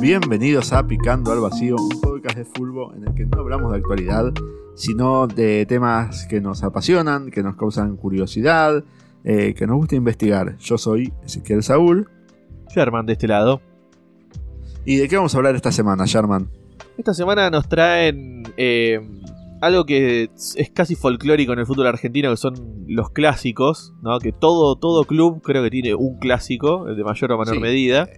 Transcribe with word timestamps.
Bienvenidos 0.00 0.72
a 0.72 0.86
Picando 0.86 1.32
al 1.32 1.40
Vacío, 1.40 1.76
un 1.76 2.00
podcast 2.00 2.36
de 2.36 2.44
fútbol 2.44 2.94
en 2.96 3.08
el 3.08 3.14
que 3.14 3.26
no 3.26 3.40
hablamos 3.40 3.72
de 3.72 3.78
actualidad, 3.78 4.32
sino 4.74 5.26
de 5.26 5.66
temas 5.66 6.26
que 6.26 6.40
nos 6.40 6.62
apasionan, 6.62 7.30
que 7.30 7.42
nos 7.42 7.56
causan 7.56 7.96
curiosidad, 7.96 8.84
eh, 9.24 9.54
que 9.54 9.66
nos 9.66 9.76
gusta 9.76 9.96
investigar. 9.96 10.56
Yo 10.58 10.78
soy 10.78 11.12
Ezequiel 11.24 11.62
Saúl. 11.62 12.08
Sherman 12.74 13.06
de 13.06 13.14
este 13.14 13.26
lado. 13.26 13.60
¿Y 14.84 14.96
de 14.96 15.08
qué 15.08 15.16
vamos 15.16 15.34
a 15.34 15.38
hablar 15.38 15.56
esta 15.56 15.72
semana, 15.72 16.04
Sherman? 16.06 16.48
Esta 16.96 17.12
semana 17.14 17.50
nos 17.50 17.68
traen 17.68 18.44
eh, 18.56 19.00
algo 19.60 19.84
que 19.84 20.30
es 20.34 20.70
casi 20.72 20.94
folclórico 20.94 21.52
en 21.52 21.58
el 21.58 21.66
fútbol 21.66 21.86
argentino, 21.88 22.30
que 22.30 22.36
son 22.36 22.54
los 22.86 23.10
clásicos, 23.10 23.92
¿no? 24.02 24.18
Que 24.20 24.32
todo, 24.32 24.76
todo 24.76 25.04
club 25.04 25.42
creo 25.42 25.62
que 25.64 25.70
tiene 25.70 25.94
un 25.94 26.18
clásico, 26.18 26.84
de 26.84 27.02
mayor 27.04 27.32
o 27.32 27.38
menor 27.38 27.54
Sí. 27.54 27.60
medida. 27.60 28.08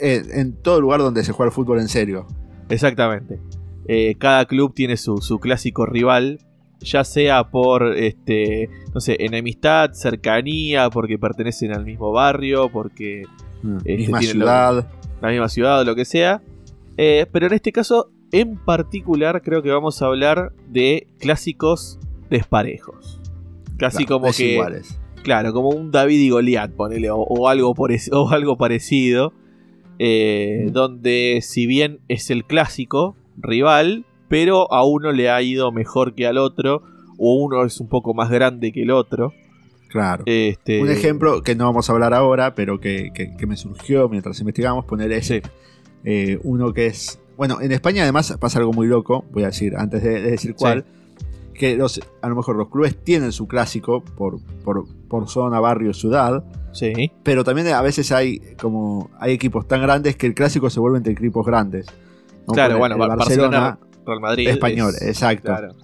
En 0.00 0.52
todo 0.62 0.80
lugar 0.80 1.00
donde 1.00 1.24
se 1.24 1.32
juega 1.32 1.48
el 1.48 1.54
fútbol 1.54 1.80
en 1.80 1.88
serio. 1.88 2.26
Exactamente. 2.68 3.40
Eh, 3.86 4.14
cada 4.18 4.44
club 4.44 4.74
tiene 4.74 4.96
su, 4.96 5.18
su 5.18 5.38
clásico 5.40 5.86
rival, 5.86 6.40
ya 6.80 7.04
sea 7.04 7.50
por, 7.50 7.96
este, 7.96 8.68
no 8.94 9.00
sé, 9.00 9.16
enemistad, 9.20 9.92
cercanía, 9.92 10.90
porque 10.90 11.18
pertenecen 11.18 11.72
al 11.72 11.84
mismo 11.84 12.12
barrio, 12.12 12.68
porque 12.70 13.22
Este, 13.78 13.96
Misma 13.96 14.20
lo- 14.20 14.26
ciudad. 14.26 14.88
la 15.22 15.28
misma 15.30 15.48
ciudad 15.48 15.80
o 15.80 15.84
lo 15.84 15.94
que 15.94 16.04
sea. 16.04 16.42
Eh, 16.96 17.26
pero 17.32 17.46
en 17.46 17.54
este 17.54 17.72
caso, 17.72 18.10
en 18.30 18.56
particular, 18.56 19.40
creo 19.42 19.62
que 19.62 19.70
vamos 19.70 20.02
a 20.02 20.06
hablar 20.06 20.52
de 20.68 21.08
clásicos 21.18 21.98
desparejos. 22.30 23.20
Casi 23.78 24.04
claro, 24.04 24.20
como 24.20 24.32
que, 24.32 24.82
claro, 25.22 25.52
como 25.52 25.70
un 25.70 25.90
David 25.90 26.18
y 26.20 26.30
Goliat, 26.30 26.72
ponele, 26.72 27.10
o, 27.10 27.16
o 27.18 27.48
algo, 27.48 27.74
por 27.74 27.90
es- 27.92 28.10
o 28.12 28.28
algo 28.30 28.56
parecido. 28.58 29.32
Eh. 29.98 30.66
Donde, 30.72 31.40
si 31.42 31.66
bien 31.66 32.00
es 32.08 32.30
el 32.30 32.44
clásico 32.44 33.16
rival, 33.36 34.04
pero 34.28 34.72
a 34.72 34.84
uno 34.84 35.12
le 35.12 35.30
ha 35.30 35.40
ido 35.42 35.72
mejor 35.72 36.14
que 36.14 36.26
al 36.26 36.38
otro, 36.38 36.82
o 37.18 37.34
uno 37.34 37.64
es 37.64 37.80
un 37.80 37.88
poco 37.88 38.14
más 38.14 38.30
grande 38.30 38.72
que 38.72 38.82
el 38.82 38.90
otro. 38.90 39.32
Claro. 39.88 40.22
Este, 40.26 40.82
Un 40.82 40.90
ejemplo 40.90 41.42
que 41.42 41.54
no 41.54 41.64
vamos 41.64 41.88
a 41.88 41.92
hablar 41.94 42.12
ahora, 42.14 42.54
pero 42.54 42.78
que, 42.78 43.10
que- 43.14 43.34
que 43.36 43.46
me 43.46 43.56
surgió 43.56 44.08
mientras 44.08 44.38
investigamos, 44.40 44.84
poner 44.84 45.10
ese. 45.12 45.42
Sí. 46.04 46.38
uno 46.44 46.72
que 46.72 46.86
es. 46.86 47.18
Bueno, 47.36 47.60
en 47.60 47.72
España 47.72 48.02
además 48.02 48.36
pasa 48.40 48.58
algo 48.58 48.72
muy 48.72 48.86
loco, 48.86 49.24
voy 49.32 49.44
a 49.44 49.46
decir, 49.46 49.74
antes 49.76 50.02
de, 50.02 50.20
de 50.20 50.30
decir 50.32 50.54
cuál. 50.54 50.84
Que 51.58 51.76
los, 51.76 52.00
a 52.22 52.28
lo 52.28 52.36
mejor 52.36 52.56
los 52.56 52.68
clubes 52.68 52.96
tienen 53.02 53.32
su 53.32 53.46
clásico 53.48 54.02
por, 54.02 54.38
por, 54.64 54.84
por 55.08 55.28
zona, 55.28 55.58
barrio, 55.60 55.92
ciudad. 55.92 56.44
Sí, 56.72 57.10
Pero 57.24 57.42
también 57.44 57.66
a 57.68 57.82
veces 57.82 58.12
hay 58.12 58.40
como 58.60 59.10
hay 59.18 59.32
equipos 59.32 59.66
tan 59.66 59.82
grandes 59.82 60.16
que 60.16 60.26
el 60.26 60.34
clásico 60.34 60.70
se 60.70 60.78
vuelve 60.80 60.98
entre 60.98 61.12
equipos 61.14 61.44
grandes. 61.44 61.86
¿no? 62.46 62.54
claro, 62.54 62.78
bueno, 62.78 62.94
el 62.94 63.00
Bar- 63.00 63.18
Barcelona 63.18 63.78
Real 64.06 64.20
Madrid. 64.20 64.48
español, 64.48 64.92
es- 64.94 65.02
exacto. 65.02 65.48
Claro. 65.48 65.74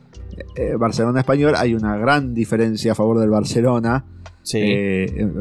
eh, 0.57 0.77
Barcelona 0.79 1.21
español 1.21 1.55
hay 1.57 1.75
una 1.75 1.97
gran 1.97 2.33
diferencia 2.35 2.93
a 2.93 2.95
favor 2.95 3.19
del 3.19 3.31
Barcelona. 3.31 4.05
Sí. 4.43 4.59
Eh, 4.61 5.05
eh, 5.07 5.33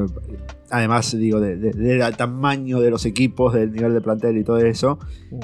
además, 0.72 1.16
digo, 1.18 1.40
de- 1.40 1.58
de- 1.58 1.72
del 1.74 2.18
tamaño 2.18 2.80
de 2.80 2.90
los 2.90 3.06
equipos, 3.06 3.54
del 3.54 3.72
nivel 3.72 3.94
de 3.94 4.02
plantel 4.02 4.38
y 4.38 4.44
todo 4.44 4.58
eso. 4.58 4.98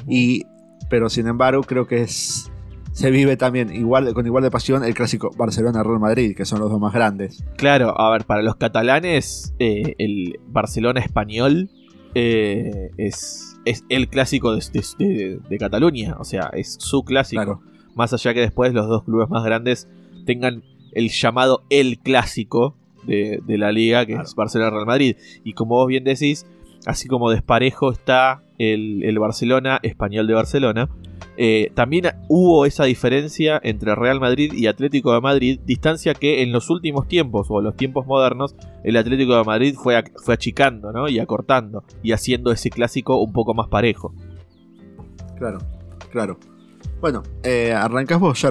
Y, 0.07 0.43
pero 0.89 1.09
sin 1.09 1.27
embargo, 1.27 1.61
creo 1.63 1.85
que 1.87 2.01
es, 2.01 2.51
se 2.99 3.11
vive 3.11 3.37
también 3.37 3.73
igual, 3.73 4.13
con 4.13 4.25
igual 4.25 4.43
de 4.43 4.51
pasión 4.51 4.83
el 4.83 4.93
clásico 4.93 5.31
Barcelona-Real 5.37 5.99
Madrid, 5.99 6.35
que 6.35 6.43
son 6.43 6.59
los 6.59 6.69
dos 6.69 6.79
más 6.81 6.93
grandes. 6.93 7.43
Claro, 7.55 7.99
a 7.99 8.11
ver, 8.11 8.25
para 8.25 8.41
los 8.41 8.57
catalanes, 8.57 9.53
eh, 9.59 9.95
el 9.97 10.37
Barcelona 10.47 10.99
español 10.99 11.69
eh, 12.13 12.91
es, 12.97 13.57
es 13.65 13.85
el 13.89 14.09
clásico 14.09 14.53
de, 14.55 14.61
de- 14.73 15.05
de- 15.05 15.39
de 15.49 15.57
Cataluña. 15.57 16.17
O 16.19 16.23
sea, 16.25 16.49
es 16.53 16.75
su 16.79 17.03
clásico. 17.03 17.41
Claro. 17.43 17.61
Más 17.95 18.11
allá 18.13 18.33
que 18.33 18.41
después 18.41 18.73
los 18.73 18.87
dos 18.87 19.03
clubes 19.03 19.29
más 19.29 19.43
grandes 19.43 19.87
tengan 20.25 20.63
el 20.91 21.09
llamado 21.09 21.63
el 21.69 21.99
clásico 21.99 22.75
de, 23.05 23.39
de 23.45 23.57
la 23.57 23.71
liga, 23.71 24.05
que 24.05 24.13
Claro. 24.13 24.27
es 24.27 24.35
Barcelona-Real 24.35 24.85
Madrid. 24.85 25.15
Y 25.45 25.53
como 25.53 25.75
vos 25.75 25.87
bien 25.87 26.03
decís, 26.03 26.45
así 26.85 27.07
como 27.07 27.29
desparejo 27.29 27.91
está 27.91 28.43
el, 28.57 29.03
el 29.03 29.19
Barcelona 29.19 29.79
español 29.83 30.27
de 30.27 30.33
Barcelona. 30.33 30.89
eh, 31.37 31.71
también 31.73 32.05
hubo 32.27 32.65
esa 32.65 32.83
diferencia 32.83 33.59
entre 33.63 33.95
Real 33.95 34.19
Madrid 34.19 34.51
y 34.53 34.67
Atlético 34.67 35.13
de 35.13 35.21
Madrid, 35.21 35.59
distancia 35.65 36.13
que 36.13 36.41
en 36.43 36.51
los 36.51 36.69
últimos 36.69 37.07
tiempos 37.07 37.47
o 37.49 37.59
en 37.59 37.65
los 37.65 37.75
tiempos 37.75 38.05
modernos 38.05 38.55
el 38.83 38.97
Atlético 38.97 39.37
de 39.37 39.43
Madrid 39.45 39.75
fue, 39.81 40.03
fue 40.17 40.33
achicando 40.33 40.91
¿no? 40.91 41.07
y 41.07 41.19
acortando 41.19 41.83
y 42.03 42.11
haciendo 42.11 42.51
ese 42.51 42.69
clásico 42.69 43.21
un 43.21 43.31
poco 43.31 43.53
más 43.53 43.69
parejo. 43.69 44.13
Claro, 45.37 45.59
claro. 46.11 46.37
Bueno, 46.99 47.23
eh, 47.43 47.71
arrancás 47.71 48.19
vos. 48.19 48.45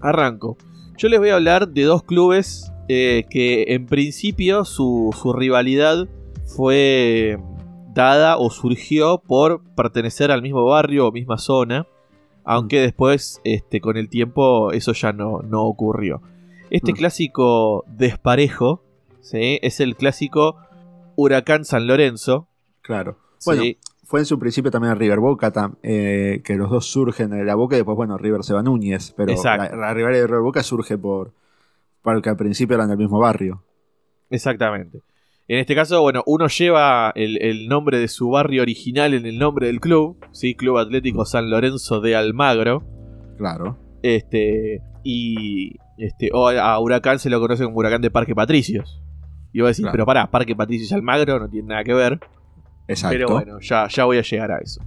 Arranco. 0.00 0.58
Yo 0.98 1.08
les 1.08 1.18
voy 1.18 1.30
a 1.30 1.36
hablar 1.36 1.68
de 1.68 1.84
dos 1.84 2.02
clubes 2.02 2.70
eh, 2.88 3.24
que 3.30 3.64
en 3.68 3.86
principio 3.86 4.64
su, 4.66 5.14
su 5.18 5.32
rivalidad 5.32 6.06
fue 6.44 7.38
o 8.38 8.50
surgió 8.50 9.18
por 9.18 9.62
pertenecer 9.74 10.30
al 10.30 10.42
mismo 10.42 10.64
barrio 10.64 11.08
o 11.08 11.12
misma 11.12 11.38
zona, 11.38 11.86
aunque 12.44 12.80
después 12.80 13.40
este, 13.44 13.80
con 13.80 13.96
el 13.96 14.08
tiempo 14.08 14.72
eso 14.72 14.92
ya 14.92 15.12
no, 15.12 15.40
no 15.42 15.64
ocurrió. 15.64 16.22
Este 16.70 16.92
Mm. 16.92 16.96
clásico 16.96 17.84
desparejo 17.88 18.82
¿sí? 19.20 19.58
es 19.62 19.80
el 19.80 19.96
clásico 19.96 20.56
Huracán 21.16 21.64
San 21.64 21.86
Lorenzo. 21.86 22.46
Claro. 22.82 23.16
¿sí? 23.38 23.50
Bueno, 23.50 23.62
fue 24.04 24.20
en 24.20 24.26
su 24.26 24.38
principio 24.38 24.70
también 24.70 24.96
River 24.96 25.18
Boca, 25.18 25.52
eh, 25.82 26.40
que 26.44 26.56
los 26.56 26.70
dos 26.70 26.86
surgen 26.86 27.30
de 27.30 27.44
la 27.44 27.54
Boca 27.56 27.74
y 27.76 27.78
después, 27.80 27.96
bueno, 27.96 28.16
River 28.16 28.44
se 28.44 28.54
va 28.54 28.60
a 28.60 28.62
Núñez. 28.62 29.12
Pero 29.16 29.34
la, 29.42 29.56
la 29.76 29.92
rivalidad 29.92 30.22
de 30.22 30.26
River 30.26 30.42
Boca 30.42 30.62
surge 30.62 30.96
por 30.96 31.32
porque 32.02 32.30
al 32.30 32.36
principio 32.36 32.76
eran 32.76 32.88
del 32.88 32.96
mismo 32.96 33.18
barrio. 33.18 33.62
Exactamente. 34.30 35.02
En 35.50 35.58
este 35.58 35.74
caso, 35.74 36.02
bueno, 36.02 36.22
uno 36.26 36.46
lleva 36.48 37.10
el, 37.14 37.40
el 37.42 37.68
nombre 37.68 37.98
de 37.98 38.08
su 38.08 38.28
barrio 38.28 38.60
original 38.62 39.14
en 39.14 39.24
el 39.24 39.38
nombre 39.38 39.66
del 39.68 39.80
club, 39.80 40.18
¿sí? 40.32 40.54
Club 40.54 40.76
Atlético 40.76 41.24
San 41.24 41.48
Lorenzo 41.48 42.00
de 42.00 42.14
Almagro. 42.16 42.84
Claro. 43.38 43.78
Este. 44.02 44.82
Y. 45.04 45.76
Este. 45.96 46.28
O 46.34 46.48
a 46.48 46.78
Huracán 46.78 47.18
se 47.18 47.30
lo 47.30 47.40
conoce 47.40 47.64
como 47.64 47.78
Huracán 47.78 48.02
de 48.02 48.10
Parque 48.10 48.34
Patricios. 48.34 49.02
Y 49.54 49.60
vos 49.62 49.68
decís, 49.70 49.80
Claro. 49.84 49.92
pero 49.92 50.04
pará, 50.06 50.30
Parque 50.30 50.54
Patricios 50.54 50.92
Almagro 50.92 51.38
no 51.40 51.48
tiene 51.48 51.68
nada 51.68 51.82
que 51.82 51.94
ver. 51.94 52.20
Exacto. 52.86 53.14
Pero 53.14 53.28
bueno, 53.30 53.58
ya, 53.60 53.88
ya 53.88 54.04
voy 54.04 54.18
a 54.18 54.22
llegar 54.22 54.52
a 54.52 54.58
eso. 54.58 54.82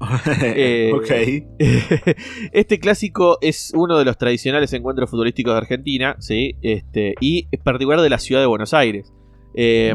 Eh, 0.42 0.92
ok. 0.94 1.56
este 2.52 2.78
clásico 2.78 3.38
es 3.40 3.72
uno 3.74 3.98
de 3.98 4.04
los 4.04 4.18
tradicionales 4.18 4.72
encuentros 4.72 5.10
futbolísticos 5.10 5.54
de 5.54 5.58
Argentina, 5.58 6.16
¿sí? 6.18 6.56
Este, 6.62 7.14
y 7.20 7.48
en 7.50 7.60
particular 7.62 8.00
de 8.00 8.10
la 8.10 8.18
ciudad 8.18 8.40
de 8.40 8.46
Buenos 8.46 8.74
Aires. 8.74 9.12
Eh. 9.54 9.94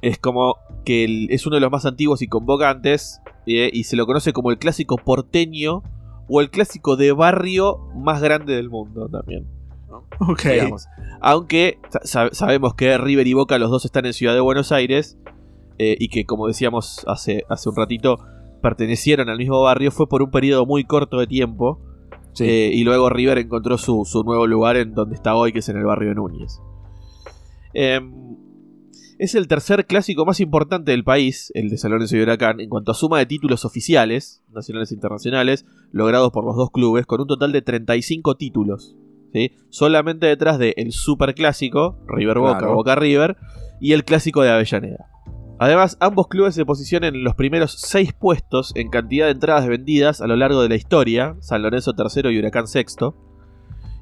Es 0.00 0.18
como 0.18 0.56
que 0.84 1.04
el- 1.04 1.26
es 1.30 1.44
uno 1.46 1.56
de 1.56 1.60
los 1.60 1.70
más 1.72 1.84
antiguos 1.84 2.22
y 2.22 2.28
convocantes, 2.28 3.20
eh, 3.46 3.68
y 3.72 3.84
se 3.84 3.96
lo 3.96 4.06
conoce 4.06 4.32
como 4.32 4.50
el 4.50 4.58
clásico 4.58 4.96
porteño 4.96 5.82
o 6.28 6.40
el 6.40 6.50
clásico 6.50 6.96
de 6.96 7.12
barrio 7.12 7.78
más 7.96 8.20
grande 8.22 8.54
del 8.54 8.70
mundo 8.70 9.08
también. 9.08 9.46
Ok. 10.20 10.42
digamos. 10.44 10.86
Aunque 11.20 11.78
sa- 12.04 12.28
sabemos 12.32 12.74
que 12.74 12.96
River 12.98 13.26
y 13.26 13.32
Boca 13.32 13.58
los 13.58 13.70
dos 13.70 13.84
están 13.86 14.06
en 14.06 14.12
Ciudad 14.12 14.34
de 14.34 14.40
Buenos 14.40 14.70
Aires 14.70 15.18
eh, 15.78 15.96
y 15.98 16.08
que 16.08 16.24
como 16.26 16.46
decíamos 16.46 17.04
hace, 17.08 17.44
hace 17.48 17.68
un 17.68 17.76
ratito 17.76 18.18
pertenecieron 18.62 19.28
al 19.30 19.38
mismo 19.38 19.60
barrio, 19.62 19.90
fue 19.90 20.08
por 20.08 20.22
un 20.22 20.30
periodo 20.30 20.66
muy 20.66 20.84
corto 20.84 21.18
de 21.18 21.26
tiempo 21.26 21.80
Sí. 22.34 22.44
eh, 22.44 22.70
y 22.72 22.84
luego 22.84 23.08
River 23.10 23.38
encontró 23.38 23.78
su, 23.78 24.04
su 24.04 24.22
nuevo 24.22 24.46
lugar 24.46 24.76
en 24.76 24.94
donde 24.94 25.14
está 25.16 25.34
hoy, 25.34 25.52
que 25.52 25.58
es 25.60 25.68
en 25.70 25.76
el 25.78 25.84
barrio 25.84 26.10
de 26.10 26.14
Núñez. 26.16 26.60
Es 29.18 29.34
el 29.34 29.48
tercer 29.48 29.86
clásico 29.86 30.24
más 30.24 30.38
importante 30.38 30.92
del 30.92 31.02
país, 31.02 31.50
el 31.54 31.70
de 31.70 31.76
San 31.76 31.90
Lorenzo 31.90 32.16
y 32.16 32.22
Huracán, 32.22 32.60
en 32.60 32.68
cuanto 32.68 32.92
a 32.92 32.94
suma 32.94 33.18
de 33.18 33.26
títulos 33.26 33.64
oficiales, 33.64 34.44
nacionales 34.52 34.92
e 34.92 34.94
internacionales, 34.94 35.66
logrados 35.90 36.30
por 36.30 36.44
los 36.44 36.54
dos 36.54 36.70
clubes, 36.70 37.04
con 37.04 37.20
un 37.20 37.26
total 37.26 37.50
de 37.50 37.60
35 37.60 38.36
títulos. 38.36 38.94
¿sí? 39.32 39.50
Solamente 39.70 40.26
detrás 40.26 40.60
del 40.60 40.72
el 40.76 40.92
super 40.92 41.34
clásico, 41.34 41.98
River 42.06 42.38
Boca, 42.38 42.58
Claro. 42.58 42.74
Boca 42.74 42.94
River, 42.94 43.36
y 43.80 43.92
el 43.92 44.04
clásico 44.04 44.42
de 44.42 44.50
Avellaneda. 44.50 45.06
Además, 45.58 45.96
ambos 45.98 46.28
clubes 46.28 46.54
se 46.54 46.64
posicionan 46.64 47.16
en 47.16 47.24
los 47.24 47.34
primeros 47.34 47.72
seis 47.72 48.12
puestos 48.12 48.70
en 48.76 48.88
cantidad 48.88 49.26
de 49.26 49.32
entradas 49.32 49.66
vendidas 49.66 50.20
a 50.20 50.28
lo 50.28 50.36
largo 50.36 50.62
de 50.62 50.68
la 50.68 50.76
historia, 50.76 51.34
San 51.40 51.62
Lorenzo 51.62 51.94
tercero 51.94 52.30
y 52.30 52.38
Huracán 52.38 52.68
sexto, 52.68 53.16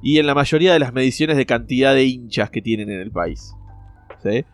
y 0.02 0.18
en 0.18 0.26
la 0.26 0.34
mayoría 0.34 0.74
de 0.74 0.78
las 0.78 0.92
mediciones 0.92 1.38
de 1.38 1.46
cantidad 1.46 1.94
de 1.94 2.04
hinchas 2.04 2.50
que 2.50 2.60
tienen 2.60 2.90
en 2.90 3.00
el 3.00 3.10
país. 3.10 3.54
¿Sí? 4.22 4.44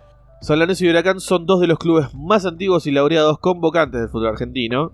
Lorenzo 0.48 0.84
y 0.84 0.90
Huracán 0.90 1.20
son 1.20 1.46
dos 1.46 1.60
de 1.60 1.66
los 1.66 1.78
clubes 1.78 2.14
más 2.14 2.44
antiguos 2.44 2.86
y 2.86 2.90
laureados 2.90 3.38
convocantes 3.38 4.00
del 4.00 4.10
fútbol 4.10 4.28
argentino, 4.28 4.90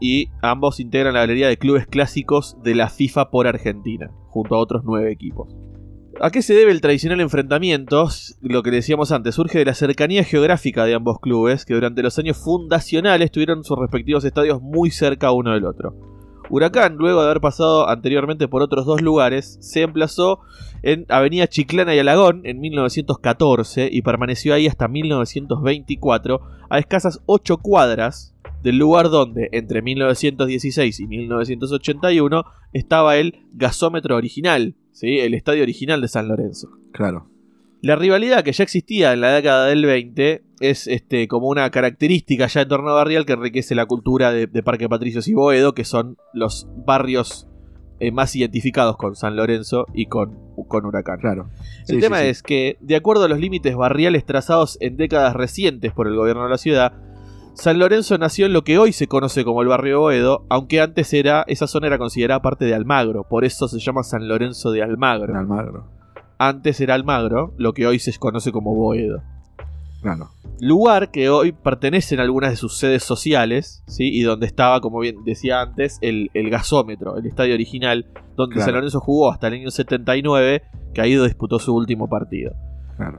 y 0.00 0.30
ambos 0.42 0.80
integran 0.80 1.14
la 1.14 1.20
galería 1.20 1.48
de 1.48 1.58
clubes 1.58 1.86
clásicos 1.86 2.56
de 2.62 2.74
la 2.74 2.88
FIFA 2.88 3.30
por 3.30 3.46
Argentina, 3.46 4.10
junto 4.28 4.54
a 4.54 4.58
otros 4.58 4.82
nueve 4.84 5.12
equipos. 5.12 5.54
¿A 6.20 6.30
qué 6.30 6.42
se 6.42 6.54
debe 6.54 6.72
el 6.72 6.80
tradicional 6.80 7.20
enfrentamiento? 7.20 8.08
Lo 8.40 8.62
que 8.62 8.70
decíamos 8.70 9.12
antes, 9.12 9.34
surge 9.34 9.58
de 9.58 9.64
la 9.64 9.74
cercanía 9.74 10.24
geográfica 10.24 10.84
de 10.84 10.94
ambos 10.94 11.18
clubes, 11.20 11.64
que 11.64 11.74
durante 11.74 12.02
los 12.02 12.18
años 12.18 12.36
fundacionales 12.36 13.30
tuvieron 13.30 13.64
sus 13.64 13.78
respectivos 13.78 14.24
estadios 14.24 14.60
muy 14.60 14.90
cerca 14.90 15.32
uno 15.32 15.52
del 15.52 15.64
otro. 15.64 16.11
Huracán, 16.50 16.96
luego 16.96 17.20
de 17.20 17.26
haber 17.26 17.40
pasado 17.40 17.88
anteriormente 17.88 18.48
por 18.48 18.62
otros 18.62 18.86
dos 18.86 19.00
lugares, 19.00 19.58
se 19.60 19.82
emplazó 19.82 20.40
en 20.82 21.06
Avenida 21.08 21.46
Chiclana 21.46 21.94
y 21.94 21.98
Alagón 21.98 22.42
en 22.44 22.60
1914 22.60 23.88
y 23.90 24.02
permaneció 24.02 24.54
ahí 24.54 24.66
hasta 24.66 24.88
1924, 24.88 26.40
a 26.68 26.78
escasas 26.78 27.20
8 27.26 27.58
cuadras 27.58 28.34
del 28.62 28.78
lugar 28.78 29.10
donde, 29.10 29.48
entre 29.52 29.82
1916 29.82 31.00
y 31.00 31.06
1981, 31.06 32.44
estaba 32.72 33.16
el 33.16 33.40
gasómetro 33.52 34.16
original, 34.16 34.74
¿sí? 34.92 35.18
el 35.18 35.34
estadio 35.34 35.62
original 35.62 36.00
de 36.00 36.08
San 36.08 36.28
Lorenzo. 36.28 36.68
Claro. 36.92 37.26
La 37.80 37.96
rivalidad 37.96 38.44
que 38.44 38.52
ya 38.52 38.62
existía 38.62 39.12
en 39.12 39.20
la 39.20 39.32
década 39.32 39.66
del 39.66 39.84
20 39.84 40.42
es 40.62 40.86
este, 40.86 41.28
como 41.28 41.48
una 41.48 41.70
característica 41.70 42.46
ya 42.46 42.62
en 42.62 42.68
torno 42.68 42.90
a 42.90 42.94
Barrial 42.94 43.26
que 43.26 43.32
enriquece 43.32 43.74
la 43.74 43.86
cultura 43.86 44.32
de, 44.32 44.48
Parque 44.62 44.88
Patricios 44.88 45.28
y 45.28 45.34
Boedo, 45.34 45.74
que 45.74 45.84
son 45.84 46.16
los 46.32 46.68
barrios 46.86 47.48
eh, 47.98 48.12
más 48.12 48.34
identificados 48.36 48.96
con 48.96 49.16
San 49.16 49.36
Lorenzo 49.36 49.86
y 49.92 50.06
con, 50.06 50.38
con 50.68 50.86
Huracán. 50.86 51.18
Claro. 51.18 51.50
El 51.88 52.00
tema 52.00 52.22
es 52.22 52.42
que, 52.42 52.78
de 52.80 52.96
acuerdo 52.96 53.24
a 53.24 53.28
los 53.28 53.40
límites 53.40 53.76
barriales 53.76 54.24
trazados 54.24 54.78
en 54.80 54.96
décadas 54.96 55.34
recientes 55.34 55.92
por 55.92 56.06
el 56.06 56.16
gobierno 56.16 56.44
de 56.44 56.50
la 56.50 56.58
ciudad, 56.58 56.92
San 57.54 57.78
Lorenzo 57.78 58.16
nació 58.16 58.46
en 58.46 58.54
lo 58.54 58.64
que 58.64 58.78
hoy 58.78 58.92
se 58.92 59.08
conoce 59.08 59.44
como 59.44 59.62
el 59.62 59.68
barrio 59.68 60.00
Boedo, 60.00 60.46
aunque 60.48 60.80
antes 60.80 61.12
era, 61.12 61.44
esa 61.48 61.66
zona 61.66 61.88
era 61.88 61.98
considerada 61.98 62.40
parte 62.40 62.64
de 62.64 62.74
Almagro, 62.74 63.24
por 63.24 63.44
eso 63.44 63.68
se 63.68 63.78
llama 63.78 64.04
San 64.04 64.26
Lorenzo 64.26 64.70
de 64.70 64.82
Almagro. 64.82 65.36
Almagro. 65.36 65.86
Antes 66.38 66.80
era 66.80 66.94
Almagro, 66.94 67.52
lo 67.58 67.74
que 67.74 67.86
hoy 67.86 67.98
se 67.98 68.16
conoce 68.18 68.52
como 68.52 68.74
Boedo. 68.74 69.22
Claro. 70.02 70.30
Lugar 70.64 71.10
que 71.10 71.28
hoy 71.28 71.50
pertenece 71.50 72.16
a 72.16 72.22
algunas 72.22 72.50
de 72.50 72.56
sus 72.56 72.78
sedes 72.78 73.02
sociales, 73.02 73.82
¿sí? 73.88 74.16
y 74.16 74.22
donde 74.22 74.46
estaba, 74.46 74.80
como 74.80 75.00
bien 75.00 75.24
decía 75.24 75.60
antes, 75.60 75.98
el, 76.02 76.30
gasómetro, 76.52 77.16
el 77.16 77.26
estadio 77.26 77.54
original, 77.54 78.06
donde 78.36 78.60
San 78.60 78.72
Lorenzo 78.74 79.00
jugó 79.00 79.32
hasta 79.32 79.48
el 79.48 79.54
año 79.54 79.72
79, 79.72 80.62
que 80.94 81.00
ahí 81.00 81.16
disputó 81.16 81.58
su 81.58 81.74
último 81.74 82.08
partido. 82.08 82.52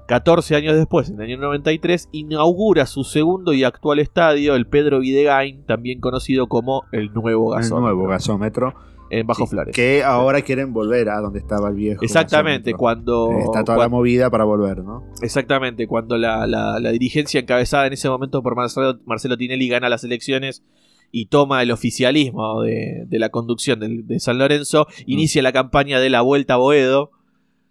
14 0.08 0.56
años 0.56 0.78
después, 0.78 1.10
en 1.10 1.20
el 1.20 1.32
año 1.32 1.38
93, 1.40 2.08
inaugura 2.14 2.86
su 2.86 3.04
segundo 3.04 3.52
y 3.52 3.66
actual 3.66 4.00
estadio, 4.00 4.56
el 4.56 4.66
Pedro 4.66 5.02
Videgain, 5.02 5.66
también 5.66 6.00
conocido 6.00 6.48
como 6.48 6.84
el 6.94 7.12
Nuevo 7.12 7.50
Gasómetro. 7.50 7.90
El 7.90 7.96
Nuevo 7.96 8.10
Gasómetro. 8.10 8.74
En 9.20 9.28
Bajo 9.28 9.46
Flores. 9.46 9.76
Que 9.76 10.04
ahora 10.04 10.42
quieren 10.42 10.74
volver 10.74 11.10
a 11.10 11.20
donde 11.20 11.40
estaba 11.40 11.70
el 11.70 11.76
viejo. 11.76 12.04
Exactamente, 12.04 12.74
cuando. 12.74 13.32
Está 13.40 13.64
toda 13.64 13.78
la 13.78 13.90
movida 13.90 14.30
para 14.30 14.44
volver, 14.44 14.84
¿no? 14.84 15.04
Exactamente, 15.22 15.88
cuando 15.88 16.18
la, 16.18 16.80
dirigencia 16.92 17.40
encabezada 17.40 17.88
en 17.88 17.94
ese 17.94 18.10
momento 18.10 18.42
por 18.42 18.56
Marcelo, 18.56 19.00
Marcelo 19.06 19.38
Tinelli 19.38 19.68
gana 19.68 19.90
las 19.90 20.04
elecciones 20.04 20.64
y 21.12 21.28
toma 21.28 21.62
el 21.62 21.72
oficialismo 21.72 22.62
de, 22.62 23.08
la 23.12 23.30
conducción 23.30 23.80
de, 23.80 24.20
San 24.20 24.38
Lorenzo, 24.38 24.88
mm. 24.90 25.04
inicia 25.06 25.42
la 25.42 25.52
campaña 25.52 26.00
de 26.00 26.10
la 26.10 26.22
Vuelta 26.22 26.56
a 26.56 26.58
Boedo 26.58 27.12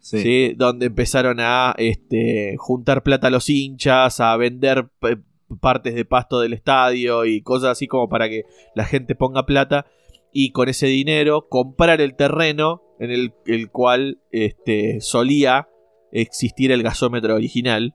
Sí. 0.03 0.55
Donde 0.57 0.87
empezaron 0.87 1.39
a 1.39 1.75
este, 1.79 2.57
juntar 2.59 3.05
plata 3.05 3.29
a 3.29 3.31
los 3.31 3.49
hinchas, 3.49 4.19
a 4.19 4.37
vender 4.37 4.89
partes 5.61 5.95
de 5.95 6.05
pasto 6.05 6.41
del 6.41 6.55
estadio 6.55 7.25
y 7.25 7.41
cosas 7.43 7.71
así 7.71 7.87
como 7.87 8.09
para 8.09 8.29
que 8.29 8.43
la 8.75 8.85
gente 8.85 9.15
ponga 9.15 9.47
plata 9.47 9.87
y 10.33 10.53
con 10.53 10.69
ese 10.69 10.87
dinero 10.87 11.49
comprar 11.49 12.01
el 12.01 12.15
terreno 12.15 12.83
en 12.99 13.11
el, 13.11 13.71
cual 13.71 14.21
este, 14.31 15.01
solía 15.01 15.69
existir 16.13 16.71
el 16.73 16.83
gasómetro 16.83 17.35
original. 17.35 17.95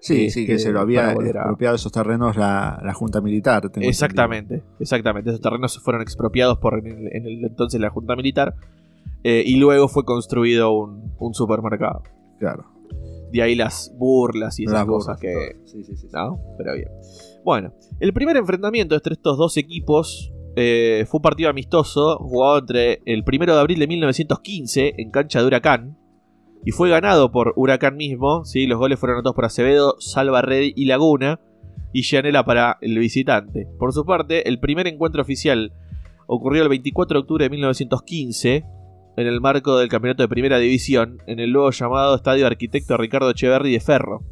Sí, 0.00 0.30
sí, 0.30 0.46
que 0.46 0.58
se 0.58 0.72
lo 0.72 0.80
este, 0.80 0.98
había 0.98 1.12
expropiado 1.12 1.76
esos 1.76 1.92
terrenos 1.92 2.36
la, 2.36 2.92
Junta 2.94 3.20
Militar. 3.20 3.70
exactamente, 3.76 4.62
exactamente. 4.78 5.30
Esos 5.30 5.42
terrenos 5.42 5.78
fueron 5.82 6.02
expropiados 6.02 6.58
por 6.58 6.86
en 6.86 7.26
el 7.26 7.44
entonces 7.44 7.80
la 7.80 7.90
Junta 7.90 8.16
Militar 8.16 8.54
eh, 9.22 9.42
y 9.44 9.56
luego 9.56 9.88
fue 9.88 10.04
construido 10.04 10.72
un, 10.72 11.34
supermercado. 11.34 12.02
Claro. 12.38 12.64
De 13.32 13.42
ahí 13.42 13.54
las 13.54 13.94
burlas 13.96 14.58
y 14.58 14.64
esas 14.64 14.86
cosas 14.86 15.18
que. 15.18 15.60
Sí, 15.64 15.84
sí, 15.84 15.96
sí, 15.96 16.08
¿No? 16.12 16.40
Pero 16.58 16.74
bien. 16.74 16.88
Bueno, 17.44 17.72
el 18.00 18.12
primer 18.12 18.36
enfrentamiento 18.36 18.94
entre 18.94 19.14
estos 19.14 19.38
dos 19.38 19.56
equipos 19.56 20.32
eh, 20.56 21.06
fue 21.08 21.18
un 21.18 21.22
partido 21.22 21.50
amistoso 21.50 22.16
jugado 22.18 22.58
entre 22.58 23.02
el 23.06 23.24
1 23.26 23.46
de 23.46 23.60
abril 23.60 23.78
de 23.78 23.86
1915 23.86 24.94
en 24.98 25.10
cancha 25.10 25.40
de 25.40 25.46
Huracán. 25.46 25.96
Y 26.64 26.72
fue 26.72 26.90
ganado 26.90 27.32
por 27.32 27.52
Huracán 27.56 27.96
mismo. 27.96 28.44
¿sí? 28.44 28.66
Los 28.66 28.78
goles 28.78 28.98
fueron 28.98 29.16
anotados 29.16 29.34
por 29.34 29.44
Acevedo, 29.44 29.96
Salva 29.98 30.42
Red 30.42 30.72
y 30.74 30.84
Laguna. 30.86 31.40
Y 31.92 32.02
Gianella 32.02 32.44
para 32.44 32.78
el 32.82 32.98
visitante. 32.98 33.66
Por 33.78 33.92
su 33.92 34.04
parte, 34.04 34.48
el 34.48 34.60
primer 34.60 34.86
encuentro 34.86 35.22
oficial 35.22 35.72
ocurrió 36.26 36.62
el 36.62 36.68
24 36.68 37.14
de 37.14 37.20
octubre 37.20 37.44
de 37.44 37.50
1915 37.50 38.64
en 39.16 39.26
el 39.26 39.40
marco 39.40 39.76
del 39.76 39.88
campeonato 39.88 40.22
de 40.22 40.28
primera 40.28 40.58
división 40.58 41.18
en 41.26 41.40
el 41.40 41.50
luego 41.50 41.72
llamado 41.72 42.14
Estadio 42.14 42.46
Arquitecto 42.46 42.96
Ricardo 42.96 43.30
Echeverri 43.30 43.72
de 43.72 43.80
Ferro, 43.80 44.22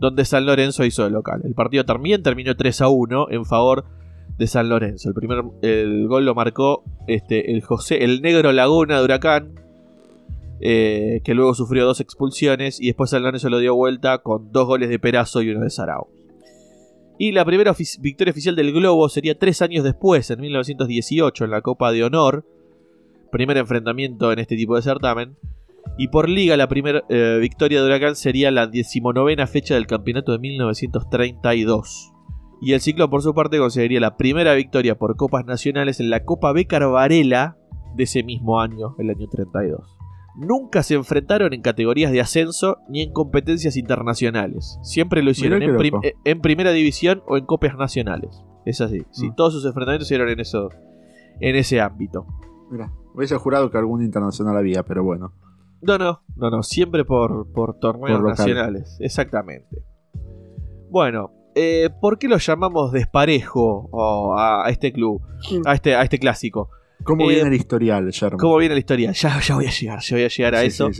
donde 0.00 0.24
San 0.24 0.46
Lorenzo 0.46 0.86
hizo 0.86 1.04
el 1.06 1.12
local. 1.12 1.42
El 1.44 1.52
partido 1.52 1.84
también 1.84 2.22
terminó 2.22 2.56
3 2.56 2.80
a 2.80 2.88
1 2.88 3.26
en 3.30 3.44
favor 3.44 3.84
de 3.84 3.96
San 4.46 4.68
Lorenzo. 4.68 5.08
El 5.08 5.14
primer 5.14 5.42
el 5.62 6.06
gol 6.08 6.26
lo 6.26 6.34
marcó 6.34 6.84
este, 7.06 7.52
el 7.52 7.62
José, 7.62 8.04
el 8.04 8.20
negro 8.20 8.52
Laguna 8.52 8.98
de 8.98 9.04
Huracán, 9.04 9.54
eh, 10.60 11.20
que 11.24 11.34
luego 11.34 11.54
sufrió 11.54 11.84
dos 11.84 12.00
expulsiones 12.00 12.80
y 12.80 12.86
después 12.86 13.10
San 13.10 13.22
Lorenzo 13.22 13.48
lo 13.48 13.58
dio 13.58 13.74
vuelta 13.74 14.18
con 14.18 14.52
dos 14.52 14.66
goles 14.66 14.88
de 14.88 14.98
Perazo 14.98 15.42
y 15.42 15.50
uno 15.50 15.60
de 15.60 15.70
Sarao. 15.70 16.08
Y 17.18 17.32
la 17.32 17.44
primera 17.44 17.74
victoria 18.00 18.30
oficial 18.30 18.56
del 18.56 18.72
Globo 18.72 19.08
sería 19.08 19.38
tres 19.38 19.62
años 19.62 19.84
después, 19.84 20.30
en 20.30 20.40
1918, 20.40 21.44
en 21.44 21.50
la 21.50 21.62
Copa 21.62 21.90
de 21.90 22.04
Honor, 22.04 22.44
primer 23.32 23.56
enfrentamiento 23.56 24.32
en 24.32 24.38
este 24.38 24.56
tipo 24.56 24.76
de 24.76 24.82
certamen. 24.82 25.36
Y 25.98 26.08
por 26.08 26.28
liga 26.28 26.56
la 26.56 26.68
primera 26.68 27.04
eh, 27.08 27.38
victoria 27.40 27.80
de 27.80 27.86
Huracán 27.86 28.16
sería 28.16 28.50
la 28.50 28.66
decimonovena 28.66 29.46
fecha 29.46 29.74
del 29.74 29.86
campeonato 29.86 30.32
de 30.32 30.38
1932. 30.40 32.12
Y 32.60 32.72
el 32.72 32.80
ciclo 32.80 33.10
por 33.10 33.22
su 33.22 33.34
parte 33.34 33.58
conseguiría 33.58 34.00
la 34.00 34.16
primera 34.16 34.54
victoria 34.54 34.98
por 34.98 35.16
copas 35.16 35.44
nacionales 35.44 36.00
en 36.00 36.10
la 36.10 36.24
Copa 36.24 36.52
Becar 36.52 36.88
Varela 36.88 37.58
de 37.94 38.04
ese 38.04 38.22
mismo 38.22 38.60
año, 38.60 38.94
el 38.98 39.10
año 39.10 39.28
32. 39.28 39.96
Nunca 40.36 40.82
se 40.82 40.94
enfrentaron 40.94 41.54
en 41.54 41.62
categorías 41.62 42.12
de 42.12 42.20
ascenso 42.20 42.78
ni 42.88 43.02
en 43.02 43.12
competencias 43.12 43.76
internacionales. 43.76 44.78
Siempre 44.82 45.22
lo 45.22 45.30
hicieron 45.30 45.62
en, 45.62 46.40
primera 46.40 46.72
división 46.72 47.22
o 47.26 47.38
en 47.38 47.46
copias 47.46 47.76
nacionales. 47.76 48.44
Es 48.66 48.80
así. 48.80 49.00
Mm. 49.18 49.34
todos 49.34 49.54
sus 49.54 49.64
enfrentamientos 49.64 50.08
se 50.08 50.16
en, 50.16 50.40
eso, 50.40 50.68
en 51.40 51.56
ese 51.56 51.80
ámbito. 51.80 52.26
Mira. 52.70 52.92
Hubiese 53.14 53.36
jurado 53.36 53.70
que 53.70 53.78
algún 53.78 54.02
internacional 54.02 54.56
había, 54.56 54.82
pero 54.82 55.02
bueno. 55.02 55.32
No, 55.80 55.96
no, 55.96 56.22
no, 56.36 56.50
no, 56.50 56.62
siempre 56.62 57.04
por, 57.04 57.50
por 57.52 57.78
torneos 57.78 58.22
nacionales, 58.22 58.98
exactamente. 59.00 59.82
Bueno, 60.90 61.30
eh, 61.56 61.88
¿por 62.00 62.18
qué 62.18 62.28
lo 62.28 62.36
llamamos 62.36 62.92
desparejo 62.92 63.88
a, 64.38 64.66
este 64.68 64.92
club, 64.92 65.22
a 65.64 65.72
este, 65.72 65.94
a 65.94 66.02
este 66.02 66.18
clásico? 66.18 66.68
¿Cómo 67.02 67.24
eh, 67.24 67.34
viene 67.34 67.48
el 67.48 67.54
historial, 67.54 68.10
Sherman? 68.10 68.38
¿Cómo 68.38 68.58
viene 68.58 68.74
el 68.74 68.78
historial? 68.78 69.14
Ya, 69.14 69.40
ya 69.40 69.54
voy 69.54 69.66
a 69.66 69.70
llegar, 69.70 70.00
ya 70.00 70.16
voy 70.16 70.24
a 70.24 70.28
llegar 70.28 70.54
a 70.54 70.62
eso. 70.64 70.90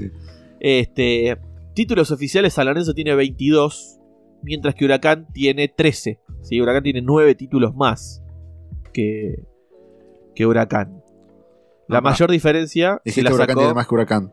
Este, 0.58 1.36
títulos 1.74 2.10
oficiales, 2.10 2.54
San 2.54 2.66
Lorenzo 2.66 2.94
tiene 2.94 3.14
22, 3.14 4.00
mientras 4.42 4.74
que 4.74 4.86
Huracán 4.86 5.26
tiene 5.30 5.68
13. 5.68 6.20
¿sí? 6.40 6.60
Huracán 6.60 6.82
tiene 6.82 7.02
9 7.02 7.34
títulos 7.34 7.74
más 7.74 8.22
que, 8.94 9.44
que 10.34 10.46
Huracán. 10.46 11.02
La 11.86 12.00
mayor 12.00 12.30
diferencia. 12.30 13.02
Es 13.04 13.14
que 13.14 13.22
la 13.22 13.32
Huracán 13.32 13.56
tiene 13.56 13.74
más 13.74 13.86
que 13.86 13.94
Huracán. 13.94 14.30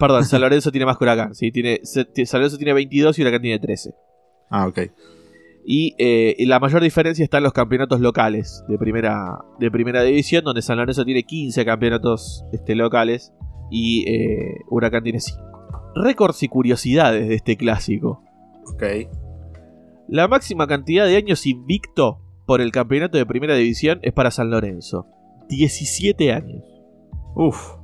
Perdón, 0.00 0.24
San 0.24 0.40
Lorenzo 0.40 0.72
tiene 0.72 0.84
más 0.84 0.98
que 0.98 1.04
Huracán. 1.04 1.32
¿sí? 1.34 1.52
Tiene, 1.52 1.80
San 1.84 2.06
Lorenzo 2.40 2.56
tiene 2.58 2.72
22 2.72 3.18
y 3.18 3.22
Huracán 3.22 3.40
tiene 3.40 3.60
13. 3.60 3.94
Ah, 4.50 4.66
ok. 4.66 4.80
Eh, 5.66 6.34
y, 6.38 6.46
la 6.46 6.60
mayor 6.60 6.82
diferencia 6.82 7.22
está 7.22 7.38
en 7.38 7.44
los 7.44 7.52
campeonatos 7.52 8.00
locales 8.00 8.64
de 8.68 8.76
primera, 8.78 9.38
de 9.58 9.70
primera 9.70 10.02
división, 10.02 10.44
donde 10.44 10.62
San 10.62 10.76
Lorenzo 10.76 11.04
tiene 11.04 11.22
15 11.22 11.64
campeonatos 11.64 12.44
este, 12.52 12.74
locales 12.74 13.32
y 13.70 14.04
eh, 14.08 14.60
Huracán 14.68 15.02
tiene 15.02 15.20
5. 15.20 15.40
Récords 15.96 16.42
y 16.42 16.48
curiosidades 16.48 17.28
de 17.28 17.34
este 17.34 17.56
clásico. 17.56 18.22
Ok. 18.74 18.82
La 20.08 20.28
máxima 20.28 20.66
cantidad 20.66 21.06
de 21.06 21.16
años 21.16 21.46
invicto 21.46 22.20
por 22.46 22.60
el 22.60 22.72
campeonato 22.72 23.16
de 23.16 23.24
primera 23.24 23.54
división 23.54 24.00
es 24.02 24.12
para 24.12 24.30
San 24.30 24.50
Lorenzo. 24.50 25.06
17 25.48 26.32
años. 26.32 26.62
Uf. 27.34 27.76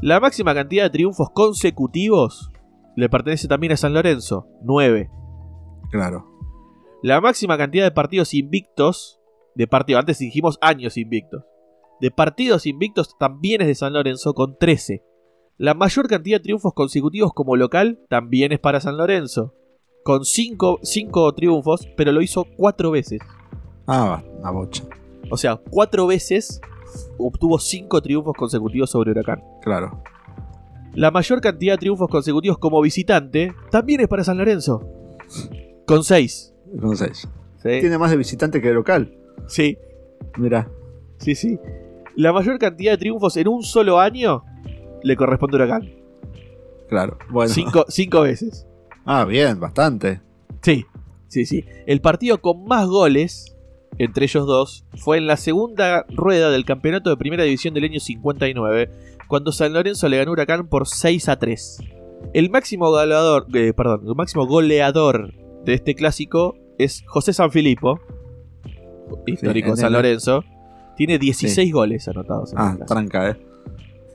La 0.00 0.18
máxima 0.18 0.54
cantidad 0.54 0.84
de 0.84 0.90
triunfos 0.90 1.28
consecutivos 1.30 2.50
le 2.96 3.08
pertenece 3.08 3.48
también 3.48 3.72
a 3.72 3.76
San 3.76 3.92
Lorenzo, 3.92 4.48
9. 4.62 5.10
Claro. 5.90 6.33
La 7.04 7.20
máxima 7.20 7.58
cantidad 7.58 7.84
de 7.84 7.90
partidos 7.90 8.32
invictos, 8.32 9.20
de 9.54 9.66
partidos, 9.66 10.00
antes 10.00 10.20
dijimos 10.20 10.56
años 10.62 10.96
invictos, 10.96 11.44
de 12.00 12.10
partidos 12.10 12.64
invictos 12.64 13.18
también 13.18 13.60
es 13.60 13.66
de 13.66 13.74
San 13.74 13.92
Lorenzo 13.92 14.32
con 14.32 14.56
13. 14.56 15.04
La 15.58 15.74
mayor 15.74 16.08
cantidad 16.08 16.38
de 16.38 16.44
triunfos 16.44 16.72
consecutivos 16.72 17.34
como 17.34 17.56
local 17.56 18.00
también 18.08 18.52
es 18.52 18.58
para 18.58 18.80
San 18.80 18.96
Lorenzo. 18.96 19.52
Con 20.02 20.24
5 20.24 20.80
triunfos, 21.36 21.86
pero 21.94 22.10
lo 22.10 22.22
hizo 22.22 22.46
4 22.56 22.90
veces. 22.90 23.20
Ah, 23.86 24.22
una 24.38 24.50
bocha. 24.50 24.84
O 25.30 25.36
sea, 25.36 25.56
4 25.56 26.06
veces 26.06 26.58
obtuvo 27.18 27.58
5 27.58 28.00
triunfos 28.00 28.32
consecutivos 28.34 28.88
sobre 28.88 29.10
Huracán. 29.10 29.44
Claro. 29.60 30.02
La 30.94 31.10
mayor 31.10 31.42
cantidad 31.42 31.74
de 31.74 31.78
triunfos 31.80 32.08
consecutivos 32.08 32.56
como 32.56 32.80
visitante 32.80 33.52
también 33.70 34.00
es 34.00 34.08
para 34.08 34.24
San 34.24 34.38
Lorenzo. 34.38 34.88
Con 35.84 36.02
6. 36.02 36.52
Con 36.80 36.96
6. 36.96 37.28
Tiene 37.62 37.98
más 37.98 38.10
de 38.10 38.16
visitante 38.16 38.60
que 38.60 38.68
de 38.68 38.74
local. 38.74 39.12
Sí. 39.48 39.78
Mira. 40.36 40.68
Sí, 41.18 41.34
sí. 41.34 41.58
La 42.16 42.32
mayor 42.32 42.58
cantidad 42.58 42.92
de 42.92 42.98
triunfos 42.98 43.36
en 43.36 43.48
un 43.48 43.62
solo 43.62 43.98
año 44.00 44.44
le 45.02 45.16
corresponde 45.16 45.56
a 45.56 45.64
Huracán. 45.64 45.90
Claro, 46.88 47.18
bueno. 47.30 47.52
Cinco, 47.52 47.84
cinco 47.88 48.20
veces. 48.22 48.66
Ah, 49.04 49.24
bien, 49.24 49.58
bastante. 49.58 50.20
Sí, 50.62 50.84
sí, 51.28 51.46
sí. 51.46 51.64
El 51.86 52.00
partido 52.00 52.40
con 52.40 52.64
más 52.64 52.86
goles, 52.86 53.56
entre 53.98 54.26
ellos 54.26 54.46
dos, 54.46 54.84
fue 54.96 55.18
en 55.18 55.26
la 55.26 55.36
segunda 55.36 56.04
rueda 56.08 56.50
del 56.50 56.64
campeonato 56.64 57.10
de 57.10 57.16
primera 57.16 57.44
división 57.44 57.74
del 57.74 57.84
año 57.84 58.00
59, 58.00 58.90
cuando 59.28 59.52
San 59.52 59.72
Lorenzo 59.72 60.08
le 60.08 60.18
ganó 60.18 60.30
a 60.30 60.32
Huracán 60.32 60.68
por 60.68 60.86
6 60.86 61.28
a 61.28 61.38
3. 61.38 61.78
El 62.32 62.50
máximo 62.50 62.90
goleador, 62.90 63.46
eh, 63.54 63.72
perdón, 63.74 64.02
el 64.06 64.14
máximo 64.14 64.46
goleador 64.46 65.34
de 65.64 65.74
este 65.74 65.94
clásico 65.94 66.56
es 66.78 67.04
José 67.06 67.32
Sanfilippo, 67.32 68.00
histórico 69.26 69.76
San 69.76 69.92
Lorenzo. 69.92 70.44
Tiene 70.96 71.18
16 71.18 71.72
goles 71.72 72.06
anotados. 72.08 72.54
ah, 72.56 72.76
tranca, 72.86 73.30
eh. 73.30 73.36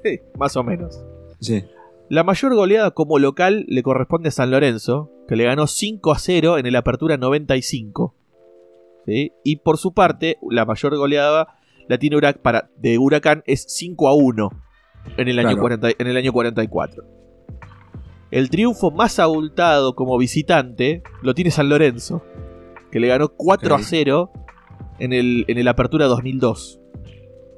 Sí, 0.04 0.20
más 0.38 0.56
o 0.56 0.64
menos. 0.64 1.04
Sí. 1.42 1.66
La 2.10 2.24
mayor 2.24 2.56
goleada 2.56 2.92
como 2.92 3.20
local 3.20 3.66
le 3.68 3.84
corresponde 3.84 4.30
a 4.30 4.32
San 4.32 4.50
Lorenzo, 4.50 5.12
que 5.28 5.36
le 5.36 5.44
ganó 5.44 5.68
5 5.68 6.12
a 6.12 6.18
0 6.18 6.58
en 6.58 6.66
el 6.66 6.76
Apertura 6.76 7.18
95. 7.18 8.16
¿Sí? 9.06 9.34
Y 9.44 9.58
por 9.58 9.78
su 9.78 9.94
parte, 9.94 10.38
la 10.50 10.66
mayor 10.66 10.96
goleada 10.96 11.60
la 11.88 11.98
tiene 11.98 12.18
para, 12.34 12.70
de 12.78 12.98
Huracán 12.98 13.44
es 13.46 13.66
5 13.68 14.08
a 14.08 14.16
1 14.16 14.50
en 15.18 15.28
el, 15.28 15.40
año 15.40 15.58
en 15.68 16.08
el 16.08 16.18
año 16.18 16.32
44. 16.32 17.04
El 18.32 18.50
triunfo 18.50 18.92
más 18.92 19.18
abultado 19.20 19.96
como 19.96 20.18
visitante 20.18 21.02
lo 21.24 21.34
tiene 21.34 21.52
San 21.52 21.68
Lorenzo, 21.68 22.24
que 22.92 23.00
le 23.00 23.08
ganó 23.08 23.30
4 23.30 23.76
a 23.76 23.80
0 23.80 24.32
en 25.00 25.14
el, 25.14 25.46
en 25.48 25.58
el 25.58 25.68
Apertura 25.68 26.06
2002. 26.06 26.80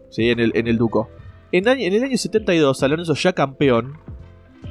¿Sí? 0.10 0.30
En 0.30 0.40
el, 0.40 0.52
en 0.56 0.68
el 0.68 0.78
Duco. 0.78 1.10
En, 1.52 1.68
en, 1.68 1.94
el 1.94 2.04
año 2.04 2.18
72, 2.18 2.78
San 2.78 2.92
Lorenzo 2.92 3.14
ya 3.14 3.34
campeón, 3.34 3.98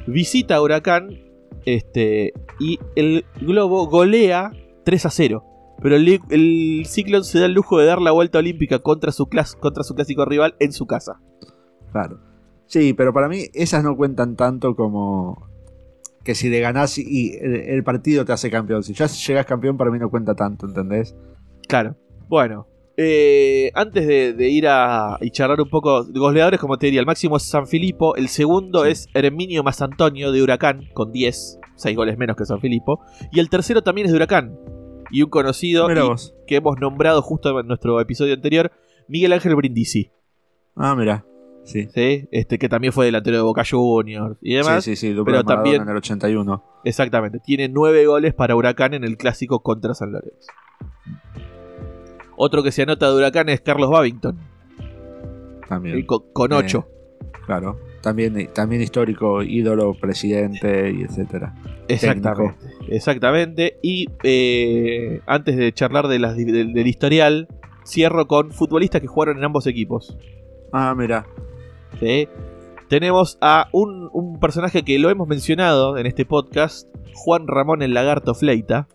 visita 0.07 0.55
a 0.55 0.61
Huracán 0.61 1.19
este, 1.65 2.33
y 2.59 2.79
el 2.95 3.25
Globo 3.39 3.87
golea 3.87 4.51
3 4.83 5.05
a 5.05 5.09
0. 5.09 5.45
Pero 5.81 5.95
el, 5.95 6.19
el 6.29 6.83
Ciclón 6.85 7.23
se 7.23 7.39
da 7.39 7.45
el 7.45 7.53
lujo 7.53 7.79
de 7.79 7.85
dar 7.85 8.01
la 8.01 8.11
vuelta 8.11 8.39
olímpica 8.39 8.79
contra 8.79 9.11
su, 9.11 9.27
contra 9.59 9.83
su 9.83 9.95
clásico 9.95 10.25
rival 10.25 10.55
en 10.59 10.73
su 10.73 10.85
casa. 10.85 11.19
Claro. 11.91 12.19
Sí, 12.67 12.93
pero 12.93 13.13
para 13.13 13.27
mí 13.27 13.45
esas 13.53 13.83
no 13.83 13.97
cuentan 13.97 14.35
tanto 14.35 14.75
como 14.75 15.50
que 16.23 16.35
si 16.35 16.49
le 16.49 16.59
ganás 16.59 16.97
y 16.97 17.37
el, 17.39 17.83
partido 17.83 18.25
te 18.25 18.33
hace 18.33 18.49
campeón. 18.49 18.83
Si 18.83 18.93
ya 18.93 19.07
llegas 19.07 19.45
campeón, 19.45 19.77
para 19.77 19.91
mí 19.91 19.99
no 19.99 20.09
cuenta 20.09 20.35
tanto, 20.35 20.67
¿entendés? 20.67 21.15
Claro. 21.67 21.95
Bueno, 22.27 22.67
eh, 22.97 23.71
antes 23.73 24.05
de, 24.07 24.49
ir 24.49 24.67
a 24.67 25.17
y 25.21 25.31
charlar 25.31 25.59
un 25.61 25.69
poco 25.69 26.03
de 26.03 26.19
goleadores, 26.19 26.59
como 26.59 26.77
te 26.77 26.87
diría, 26.87 26.99
el 26.99 27.05
máximo 27.05 27.37
es 27.37 27.43
San 27.43 27.67
Filipo, 27.67 28.15
el 28.15 28.27
segundo 28.27 28.85
es 28.85 29.07
Herminio 29.13 29.63
Más 29.63 29.81
Antonio 29.81 30.31
de 30.31 30.41
Huracán, 30.43 30.89
con 30.93 31.11
10, 31.11 31.59
6 31.75 31.97
goles 31.97 32.17
menos 32.17 32.35
que 32.35 32.45
San 32.45 32.61
Filipo, 32.61 33.01
y 33.31 33.39
el 33.39 33.49
tercero 33.49 33.81
también 33.81 34.05
es 34.05 34.11
de 34.11 34.17
Huracán, 34.17 34.57
y 35.09 35.23
un 35.23 35.29
conocido 35.29 35.87
que 36.45 36.55
hemos 36.55 36.79
nombrado 36.79 37.21
justo 37.21 37.59
en 37.59 37.67
nuestro 37.67 37.99
episodio 37.99 38.33
anterior, 38.33 38.71
Miguel 39.07 39.33
Ángel 39.33 39.55
Brindisi. 39.55 40.11
Ah, 40.75 40.95
mira. 40.95 41.25
Sí. 41.63 41.87
sí. 41.93 42.27
Este, 42.31 42.57
que 42.57 42.69
también 42.69 42.91
fue 42.91 43.05
delantero 43.05 43.37
de 43.37 43.43
Boca 43.43 43.63
Juniors 43.69 44.37
y 44.41 44.55
demás. 44.55 44.83
Sí, 44.83 44.95
sí, 44.95 45.13
sí, 45.13 45.21
pero 45.23 45.43
también 45.43 45.83
en 45.83 45.89
el 45.89 45.97
81. 45.97 46.63
Exactamente. 46.83 47.39
Tiene 47.39 47.69
9 47.69 48.05
goles 48.05 48.33
para 48.33 48.55
Huracán 48.55 48.93
en 48.93 49.03
el 49.03 49.17
clásico 49.17 49.61
contra 49.61 49.93
San 49.93 50.11
Lorenzo. 50.11 50.51
Otro 52.35 52.63
que 52.63 52.71
se 52.71 52.83
anota 52.83 53.09
de 53.09 53.15
Huracán 53.15 53.49
es 53.49 53.61
Carlos 53.61 53.89
Babington. 53.89 54.39
También. 55.67 56.05
Con, 56.05 56.51
8. 56.51 56.87
Eh, 56.87 57.27
claro. 57.45 57.79
También, 58.01 58.49
también 58.51 58.81
histórico, 58.81 59.43
ídolo, 59.43 59.93
presidente 59.93 60.91
y 60.91 61.03
etcétera. 61.03 61.53
Exactamente. 61.87 62.55
Exactamente. 62.89 63.77
Y 63.83 64.07
eh, 64.23 65.21
antes 65.27 65.55
de 65.55 65.71
charlar 65.71 66.07
de 66.07 66.17
las, 66.17 66.35
del 66.35 66.87
historial, 66.87 67.47
cierro 67.85 68.27
con 68.27 68.51
futbolistas 68.51 69.01
que 69.01 69.07
jugaron 69.07 69.37
en 69.37 69.43
ambos 69.43 69.67
equipos. 69.67 70.17
Ah, 70.73 70.95
mira. 70.97 71.27
Sí. 71.99 72.27
Tenemos 72.89 73.37
a 73.41 73.67
un, 73.71 74.09
un, 74.11 74.39
personaje 74.39 74.83
que 74.83 74.99
lo 74.99 75.09
hemos 75.09 75.27
mencionado 75.27 75.97
en 75.97 76.05
este 76.05 76.25
podcast, 76.25 76.89
Juan 77.13 77.47
Ramón 77.47 77.81
el 77.81 77.93
Lagarto 77.93 78.33
Fleita. 78.33 78.87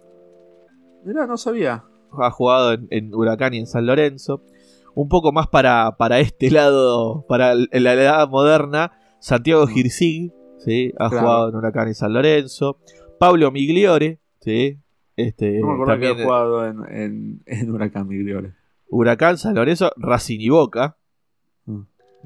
Mira, 1.05 1.27
no 1.27 1.37
sabía 1.37 1.85
ha 2.23 2.31
jugado 2.31 2.77
en, 2.91 3.15
Huracán 3.15 3.55
y 3.55 3.59
en 3.59 3.67
San 3.67 3.87
Lorenzo. 3.87 4.43
Un 4.95 5.09
poco 5.09 5.33
más 5.33 5.47
para, 5.47 5.97
para 5.99 6.21
este 6.21 6.51
lado, 6.51 7.27
para 7.29 7.55
la 7.55 7.93
edad 7.93 8.29
moderna, 8.29 8.93
Santiago. 9.21 9.67
Girsig, 9.67 10.33
¿sí? 10.59 10.93
ha 10.99 11.09
jugado 11.09 11.51
en 11.51 11.57
Huracán 11.57 11.89
y 11.91 11.95
San 11.95 12.15
Lorenzo. 12.15 12.79
Pablo 13.19 13.51
Migliore, 13.51 14.21
¿sí? 14.41 14.79
Este, 15.17 15.61
también, 15.87 16.21
ha 16.21 16.25
jugado 16.25 16.67
en, 16.67 17.43
Huracán 17.69 18.09
Migliore. 18.09 18.55
Huracán, 18.89 19.37
San 19.37 19.55
Lorenzo, 19.55 19.91
Racing 19.97 20.41
y 20.41 20.49
Boca. 20.49 20.97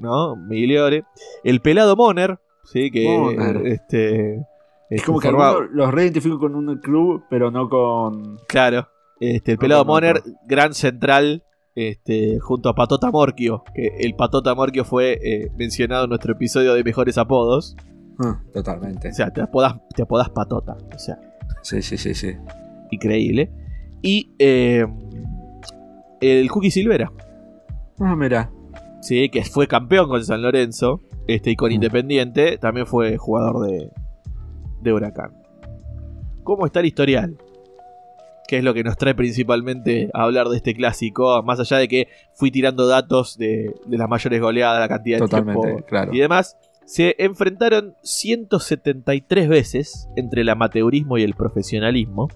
¿No? 0.01 0.35
Migliore. 0.35 1.03
El 1.43 1.61
pelado 1.61 1.95
Moner, 1.95 2.39
¿sí? 2.63 2.89
Que 2.91 3.37
este. 3.65 4.45
Es 4.89 5.03
como 5.03 5.19
que 5.19 5.31
los 5.31 5.91
reidentifico 5.91 6.37
con 6.39 6.55
un 6.55 6.79
club, 6.79 7.23
pero 7.29 7.51
no 7.51 7.69
con. 7.69 8.37
Claro. 8.47 8.87
Este, 9.19 9.51
el 9.51 9.57
pelado 9.59 9.85
Moner, 9.85 10.23
gran 10.47 10.73
central, 10.73 11.43
este, 11.75 12.39
junto 12.39 12.69
a 12.69 12.75
Patota 12.75 13.11
Morquio, 13.11 13.63
que 13.75 13.95
el 13.99 14.15
Patota 14.15 14.55
Morquio 14.55 14.83
fue 14.83 15.19
eh, 15.23 15.51
mencionado 15.55 16.05
en 16.05 16.09
nuestro 16.09 16.33
episodio 16.33 16.73
de 16.73 16.83
mejores 16.83 17.17
apodos. 17.19 17.77
Ah, 18.19 18.41
totalmente. 18.51 19.09
O 19.09 19.13
sea, 19.13 19.31
te 19.31 19.41
apodas, 19.41 19.75
te 19.95 20.01
apodas 20.01 20.29
Patota. 20.29 20.75
O 20.93 20.99
sea. 20.99 21.19
Sí, 21.61 21.81
sí, 21.83 21.97
sí, 21.97 22.15
sí. 22.15 22.35
Increíble. 22.89 23.51
Y 24.01 24.31
eh, 24.39 24.85
el 26.19 26.49
Cookie 26.49 26.71
Silvera. 26.71 27.11
Ah, 27.99 28.15
mira. 28.15 28.51
Sí, 29.01 29.29
que 29.29 29.43
fue 29.43 29.67
campeón 29.67 30.07
con 30.07 30.23
San 30.23 30.41
Lorenzo. 30.41 31.01
Este, 31.27 31.51
y 31.51 31.55
con 31.55 31.71
ah. 31.71 31.75
Independiente. 31.75 32.57
También 32.57 32.87
fue 32.87 33.17
jugador 33.17 33.67
de, 33.67 33.89
de 34.81 34.93
Huracán. 34.93 35.31
¿Cómo 36.43 36.65
está 36.65 36.79
el 36.79 36.87
historial? 36.87 37.37
que 38.51 38.57
es 38.57 38.65
lo 38.65 38.73
que 38.73 38.83
nos 38.83 38.97
trae 38.97 39.15
principalmente 39.15 40.09
a 40.13 40.23
hablar 40.23 40.49
de 40.49 40.57
este 40.57 40.73
clásico, 40.73 41.41
más 41.41 41.57
allá 41.61 41.77
de 41.77 41.87
que 41.87 42.09
fui 42.33 42.51
tirando 42.51 42.85
datos 42.85 43.37
de, 43.37 43.73
las 43.87 44.09
mayores 44.09 44.41
goleadas, 44.41 44.77
la 44.77 44.89
cantidad 44.89 45.19
de 45.19 45.27
tiempo 45.29 45.65
y 46.11 46.19
demás. 46.19 46.57
Se 46.83 47.15
enfrentaron 47.17 47.95
173 48.03 49.47
veces 49.47 50.09
entre 50.17 50.41
el 50.41 50.49
amateurismo 50.49 51.17
y 51.17 51.23
el 51.23 51.33
profesionalismo. 51.33 52.27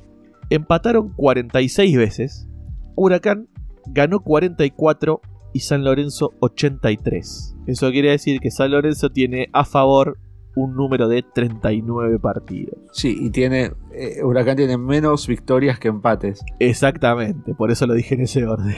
Empataron 0.49 1.09
46 1.15 1.97
veces. 1.97 2.47
Huracán 2.95 3.49
ganó 3.87 4.21
44 4.21 5.19
y 5.55 5.61
San 5.61 5.85
Lorenzo 5.85 6.33
83. 6.41 7.55
Eso 7.65 7.89
quiere 7.89 8.09
decir 8.09 8.41
que 8.41 8.51
San 8.51 8.71
Lorenzo 8.71 9.09
tiene 9.09 9.47
a 9.53 9.63
favor 9.63 10.17
un 10.53 10.75
número 10.75 11.07
de 11.07 11.23
39 11.23 12.19
partidos. 12.19 12.77
Sí, 12.91 13.17
y 13.21 13.29
tiene. 13.29 13.71
Eh, 13.93 14.21
Huracán 14.21 14.57
tiene 14.57 14.77
menos 14.77 15.27
victorias 15.27 15.79
que 15.79 15.87
empates. 15.87 16.43
Exactamente, 16.59 17.53
por 17.53 17.71
eso 17.71 17.87
lo 17.87 17.93
dije 17.93 18.15
en 18.15 18.21
ese 18.23 18.45
orden. 18.45 18.75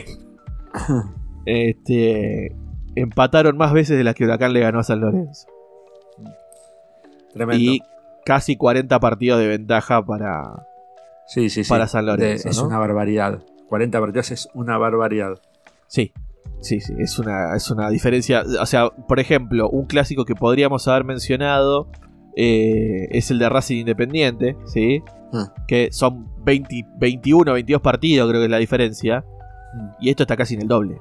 este. 1.48 2.56
Empataron 2.94 3.58
más 3.58 3.74
veces 3.74 3.98
de 3.98 4.04
las 4.04 4.14
que 4.14 4.26
Huracán 4.26 4.54
le 4.54 4.60
ganó 4.60 4.78
a 4.78 4.84
San 4.84 5.02
Lorenzo. 5.02 5.48
Tremendo. 7.34 7.60
Y 7.60 7.82
casi 8.24 8.56
40 8.56 9.00
partidos 9.00 9.40
de 9.40 9.48
ventaja 9.48 10.06
para. 10.06 10.68
Sí, 11.26 11.50
sí, 11.50 11.64
sí. 11.64 11.70
Para 11.70 11.88
San 11.88 12.06
Lorenzo. 12.06 12.48
es 12.50 12.60
una 12.60 12.78
barbaridad. 12.78 13.42
40 13.68 14.00
partidos 14.00 14.30
es 14.30 14.48
una 14.54 14.78
barbaridad. 14.78 15.42
Sí, 15.88 16.12
Sí, 16.62 16.80
sí, 16.82 16.94
es 16.98 17.18
una, 17.20 17.56
es 17.56 17.70
una 17.70 17.90
diferencia. 17.90 18.44
O 18.62 18.66
sea, 18.66 18.90
por 18.90 19.20
ejemplo, 19.20 19.70
un 19.70 19.86
clásico 19.86 20.26
que 20.26 20.36
podríamos 20.36 20.88
haber 20.88 21.04
mencionado 21.04 21.90
eh, 22.36 23.08
es 23.12 23.32
el 23.32 23.40
de 23.40 23.50
Racing 23.50 23.78
Independiente, 23.78 24.58
¿sí? 24.66 25.02
Ah. 25.34 25.54
Que 25.68 25.90
son 25.92 26.28
20, 26.44 26.86
21, 26.98 27.54
22 27.54 27.82
partidos, 27.82 28.30
creo 28.30 28.42
que 28.42 28.46
es 28.46 28.52
la 28.52 28.58
diferencia. 28.58 29.24
Mm. 29.74 29.90
Y 30.02 30.10
esto 30.10 30.24
está 30.24 30.36
casi 30.36 30.56
en 30.56 30.62
el 30.62 30.68
doble. 30.68 31.00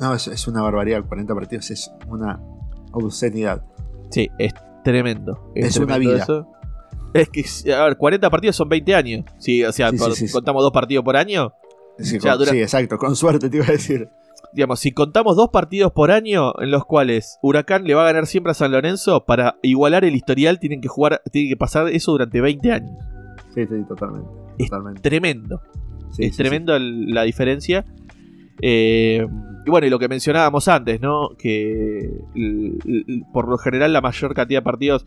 No, 0.00 0.14
es, 0.14 0.48
una 0.48 0.62
barbaridad. 0.62 1.04
40 1.06 1.34
partidos 1.34 1.70
es 1.70 1.92
una 2.06 2.40
obscenidad. 2.92 3.64
Sí, 4.10 4.30
tremendo. 4.84 5.50
Es 5.54 5.76
una 5.76 5.94
tremendo 5.94 6.14
vida. 6.14 6.22
eso. 6.22 6.48
Es 7.14 7.28
que, 7.30 7.72
a 7.72 7.84
ver, 7.84 7.96
40 7.96 8.30
partidos 8.30 8.56
son 8.56 8.68
20 8.68 8.94
años. 8.94 9.24
Sí, 9.38 9.64
o 9.64 9.72
sea, 9.72 9.90
sí. 9.90 10.30
contamos 10.30 10.62
dos 10.62 10.72
partidos 10.72 11.04
por 11.04 11.16
año. 11.16 11.52
Sí, 11.98 12.18
Ya, 12.20 12.30
con- 12.30 12.38
dura- 12.40 12.50
sí, 12.52 12.60
exacto, 12.60 12.96
con 12.98 13.16
suerte 13.16 13.50
te 13.50 13.56
iba 13.56 13.66
a 13.66 13.72
decir. 13.72 14.08
Digamos, 14.52 14.80
si 14.80 14.92
contamos 14.92 15.36
dos 15.36 15.50
partidos 15.50 15.92
por 15.92 16.10
año 16.10 16.52
en 16.60 16.70
los 16.70 16.84
cuales 16.84 17.38
Huracán 17.42 17.84
le 17.84 17.94
va 17.94 18.02
a 18.02 18.06
ganar 18.06 18.26
siempre 18.26 18.52
a 18.52 18.54
San 18.54 18.72
Lorenzo, 18.72 19.24
para 19.26 19.56
igualar 19.62 20.04
el 20.04 20.14
historial 20.16 20.58
tienen 20.58 20.80
que 20.80 20.88
jugar, 20.88 21.20
tienen 21.32 21.50
que 21.50 21.56
pasar 21.56 21.88
eso 21.88 22.12
durante 22.12 22.40
20 22.40 22.72
años. 22.72 22.92
Sí, 23.54 23.62
sí, 23.66 23.74
totalmente. 23.88 24.28
Es 24.58 24.70
totalmente. 24.70 25.00
Tremendo. 25.02 25.60
Sí, 26.12 26.24
es 26.24 26.36
sí, 26.36 26.42
tremendo 26.42 26.74
el- 26.76 27.12
la 27.12 27.22
diferencia. 27.24 27.84
Eh, 28.62 29.26
y 29.66 29.70
bueno, 29.70 29.86
y 29.86 29.90
lo 29.90 29.98
que 29.98 30.08
mencionábamos 30.08 30.66
antes, 30.68 31.00
¿no? 31.00 31.30
Que 31.38 32.10
por 33.32 33.48
lo 33.48 33.58
general 33.58 33.92
la 33.92 34.00
mayor 34.00 34.34
cantidad 34.34 34.60
de 34.60 34.64
partidos, 34.64 35.06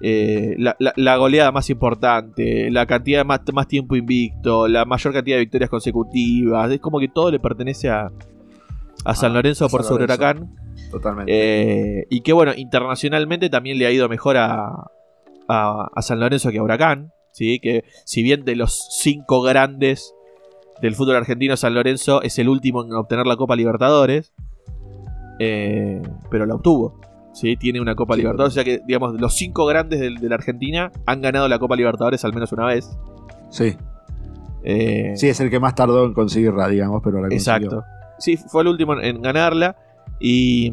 eh, 0.00 0.54
la, 0.58 0.76
la- 0.78 0.92
la 0.96 1.16
goleada 1.16 1.52
más 1.52 1.68
importante, 1.70 2.70
la 2.70 2.86
cantidad 2.86 3.20
de 3.20 3.24
más, 3.24 3.40
más 3.52 3.68
tiempo 3.68 3.96
invicto, 3.96 4.66
la 4.68 4.84
mayor 4.84 5.12
cantidad 5.12 5.36
de 5.36 5.40
victorias 5.40 5.70
consecutivas, 5.70 6.70
es 6.70 6.80
como 6.80 6.98
que 7.00 7.08
todo 7.08 7.30
le 7.30 7.38
pertenece 7.40 7.88
a, 7.90 8.10
a 9.04 9.14
San 9.14 9.32
Ah, 9.32 9.34
Lorenzo 9.34 9.64
a 9.66 9.68
por 9.68 9.84
sobre. 9.84 10.04
Huracán. 10.04 10.54
Totalmente. 10.90 11.32
Eh, 11.32 12.06
y 12.10 12.20
que 12.22 12.32
bueno, 12.32 12.52
internacionalmente 12.56 13.48
también 13.50 13.78
le 13.78 13.86
ha 13.86 13.90
ido 13.92 14.08
mejor 14.08 14.36
a, 14.36 14.90
a, 15.48 15.88
a 15.94 16.02
San 16.02 16.18
Lorenzo 16.20 16.50
que 16.50 16.58
a 16.58 16.62
Huracán. 16.62 17.12
¿sí? 17.32 17.60
Que 17.60 17.84
si 18.04 18.22
bien 18.22 18.44
de 18.44 18.56
los 18.56 18.88
cinco 18.98 19.40
grandes 19.42 20.14
del 20.82 20.94
fútbol 20.94 21.16
argentino, 21.16 21.56
San 21.56 21.74
Lorenzo 21.74 22.22
es 22.22 22.38
el 22.38 22.48
último 22.48 22.82
en 22.84 22.92
obtener 22.94 23.26
la 23.26 23.36
Copa 23.36 23.54
Libertadores. 23.54 24.32
eh, 25.38 26.00
pero 26.30 26.46
la 26.46 26.54
obtuvo. 26.54 27.00
¿Sí? 27.32 27.56
Tiene 27.56 27.80
una 27.80 27.94
Copa 27.94 28.14
Sí, 28.14 28.20
Libertadores. 28.22 28.52
O 28.52 28.54
sea 28.54 28.64
que, 28.64 28.80
digamos, 28.86 29.20
los 29.20 29.34
cinco 29.34 29.66
grandes 29.66 30.00
de, 30.00 30.10
la 30.28 30.34
Argentina 30.34 30.90
han 31.06 31.20
ganado 31.22 31.48
la 31.48 31.58
Copa 31.58 31.76
Libertadores 31.76 32.24
al 32.24 32.32
menos 32.34 32.52
una 32.52 32.66
vez. 32.66 32.90
sí. 33.50 33.76
Eh, 34.62 35.12
sí, 35.16 35.26
es 35.26 35.40
el 35.40 35.48
que 35.48 35.58
más 35.58 35.74
tardó 35.74 36.04
en 36.04 36.12
conseguirla, 36.12 36.68
digamos, 36.68 37.00
pero 37.02 37.16
la 37.22 37.28
consiguió. 37.30 37.54
Exacto. 37.56 37.82
Sí, 38.18 38.36
fue 38.36 38.60
el 38.60 38.68
último 38.68 38.92
en- 38.92 39.16
en 39.16 39.22
ganarla. 39.22 39.74
Y 40.20 40.70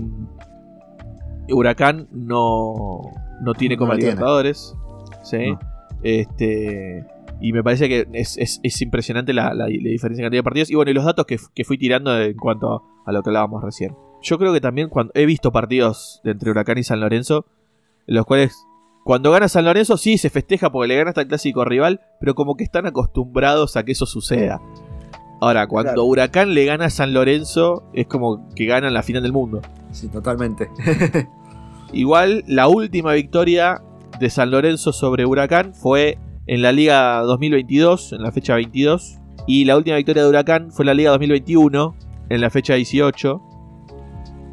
Huracán 1.49 2.07
no, 2.11 2.99
no 3.41 3.53
tiene 3.53 3.75
No 3.75 3.79
Copa 3.79 3.93
tiene. 3.95 4.11
Libertadores. 4.11 4.75
Sí. 5.23 5.51
No. 5.51 5.59
Este. 6.03 7.05
Y 7.39 7.53
me 7.53 7.63
parece 7.63 7.87
que 7.87 8.07
es, 8.13 8.37
es- 8.37 8.59
es 8.63 8.81
impresionante 8.81 9.31
la, 9.31 9.53
la- 9.53 9.65
la 9.65 9.67
diferencia 9.67 10.21
en 10.21 10.25
cantidad 10.25 10.39
de 10.39 10.43
partidos. 10.43 10.69
Y 10.69 10.75
bueno, 10.75 10.91
y 10.91 10.93
los 10.93 11.05
datos 11.05 11.25
que, 11.25 11.37
que 11.55 11.63
fui 11.63 11.77
tirando 11.77 12.19
en 12.19 12.35
cuanto 12.35 12.83
a 13.05 13.11
lo 13.11 13.23
que 13.23 13.29
hablábamos 13.29 13.63
recién. 13.63 13.95
Yo 14.21 14.37
creo 14.37 14.53
que 14.53 14.61
también 14.61 14.89
cuando 14.89 15.11
he 15.15 15.25
visto 15.25 15.51
partidos 15.51 16.21
entre 16.23 16.51
Huracán 16.51 16.77
y 16.77 16.83
San 16.83 16.99
Lorenzo, 16.99 17.45
en 18.07 18.15
los 18.15 18.25
cuales 18.25 18.55
cuando 19.03 19.31
gana 19.31 19.47
San 19.47 19.65
Lorenzo 19.65 19.95
sí 19.95 20.17
se 20.17 20.29
festeja 20.29 20.71
porque 20.71 20.89
le 20.89 20.97
gana 20.97 21.09
hasta 21.11 21.21
el 21.21 21.27
clásico 21.27 21.63
rival, 21.63 22.01
pero 22.19 22.35
como 22.35 22.55
que 22.55 22.63
están 22.63 22.85
acostumbrados 22.87 23.77
a 23.77 23.83
que 23.83 23.93
eso 23.93 24.05
suceda. 24.05 24.59
Ahora, 25.39 25.67
cuando 25.67 25.91
Claro. 25.91 26.05
Huracán 26.05 26.53
le 26.53 26.65
gana 26.65 26.85
a 26.85 26.89
San 26.89 27.13
Lorenzo, 27.13 27.83
es 27.93 28.07
como 28.07 28.49
que 28.55 28.65
ganan 28.65 28.93
la 28.93 29.03
final 29.03 29.23
del 29.23 29.33
mundo. 29.33 29.61
Sí, 29.91 30.09
totalmente. 30.09 30.69
Igual, 31.93 32.43
la 32.47 32.67
última 32.67 33.13
victoria 33.13 33.81
de 34.19 34.29
San 34.29 34.51
Lorenzo 34.51 34.91
sobre 34.91 35.25
Huracán 35.25 35.73
fue 35.73 36.17
en 36.47 36.61
la 36.61 36.71
Liga 36.71 37.21
2022, 37.21 38.13
en 38.13 38.23
la 38.23 38.31
fecha 38.31 38.55
22. 38.55 39.19
Y 39.45 39.65
la 39.65 39.77
última 39.77 39.95
victoria 39.95 40.23
de 40.23 40.29
Huracán 40.29 40.71
fue 40.71 40.83
en 40.83 40.87
la 40.87 40.93
Liga 40.95 41.11
2021, 41.11 41.95
en 42.29 42.41
la 42.41 42.49
fecha 42.49 42.73
18. 42.73 43.41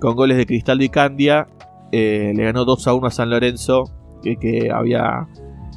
Con 0.01 0.15
goles 0.17 0.37
de 0.37 0.47
Cristaldo 0.47 0.85
y 0.85 0.89
Candia. 0.89 1.47
eh, 1.93 2.33
le 2.35 2.45
ganó 2.45 2.65
2 2.65 2.87
a 2.89 2.95
1 2.95 3.07
a 3.07 3.11
San 3.11 3.31
Lorenzo, 3.31 3.85
que, 4.23 4.37
que 4.37 4.71
había 4.73 5.29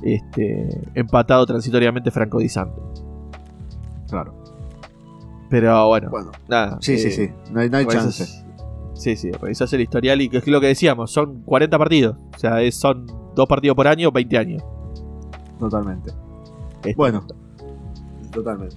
este, 0.03 0.67
empatado 0.95 1.45
transitoriamente 1.45 2.09
Franco 2.11 2.39
Di 2.39 2.49
Santo. 2.49 2.91
claro. 4.09 4.33
Pero 5.49 5.87
bueno, 5.87 6.09
Bueno, 6.09 6.31
nada. 6.49 6.77
sí, 6.81 6.97
sí, 6.97 7.07
eh, 7.07 7.11
sí. 7.11 7.29
No 7.53 7.61
hay, 7.61 7.69
no 7.69 7.77
hay 7.77 7.85
chance. 7.85 8.25
Sí, 8.95 9.15
sí, 9.15 9.31
revisás 9.31 9.71
el 9.71 9.79
historial 9.81 10.19
y 10.21 10.27
que 10.27 10.37
es 10.39 10.47
lo 10.47 10.59
que 10.59 10.67
decíamos, 10.67 11.09
son 11.11 11.41
40 11.43 11.77
partidos. 11.77 12.17
O 12.35 12.37
sea, 12.37 12.61
es- 12.61 12.75
son 12.75 13.05
dos 13.35 13.47
partidos 13.47 13.75
por 13.75 13.87
año, 13.87 14.11
20 14.11 14.37
años. 14.37 14.63
Totalmente. 15.59 16.11
Este, 16.77 16.95
Bueno, 16.95 17.23
totalmente. 18.31 18.75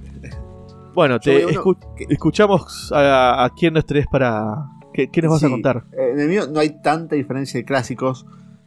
Bueno, 0.94 1.18
te 1.18 1.46
uno 1.46 1.76
escuchamos 2.08 2.92
a, 2.92 3.44
a 3.44 3.50
quién 3.50 3.74
nos 3.74 3.84
traes 3.86 4.06
para... 4.06 4.66
¿Qué, 5.06 5.10
qué 5.10 5.22
nos 5.22 5.32
vas 5.32 5.44
a 5.44 5.46
Sí, 5.46 5.52
contar? 5.52 5.84
eh, 5.92 6.10
En 6.14 6.20
el 6.20 6.28
mío 6.28 6.42
no 6.52 6.60
hay 6.60 6.80
tanta 6.82 7.14
diferencia 7.16 7.58
de 7.58 7.64
clásicos, 7.64 8.26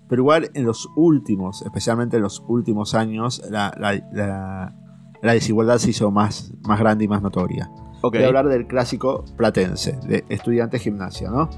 pero 0.10 0.22
igual 0.22 0.50
en 0.54 0.66
los 0.66 0.90
últimos, 0.96 1.62
especialmente 1.64 2.18
en 2.18 2.24
los 2.24 2.44
últimos 2.48 2.94
años, 2.96 3.42
la, 3.50 3.74
la- 3.80 4.02
la- 4.12 4.76
la 5.22 5.34
desigualdad 5.34 5.78
se 5.78 5.92
hizo 5.92 6.12
más, 6.12 6.54
más 6.68 6.80
grande 6.80 7.06
y 7.06 7.08
más 7.08 7.22
notoria. 7.22 7.70
Ok. 8.02 8.16
Voy 8.16 8.24
a 8.24 8.28
hablar 8.28 8.48
del 8.50 8.68
clásico 8.68 9.24
platense, 9.38 9.98
de 10.08 10.26
estudiantes 10.30 10.82
gimnasia, 10.82 11.30
¿no? 11.30 11.50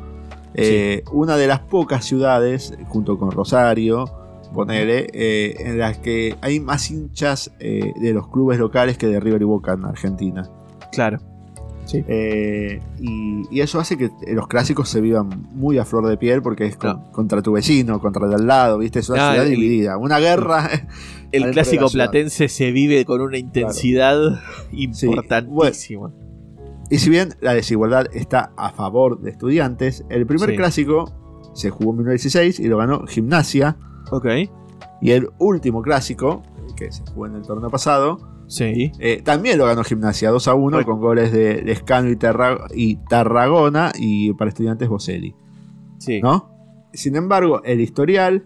Eh, 0.53 1.03
Una 1.11 1.35
de 1.35 1.47
las 1.47 1.59
pocas 1.61 2.05
ciudades, 2.05 2.77
junto 2.87 3.17
con 3.17 3.31
Rosario, 3.31 4.05
ponele, 4.53 5.07
eh, 5.13 5.55
en 5.59 5.79
las 5.79 5.97
que 5.97 6.35
hay 6.41 6.59
más 6.59 6.91
hinchas 6.91 7.51
eh, 7.59 7.91
de 7.99 8.13
los 8.13 8.27
clubes 8.29 8.59
locales 8.59 8.97
que 8.97 9.07
de 9.07 9.19
River 9.19 9.41
y 9.41 9.45
Boca 9.45 9.73
en 9.73 9.83
Argentina. 9.85 10.47
Claro. 10.91 11.17
Eh, 11.93 12.81
y, 12.99 13.43
y 13.51 13.61
eso 13.61 13.79
hace 13.79 13.97
que 13.97 14.09
los 14.33 14.47
clásicos 14.47 14.89
se 14.89 15.01
vivan 15.01 15.29
muy 15.53 15.77
a 15.77 15.85
flor 15.85 16.07
de 16.07 16.17
piel 16.17 16.41
porque 16.41 16.65
es 16.65 16.77
con- 16.77 17.11
contra 17.11 17.41
tu 17.41 17.51
vecino, 17.53 17.99
contra 17.99 18.23
el 18.25 18.29
de 18.31 18.35
al 18.35 18.47
lado, 18.47 18.77
¿viste? 18.79 18.99
Es 18.99 19.09
una 19.09 19.29
Ah, 19.29 19.33
ciudad 19.33 19.47
dividida. 19.47 19.97
Una 19.97 20.19
guerra. 20.19 20.69
El 21.31 21.49
clásico 21.51 21.87
platense 21.89 22.47
se 22.49 22.71
vive 22.71 23.05
con 23.05 23.21
una 23.21 23.37
intensidad 23.37 24.17
importantísima. 24.71 26.11
y 26.89 26.97
si 26.99 27.09
bien 27.09 27.33
la 27.41 27.53
desigualdad 27.53 28.05
está 28.13 28.51
a 28.57 28.71
favor 28.71 29.19
de 29.21 29.31
estudiantes, 29.31 30.05
el 30.09 30.25
primer 30.27 30.51
Sí. 30.51 30.55
clásico 30.55 31.11
se 31.53 31.69
jugó 31.69 31.91
en 31.91 31.97
1916 31.97 32.59
y 32.59 32.67
lo 32.67 32.77
ganó 32.77 33.05
Gimnasia. 33.07 33.77
Ok. 34.11 34.25
Y 35.01 35.11
el 35.11 35.29
último 35.39 35.81
clásico, 35.81 36.43
que 36.75 36.91
se 36.91 37.03
jugó 37.11 37.25
en 37.27 37.35
el 37.35 37.41
torneo 37.43 37.69
pasado, 37.69 38.17
Sí. 38.47 38.91
eh, 38.99 39.21
también 39.23 39.57
lo 39.57 39.65
ganó 39.65 39.83
Gimnasia 39.83 40.29
2 40.29 40.47
a 40.47 40.53
1 40.53 40.77
Bueno. 40.77 40.85
con 40.85 40.99
goles 40.99 41.31
de 41.31 41.61
Lescano 41.63 42.09
y, 42.09 42.15
Tarra- 42.15 42.67
y 42.73 42.95
Tarragona 42.97 43.91
y 43.97 44.33
para 44.33 44.49
estudiantes 44.49 44.87
Boselli. 44.89 45.33
Sí. 45.97 46.21
¿no? 46.21 46.51
Sin 46.93 47.15
embargo, 47.15 47.61
el 47.63 47.81
historial, 47.81 48.45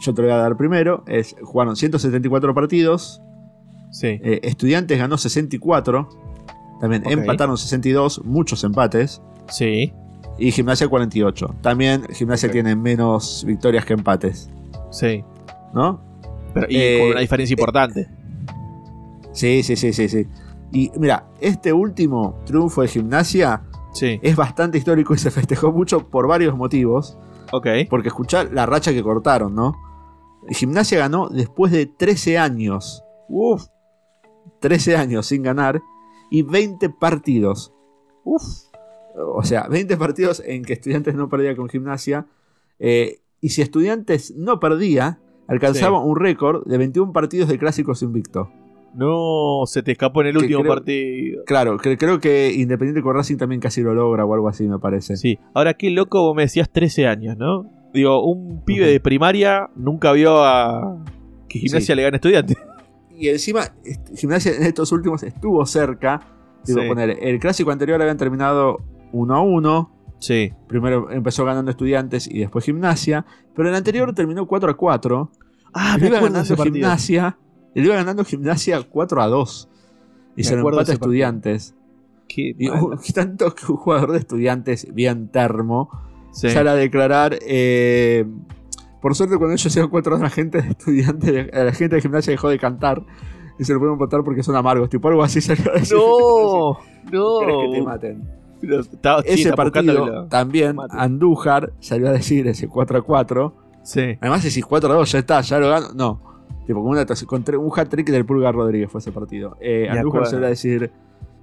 yo 0.00 0.14
te 0.14 0.22
lo 0.22 0.28
voy 0.28 0.36
a 0.36 0.38
dar 0.40 0.56
primero, 0.56 1.04
es 1.06 1.36
jugaron 1.42 1.76
174 1.76 2.54
partidos, 2.54 3.20
Sí. 3.90 4.06
eh, 4.22 4.40
Estudiantes 4.44 4.98
ganó 4.98 5.18
64, 5.18 6.08
también 6.80 7.02
Ok. 7.06 7.12
empataron 7.12 7.58
62, 7.58 8.22
muchos 8.24 8.64
empates, 8.64 9.20
Sí. 9.48 9.92
y 10.38 10.50
Gimnasia 10.50 10.88
48. 10.88 11.54
También 11.60 12.04
Gimnasia 12.12 12.50
tiene 12.50 12.74
menos 12.74 13.44
victorias 13.46 13.84
que 13.84 13.92
empates, 13.92 14.48
Sí. 14.90 15.22
¿no? 15.74 16.00
Pero, 16.54 16.66
y 16.70 16.76
Eh, 16.76 16.98
con 17.00 17.10
una 17.10 17.20
diferencia 17.20 17.54
importante. 17.54 18.08
Sí, 19.32 19.62
sí, 19.62 19.76
sí, 19.76 19.92
sí, 19.92 20.08
sí. 20.08 20.26
Y 20.72 20.90
mira, 20.98 21.28
este 21.40 21.72
último 21.72 22.38
triunfo 22.44 22.82
de 22.82 22.88
Gimnasia 22.88 23.62
Sí. 23.92 24.18
es 24.22 24.36
bastante 24.36 24.78
histórico 24.78 25.12
y 25.14 25.18
se 25.18 25.30
festejó 25.30 25.70
mucho 25.72 26.08
por 26.08 26.26
varios 26.26 26.56
motivos. 26.56 27.18
Ok. 27.52 27.66
Porque 27.90 28.08
escuchar 28.08 28.50
la 28.52 28.64
racha 28.64 28.92
que 28.92 29.02
cortaron, 29.02 29.54
¿no? 29.54 29.74
Gimnasia 30.48 30.98
ganó 30.98 31.28
después 31.28 31.72
de 31.72 31.86
13 31.86 32.38
años. 32.38 33.04
Uf. 33.28 33.66
13 34.60 34.96
años 34.96 35.26
sin 35.26 35.42
ganar. 35.42 35.82
Y 36.30 36.42
20 36.42 36.88
partidos. 36.88 37.74
Uf. 38.24 38.42
O 39.14 39.42
sea, 39.44 39.68
20 39.68 39.96
partidos 39.98 40.42
en 40.46 40.64
que 40.64 40.72
Estudiantes 40.72 41.14
no 41.14 41.28
perdía 41.28 41.54
con 41.54 41.68
Gimnasia. 41.68 42.26
eh, 42.78 43.18
y 43.44 43.48
si 43.50 43.60
Estudiantes 43.60 44.34
no 44.36 44.60
perdía, 44.60 45.18
alcanzaba 45.48 45.98
un 46.02 46.16
récord 46.16 46.64
de 46.64 46.78
21 46.78 47.12
partidos 47.12 47.48
de 47.48 47.58
clásicos 47.58 48.00
invicto. 48.02 48.50
No, 48.94 49.62
se 49.66 49.82
te 49.82 49.92
escapó 49.92 50.20
en 50.20 50.28
el 50.28 50.36
último 50.38 50.60
creo- 50.60 50.74
partido. 50.74 51.42
Claro, 51.46 51.78
que, 51.78 51.96
creo 51.96 52.20
que 52.20 52.52
Independiente 52.54 53.02
con 53.02 53.14
Racing 53.14 53.36
también 53.36 53.60
casi 53.60 53.80
lo 53.82 53.94
logra 53.94 54.24
o 54.24 54.34
algo 54.34 54.48
así, 54.48 54.68
me 54.68 54.78
parece. 54.78 55.16
Sí. 55.16 55.38
Ahora, 55.54 55.74
qué 55.74 55.90
loco, 55.90 56.22
vos 56.22 56.36
me 56.36 56.42
decías 56.42 56.70
13 56.70 57.06
años, 57.06 57.36
¿no? 57.38 57.64
Digo, 57.94 58.24
un 58.24 58.62
pibe 58.64 58.86
de 58.86 59.00
primaria 59.00 59.70
nunca 59.76 60.12
vio 60.12 60.42
a. 60.44 61.02
que 61.48 61.58
gimnasia 61.58 61.94
Sí. 61.94 61.96
le 61.96 62.02
gana 62.02 62.14
a 62.14 62.18
estudiante. 62.18 62.56
Y 63.14 63.28
encima, 63.28 63.60
Gimnasia 64.16 64.56
en 64.56 64.64
estos 64.64 64.90
últimos 64.90 65.22
estuvo 65.22 65.64
cerca. 65.66 66.20
Digo, 66.66 66.80
Sí. 66.80 66.88
poner, 66.88 67.18
el 67.20 67.38
clásico 67.38 67.70
anterior 67.70 68.00
habían 68.00 68.16
terminado 68.16 68.78
1 69.12 69.36
a 69.36 69.40
1. 69.42 69.90
Sí. 70.18 70.50
Primero 70.66 71.08
empezó 71.10 71.44
ganando 71.44 71.70
Estudiantes 71.70 72.26
y 72.28 72.40
después 72.40 72.64
Gimnasia. 72.64 73.24
Pero 73.54 73.68
el 73.68 73.74
anterior 73.76 74.12
terminó 74.14 74.46
4 74.48 74.70
a 74.72 74.76
4. 74.76 75.30
Ah, 75.72 75.98
me 76.00 76.08
iba 76.08 76.16
ese 76.18 76.26
ganando 76.26 76.56
partido. 76.56 76.88
Le 77.74 77.82
iba 77.86 77.94
ganando 77.94 78.24
Gimnasia 78.24 78.82
4 78.82 79.22
a 79.22 79.26
2. 79.28 79.68
Y 80.36 80.44
se 80.44 80.56
lo 80.56 80.62
empata 80.68 80.82
ese. 80.82 80.92
Estudiantes. 80.94 81.74
Qué 82.28 82.54
Y 82.58 82.68
uh, 82.70 82.96
tanto 83.14 83.54
que 83.54 83.66
un 83.70 83.76
jugador 83.76 84.12
de 84.12 84.18
Estudiantes, 84.18 84.86
bien 84.94 85.28
termo, 85.28 85.90
Sí. 86.32 86.48
sale 86.50 86.70
a 86.70 86.74
declarar. 86.74 87.38
eh, 87.46 88.24
Por 89.02 89.14
suerte, 89.14 89.36
cuando 89.36 89.52
ellos 89.52 89.66
hicieron 89.66 89.90
cuatro 89.90 90.16
la 90.16 90.30
gente 90.30 90.62
de 90.62 90.68
estudiantes, 90.70 91.50
la 91.52 91.72
gente 91.72 91.96
de 91.96 92.00
gimnasia 92.02 92.30
dejó 92.30 92.48
de 92.48 92.58
cantar 92.58 93.02
y 93.58 93.64
se 93.64 93.74
lo 93.74 93.80
pueden 93.80 93.98
votar 93.98 94.22
porque 94.24 94.42
son 94.42 94.56
amargos. 94.56 94.88
Tipo 94.88 95.08
algo 95.08 95.22
así 95.22 95.40
salió 95.42 95.70
a 95.70 95.74
decir. 95.74 95.96
No, 95.96 96.78
¿Querés 97.40 97.56
que 97.56 97.68
te 97.72 97.78
no. 97.80 97.84
maten? 97.84 98.22
Pero 98.62 98.80
Ese 98.80 98.90
está 98.94 99.16
buscando 99.20 99.54
partido 99.56 100.26
también. 100.28 100.76
Andújar 100.90 101.72
salió 101.80 102.08
a 102.08 102.12
decir 102.12 102.46
ese 102.46 102.68
4 102.68 102.98
a 102.98 103.02
4. 103.02 103.54
Sí. 103.82 104.16
Además, 104.20 104.44
decís 104.44 104.64
4 104.64 104.90
a 104.90 104.94
2, 104.94 105.12
ya 105.12 105.18
está, 105.18 105.40
ya 105.40 105.58
lo 105.58 105.68
gano. 105.68 105.88
No. 105.94 106.31
Tipo, 106.66 106.82
con, 106.82 106.90
una, 106.90 107.06
con 107.06 107.44
un 107.58 107.72
hat-trick 107.74 108.08
del 108.10 108.24
Pulgar 108.24 108.54
Rodríguez 108.54 108.90
fue 108.90 109.00
ese 109.00 109.12
partido. 109.12 109.56
Eh, 109.60 109.88
Andújar 109.88 110.06
acuerdo. 110.06 110.26
salió 110.26 110.46
a 110.46 110.50
decir. 110.50 110.90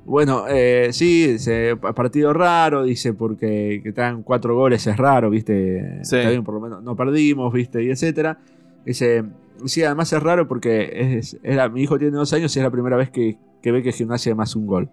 Bueno, 0.05 0.45
eh, 0.47 0.89
sí, 0.91 1.33
dice, 1.33 1.75
partido 1.75 2.33
raro, 2.33 2.83
dice, 2.83 3.13
porque 3.13 3.81
que 3.83 3.91
dan 3.91 4.23
cuatro 4.23 4.55
goles 4.55 4.87
es 4.87 4.97
raro, 4.97 5.29
viste. 5.29 5.99
Sí. 6.03 6.15
Está 6.15 6.29
bien, 6.29 6.43
por 6.43 6.55
lo 6.55 6.61
menos 6.61 6.81
no 6.81 6.95
perdimos, 6.95 7.53
viste, 7.53 7.83
y 7.83 7.91
etcétera. 7.91 8.39
Dice, 8.85 9.25
sí, 9.65 9.83
además 9.83 10.11
es 10.11 10.23
raro 10.23 10.47
porque 10.47 11.17
es, 11.19 11.37
era, 11.43 11.69
mi 11.69 11.83
hijo 11.83 11.99
tiene 11.99 12.17
dos 12.17 12.33
años 12.33 12.55
y 12.55 12.59
es 12.59 12.63
la 12.63 12.71
primera 12.71 12.97
vez 12.97 13.11
que, 13.11 13.37
que 13.61 13.71
ve 13.71 13.83
que 13.83 13.91
gimnasia 13.91 14.33
más 14.33 14.55
un 14.55 14.65
gol. 14.65 14.89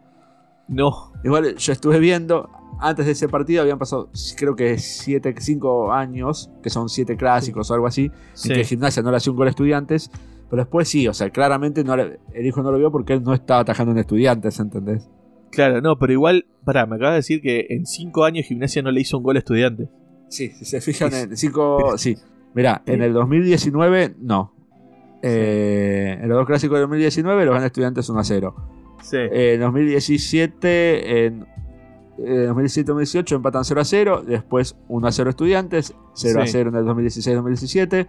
No. 0.69 1.13
Igual 1.25 1.55
yo 1.57 1.73
estuve 1.73 1.99
viendo, 1.99 2.51
antes 2.81 3.07
de 3.07 3.13
ese 3.13 3.29
partido 3.29 3.63
habían 3.63 3.79
pasado, 3.79 4.11
creo 4.37 4.55
que 4.57 4.79
7, 4.79 5.35
5 5.39 5.93
años, 5.93 6.51
que 6.63 6.71
son 6.71 6.89
7 6.89 7.17
clásicos 7.17 7.71
o 7.71 7.75
algo 7.75 7.87
así, 7.87 8.11
Sí. 8.35 8.51
en 8.53 8.59
que 8.59 8.65
gimnasia 8.65 9.03
no 9.03 9.11
le 9.11 9.17
hacía 9.19 9.31
un 9.33 9.37
gol 9.37 9.47
a 9.47 9.51
estudiantes, 9.51 10.11
pero 10.51 10.63
después 10.63 10.89
sí, 10.89 11.09
o 11.09 11.15
sea, 11.15 11.31
claramente 11.31 11.83
no 11.85 11.97
le- 11.97 12.19
el 12.35 12.47
hijo 12.47 12.63
no 12.63 12.71
lo 12.71 12.79
vio 12.79 12.91
porque 12.93 13.13
él 13.15 13.23
no 13.23 13.35
estaba 13.35 13.61
atajando 13.61 13.93
en 13.93 13.99
estudiantes, 13.99 14.59
¿entendés? 14.61 15.09
Claro, 15.51 15.81
no, 15.81 15.99
pero 15.99 16.13
igual, 16.13 16.47
pará, 16.65 16.87
me 16.87 16.97
acabas 16.97 17.13
de 17.15 17.17
decir 17.17 17.41
que 17.41 17.67
en 17.71 17.87
cinco 17.87 18.25
años 18.25 18.47
Gimnasia 18.47 18.83
no 18.83 18.91
le 18.91 19.01
hizo 19.01 19.17
un 19.17 19.23
gol 19.25 19.37
a 19.37 19.39
estudiantes. 19.39 19.89
Sí, 20.29 20.51
si 20.51 20.65
se 20.65 20.81
fijan 20.81 21.13
Es- 21.13 21.25
en 21.25 21.37
5, 21.37 21.79
sí. 21.99 22.17
Mirá, 22.55 22.83
en 22.87 23.03
el 23.03 23.13
2019 23.13 24.17
no. 24.21 24.53
Eh, 25.23 26.19
en 26.21 26.29
los 26.29 26.37
dos 26.39 26.47
clásicos 26.47 26.75
del 26.77 26.83
2019 26.83 27.45
los 27.45 27.55
gana 27.55 27.67
estudiantes 27.67 28.09
1 28.09 28.21
a 28.21 28.25
0. 28.25 28.55
Sí. 29.03 29.17
Eh, 29.17 29.55
En 29.55 29.61
2017, 29.61 31.27
en 31.27 31.47
eh, 32.19 32.47
2017-2018 32.49 33.37
empatan 33.37 33.65
0 33.65 33.81
a 33.81 33.85
0, 33.85 34.23
después 34.27 34.77
1 34.89 35.07
a 35.07 35.13
0 35.13 35.31
estudiantes, 35.31 35.95
0 36.15 36.41
a 36.43 36.47
Sí. 36.47 36.53
0 36.53 36.71
en 36.71 36.77
el 36.77 36.85
2016-2017, 36.85 38.07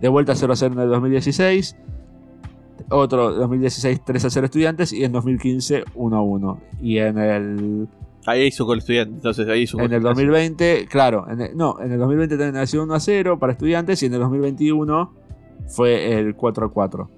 de 0.00 0.08
vuelta 0.08 0.34
0 0.34 0.52
a 0.52 0.56
0 0.56 0.74
en 0.74 0.80
el 0.80 0.88
2016, 0.88 1.76
otro 2.88 3.32
2016 3.34 4.00
3 4.04 4.24
a 4.24 4.30
0 4.30 4.44
estudiantes 4.46 4.92
y 4.92 5.04
en 5.04 5.12
2015 5.12 5.84
1 5.94 6.16
a 6.16 6.22
1. 6.22 6.60
Y 6.80 6.98
en 6.98 7.18
el, 7.18 7.88
Ahí 8.26 8.42
hizo 8.46 8.64
gol 8.66 8.78
estudiantes, 8.78 9.16
entonces 9.16 9.48
ahí 9.48 9.62
hizo 9.62 9.78
en 9.78 9.84
el 9.84 9.88
Gimnasia. 10.00 10.08
2020, 10.10 10.86
claro, 10.90 11.26
en 11.30 11.40
el- 11.40 11.56
no, 11.56 11.80
en 11.80 11.92
el 11.92 11.98
2020 11.98 12.36
también 12.36 12.56
ha 12.62 12.66
sido 12.66 12.82
1 12.84 12.94
a 12.94 13.00
0 13.00 13.38
para 13.38 13.52
estudiantes 13.52 14.02
y 14.02 14.06
en 14.06 14.14
el 14.14 14.20
2021 14.20 15.12
fue 15.68 16.18
el 16.18 16.34
4 16.34 16.66
a 16.66 16.70
4. 16.70 17.10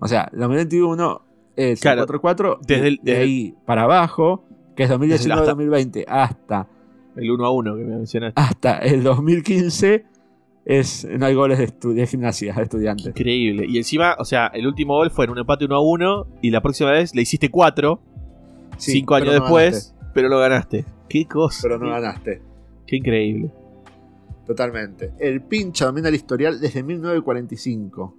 O 0.00 0.08
sea, 0.08 0.28
el 0.32 0.38
2021 0.40 1.22
es 1.56 1.80
Claro, 1.80 2.00
el 2.02 2.06
4 2.06 2.16
a 2.16 2.20
4 2.20 2.58
desde 2.66 2.88
el- 2.88 2.96
de 2.96 3.12
desde- 3.12 3.22
ahí 3.22 3.54
para 3.66 3.82
abajo, 3.84 4.44
que 4.88 4.92
es 4.94 5.00
Desde 5.00 5.32
el 5.32 5.38
2019-2020 5.38 6.04
hasta, 6.08 6.66
El 7.16 7.30
1 7.30 7.44
a 7.44 7.50
1 7.50 7.76
que 7.76 7.84
me 7.84 7.96
mencionaste. 7.96 8.40
hasta 8.40 8.78
el 8.78 9.02
2015 9.02 10.04
es, 10.64 11.06
no 11.18 11.26
hay 11.26 11.34
goles 11.34 11.58
de, 11.58 11.68
estu- 11.68 11.92
de 11.94 12.06
gimnasia 12.06 12.52
de 12.54 12.62
estudiantes. 12.62 13.06
Increíble. 13.08 13.66
Y 13.68 13.78
encima, 13.78 14.14
o 14.18 14.24
sea, 14.24 14.46
el 14.48 14.66
último 14.66 14.94
gol 14.94 15.10
fue 15.10 15.24
en 15.24 15.32
un 15.32 15.38
empate 15.38 15.64
1 15.64 15.74
a 15.74 15.80
1 15.80 16.26
y 16.42 16.50
la 16.50 16.60
próxima 16.60 16.90
vez 16.92 17.14
le 17.14 17.22
hiciste 17.22 17.50
4, 17.50 18.00
Sí, 18.76 18.92
5 18.92 19.14
años 19.16 19.26
no 19.28 19.32
después, 19.40 19.70
ganaste, 19.94 20.10
pero 20.14 20.28
lo 20.28 20.38
ganaste. 20.38 20.84
Qué 21.08 21.26
cosa. 21.26 21.58
pero 21.62 21.78
no 21.78 21.86
qué, 21.86 21.90
ganaste. 21.92 22.42
qué 22.86 22.96
increíble. 22.96 23.50
Totalmente. 24.46 25.12
El 25.18 25.42
pincha 25.42 25.86
domina 25.86 26.08
el 26.08 26.14
historial 26.14 26.58
desde 26.60 26.82
1945. 26.82 28.14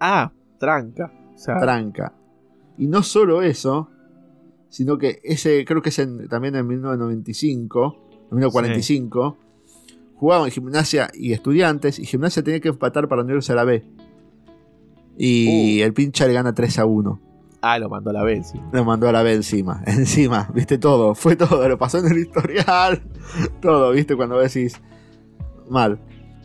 Ah, 0.00 0.30
tranca. 0.58 1.12
O 1.34 1.38
sea, 1.38 1.58
tranca. 1.58 2.12
Y 2.78 2.86
no 2.86 3.02
solo 3.02 3.42
eso, 3.42 3.88
sino 4.70 4.96
que 4.96 5.20
ese, 5.24 5.64
creo 5.66 5.82
que 5.82 5.90
es 5.90 5.98
en- 5.98 6.26
también 6.28 6.56
en 6.56 6.66
1995, 6.66 7.96
en 8.30 8.36
1945, 8.38 9.36
jugaban 10.16 10.50
gimnasia 10.50 11.10
y 11.14 11.32
estudiantes, 11.32 11.98
y 11.98 12.06
gimnasia 12.06 12.42
tenía 12.42 12.60
que 12.60 12.68
empatar 12.68 13.06
para 13.08 13.22
no 13.24 13.34
irse 13.34 13.52
a 13.52 13.56
la 13.56 13.64
B. 13.64 13.84
Y 15.18 15.80
el 15.82 15.92
pincha 15.92 16.26
le 16.26 16.32
gana 16.32 16.54
3 16.54 16.78
a 16.78 16.86
1. 16.86 17.20
ah, 17.62 17.78
lo 17.78 17.90
mandó 17.90 18.08
a 18.10 18.12
la 18.14 18.22
vez. 18.22 18.48
sí. 18.50 18.60
Lo 18.72 18.84
mandó 18.84 19.06
a 19.08 19.12
la 19.12 19.22
B 19.22 19.34
encima, 19.34 19.82
encima, 19.86 20.48
viste 20.54 20.78
todo, 20.78 21.14
fue 21.14 21.36
todo, 21.36 21.68
lo 21.68 21.76
pasó 21.76 21.98
en 21.98 22.06
el 22.06 22.18
historial, 22.18 23.02
todo, 23.60 23.90
viste, 23.92 24.16
cuando 24.16 24.38
decís 24.38 24.80
mal. 25.68 25.98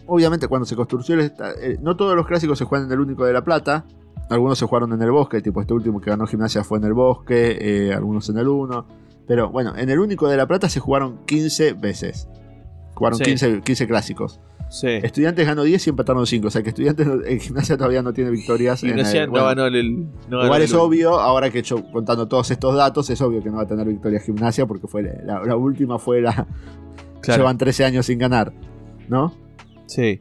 Obviamente 0.08 0.48
cuando 0.48 0.66
se 0.66 0.76
construyó, 0.76 1.16
el 1.16 1.32
eh, 1.62 1.78
no 1.82 1.96
todos 1.96 2.16
los 2.16 2.28
clásicos 2.28 2.60
se 2.60 2.66
juegan 2.66 2.88
en 2.88 2.94
el 2.94 3.00
único 3.00 3.26
de 3.26 3.34
La 3.34 3.44
Plata, 3.44 3.86
algunos 4.30 4.58
se 4.58 4.66
jugaron 4.66 4.92
en 4.94 5.02
el 5.02 5.12
bosque, 5.12 5.42
tipo 5.42 5.62
este 5.62 5.74
último 5.74 6.02
que 6.02 6.10
ganó 6.10 6.26
gimnasia 6.28 6.64
fue 6.64 6.78
en 6.80 6.86
el 6.86 6.94
bosque, 6.94 7.58
eh, 7.90 7.94
algunos 7.94 8.28
en 8.30 8.38
el 8.38 8.48
1, 8.48 8.86
pero 9.28 9.50
bueno, 9.50 9.74
en 9.78 9.90
el 9.90 10.00
único 10.00 10.28
de 10.28 10.38
La 10.38 10.48
Plata 10.48 10.68
se 10.70 10.80
jugaron 10.80 11.20
15 11.26 11.74
veces, 11.74 12.28
jugaron 12.96 13.18
Sí. 13.20 13.24
15, 13.26 13.62
15 13.62 13.88
clásicos. 13.88 14.40
Sí. 14.68 14.88
Estudiantes 14.88 15.46
ganó 15.46 15.62
10 15.64 15.86
y 15.86 15.90
empataron 15.92 16.26
5, 16.26 16.48
o 16.48 16.50
sea 16.50 16.64
que 16.64 16.70
Estudiantes 16.70 17.08
en 17.28 17.40
gimnasia 17.40 17.78
todavía 17.78 18.02
no 18.02 18.14
tiene 18.14 18.32
victorias. 18.32 18.82
en 18.84 18.90
Gimnasia 18.90 19.22
el- 19.22 19.28
no 19.28 19.32
bueno, 19.34 19.46
ganó 19.48 19.66
el. 19.68 19.96
no 20.04 20.10
ganó 20.38 20.46
Igual 20.46 20.62
es 20.64 20.74
obvio, 20.74 21.20
ahora 21.20 21.52
que 21.52 21.62
yo 21.62 21.84
contando 21.92 22.28
todos 22.28 22.50
estos 22.50 22.76
datos, 22.76 23.08
es 23.12 23.22
obvio 23.22 23.44
que 23.44 23.52
no 23.52 23.58
va 23.58 23.64
a 23.64 23.68
tener 23.68 23.88
victoria 23.88 24.20
gimnasia 24.20 24.66
porque 24.66 24.88
fue 24.88 25.04
la, 25.04 25.44
la 25.46 25.56
última 25.56 26.00
fue 26.00 26.22
la. 26.22 26.48
Claro. 27.22 27.42
Llevan 27.42 27.58
13 27.60 27.86
años 27.86 28.06
sin 28.08 28.18
ganar, 28.20 28.54
¿no? 29.08 29.34
Sí. 29.86 30.20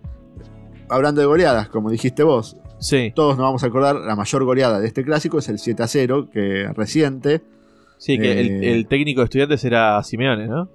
Hablando 0.91 1.21
de 1.23 1.27
goleadas, 1.27 1.69
como 1.69 1.91
dijiste 1.91 2.23
vos, 2.23 2.57
Sí. 2.85 3.13
todos 3.15 3.37
nos 3.37 3.45
vamos 3.45 3.65
a 3.65 3.67
acordar, 3.69 3.97
la 3.97 4.15
mayor 4.17 4.45
goleada 4.45 4.79
de 4.81 4.87
este 4.87 5.05
clásico 5.05 5.39
es 5.39 5.49
el 5.49 5.59
7 5.59 5.83
a 5.83 5.87
0, 5.89 6.29
que 6.33 6.69
reciente. 6.75 7.43
Sí, 7.99 8.19
que 8.19 8.41
el, 8.41 8.47
Eh, 8.63 8.73
el 8.75 8.87
técnico 8.87 9.21
de 9.21 9.25
estudiantes 9.25 9.65
era 9.65 10.03
Simeone, 10.03 10.47
¿no? 10.47 10.69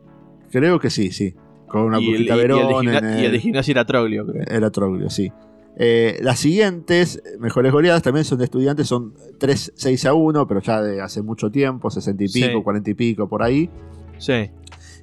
Creo 0.52 0.80
que 0.80 0.90
sí, 0.90 1.12
sí. 1.12 1.36
Con 1.68 1.82
una 1.84 2.00
y, 2.00 2.06
el, 2.08 2.24
Brujita 2.26 2.34
y- 2.34 2.38
y 2.38 2.42
el 2.42 2.48
Verón 2.48 2.88
en 2.88 3.20
y 3.20 3.26
el 3.26 3.32
de 3.32 3.38
el- 3.38 3.42
gimnasia 3.42 3.72
era 3.74 3.86
Troglio, 3.86 4.26
creo. 4.26 4.44
Era 4.48 4.72
Troglio, 4.72 5.10
sí. 5.12 5.32
Eh, 5.78 6.18
las 6.22 6.40
siguientes 6.40 7.22
mejores 7.40 7.72
goleadas 7.72 8.02
también 8.02 8.26
son 8.26 8.40
de 8.40 8.46
estudiantes, 8.46 8.88
son 8.88 9.14
3, 9.38 9.72
6 9.76 10.06
a 10.06 10.14
1, 10.14 10.48
pero 10.48 10.62
ya 10.62 10.82
de 10.82 11.02
hace 11.02 11.22
mucho 11.22 11.52
tiempo, 11.52 11.90
60 11.92 12.24
y 12.24 12.28
Sí. 12.28 12.44
pico, 12.44 12.64
40 12.64 12.90
y 12.90 12.94
pico, 12.96 13.30
por 13.30 13.44
ahí. 13.44 13.70
Sí. 14.18 14.50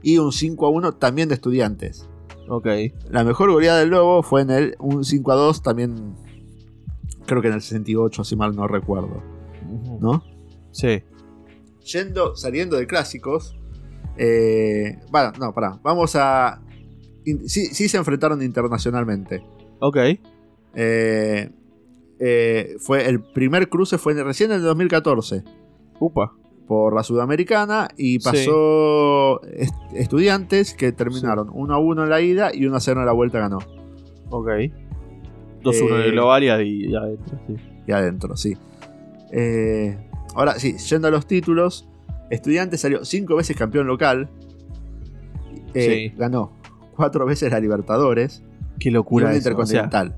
Y 0.02 0.18
un 0.18 0.32
5 0.32 0.66
a 0.66 0.70
1 0.70 0.92
también 0.92 1.28
de 1.28 1.36
estudiantes. 1.36 2.08
Ok. 2.48 2.66
La 3.10 3.22
mejor 3.24 3.50
goleada 3.52 3.78
del 3.78 3.90
Lobo 3.90 4.22
fue 4.22 4.42
en 4.42 4.50
el 4.50 4.74
un 4.80 5.04
5 5.04 5.32
a 5.32 5.36
2, 5.36 5.62
también 5.62 6.14
creo 7.26 7.42
que 7.42 7.48
en 7.48 7.54
el 7.54 7.62
68, 7.62 8.24
si 8.24 8.36
mal 8.36 8.54
no 8.56 8.66
recuerdo. 8.68 9.22
¿No? 10.00 10.22
Sí. 10.72 11.02
Yendo, 11.84 12.36
saliendo 12.36 12.76
de 12.76 12.86
clásicos. 12.86 13.56
Eh, 14.16 14.98
bueno, 15.10 15.32
no, 15.38 15.52
pará. 15.52 15.78
Vamos 15.82 16.16
a. 16.16 16.62
in- 17.24 17.48
sí, 17.48 17.66
sí 17.66 17.88
se 17.88 17.96
enfrentaron 17.98 18.42
internacionalmente. 18.42 19.42
Ok. 19.80 19.96
Eh, 20.74 21.50
eh, 22.18 22.76
fue 22.80 23.08
el 23.08 23.20
primer 23.22 23.68
cruce 23.68 23.98
fue 23.98 24.14
recién 24.22 24.50
en 24.50 24.58
el 24.58 24.62
2014 24.62 25.44
Upa. 26.00 26.32
por 26.66 26.94
la 26.94 27.02
Sudamericana 27.02 27.88
y 27.96 28.18
pasó 28.20 29.42
est- 29.42 29.74
estudiantes 29.94 30.74
que 30.74 30.92
terminaron 30.92 31.50
1 31.52 31.74
a 31.74 31.78
1 31.78 32.04
en 32.04 32.08
la 32.10 32.20
ida 32.22 32.50
y 32.54 32.64
1 32.66 32.74
a 32.76 32.80
0 32.80 33.00
en 33.00 33.06
la 33.06 33.12
vuelta 33.12 33.38
ganó. 33.38 33.58
Ok. 34.30 34.48
2-1 35.66 35.94
en 35.96 36.00
Eh, 36.00 36.04
el 36.06 36.12
global 36.12 36.42
y 36.44 36.46
y 36.86 36.94
adentro, 36.94 37.38
sí. 37.46 37.54
y 37.86 37.92
adentro, 37.92 38.36
sí. 38.36 38.56
Eh, 39.32 39.96
ahora 40.34 40.58
sí, 40.58 40.76
yendo 40.78 41.08
a 41.08 41.10
los 41.10 41.26
títulos, 41.26 41.88
Estudiantes 42.30 42.80
salió 42.80 43.04
cinco 43.04 43.36
veces 43.36 43.56
campeón 43.56 43.86
local. 43.86 44.28
Eh, 45.74 46.08
Sí. 46.10 46.16
Ganó 46.16 46.52
cuatro 46.96 47.26
veces 47.26 47.52
la 47.52 47.60
Libertadores 47.60 48.42
Qué 48.78 48.88
y 48.88 48.92
locura 48.92 49.26
una 49.26 49.34
eso, 49.36 49.40
o 49.50 49.66
sea, 49.66 49.82
Intercontinental. 49.84 50.16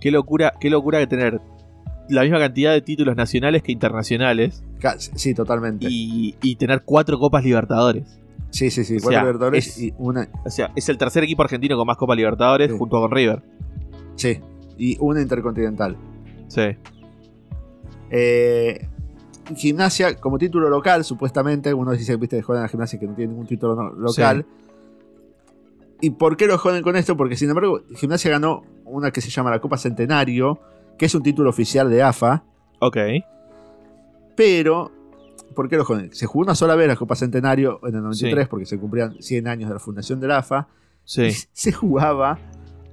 qué 0.00 0.10
locura, 0.10 0.52
qué 0.60 0.70
locura 0.70 0.98
de 0.98 1.06
tener 1.06 1.40
la 2.08 2.22
misma 2.22 2.38
cantidad 2.38 2.72
de 2.72 2.80
títulos 2.80 3.14
nacionales 3.16 3.62
que 3.62 3.72
internacionales 3.72 4.62
sí, 4.98 5.34
totalmente. 5.34 5.86
y, 5.88 6.34
y 6.42 6.56
tener 6.56 6.82
cuatro 6.84 7.18
Copas 7.18 7.44
Libertadores. 7.44 8.18
sí, 8.50 8.70
sí, 8.70 8.84
sí, 8.84 8.96
o 8.96 9.00
cuatro 9.00 9.10
sea, 9.12 9.20
Libertadores 9.22 9.66
es- 9.68 9.78
y 9.82 9.94
una. 9.98 10.28
O 10.44 10.50
sea, 10.50 10.72
es 10.74 10.88
el 10.88 10.98
tercer 10.98 11.22
equipo 11.24 11.42
argentino 11.42 11.76
con 11.76 11.86
más 11.86 11.96
Copas 11.96 12.16
Libertadores 12.16 12.70
Sí. 12.70 12.78
junto 12.78 13.00
con 13.00 13.10
River. 13.10 13.42
Sí, 14.16 14.38
y 14.80 14.96
una 15.00 15.20
Intercontinental. 15.20 15.96
Sí. 16.48 16.62
Eh, 18.10 18.88
gimnasia, 19.56 20.16
como 20.16 20.38
título 20.38 20.68
local, 20.68 21.04
supuestamente, 21.04 21.72
uno 21.74 21.92
dice, 21.92 22.16
viste, 22.16 22.42
juegan 22.42 22.62
a 22.62 22.66
la 22.66 22.68
gimnasia 22.68 22.98
que 22.98 23.06
no 23.06 23.14
tiene 23.14 23.30
ningún 23.32 23.46
título 23.46 23.74
no- 23.74 23.90
local. 23.92 24.46
¿Y 26.00 26.10
por 26.10 26.36
qué 26.36 26.46
lo 26.46 26.56
joden 26.58 26.82
con 26.82 26.96
esto? 26.96 27.16
Porque, 27.16 27.36
sin 27.36 27.50
embargo, 27.50 27.82
Gimnasia 27.94 28.30
ganó 28.30 28.62
una 28.86 29.10
que 29.10 29.20
se 29.20 29.28
llama 29.28 29.50
la 29.50 29.60
Copa 29.60 29.76
Centenario, 29.76 30.58
que 30.96 31.04
es 31.06 31.14
un 31.14 31.22
título 31.22 31.50
oficial 31.50 31.90
de 31.90 32.02
AFA, 32.02 32.42
Ok. 32.80 32.96
pero. 34.36 34.90
¿Por 35.54 35.68
qué 35.68 35.76
lo 35.76 35.84
joden? 35.84 36.14
Se 36.14 36.26
jugó 36.26 36.44
una 36.44 36.54
sola 36.54 36.76
vez 36.76 36.86
la 36.86 36.94
Copa 36.96 37.16
Centenario 37.16 37.80
en 37.82 37.96
el 37.96 38.02
93, 38.02 38.44
Sí. 38.44 38.48
porque 38.48 38.66
se 38.66 38.78
cumplían 38.78 39.16
100 39.20 39.48
años 39.48 39.68
de 39.68 39.74
la 39.74 39.80
fundación 39.80 40.20
de 40.20 40.28
la 40.28 40.38
AFA. 40.38 40.68
Sí. 41.04 41.30
se 41.52 41.72
jugaba. 41.72 42.38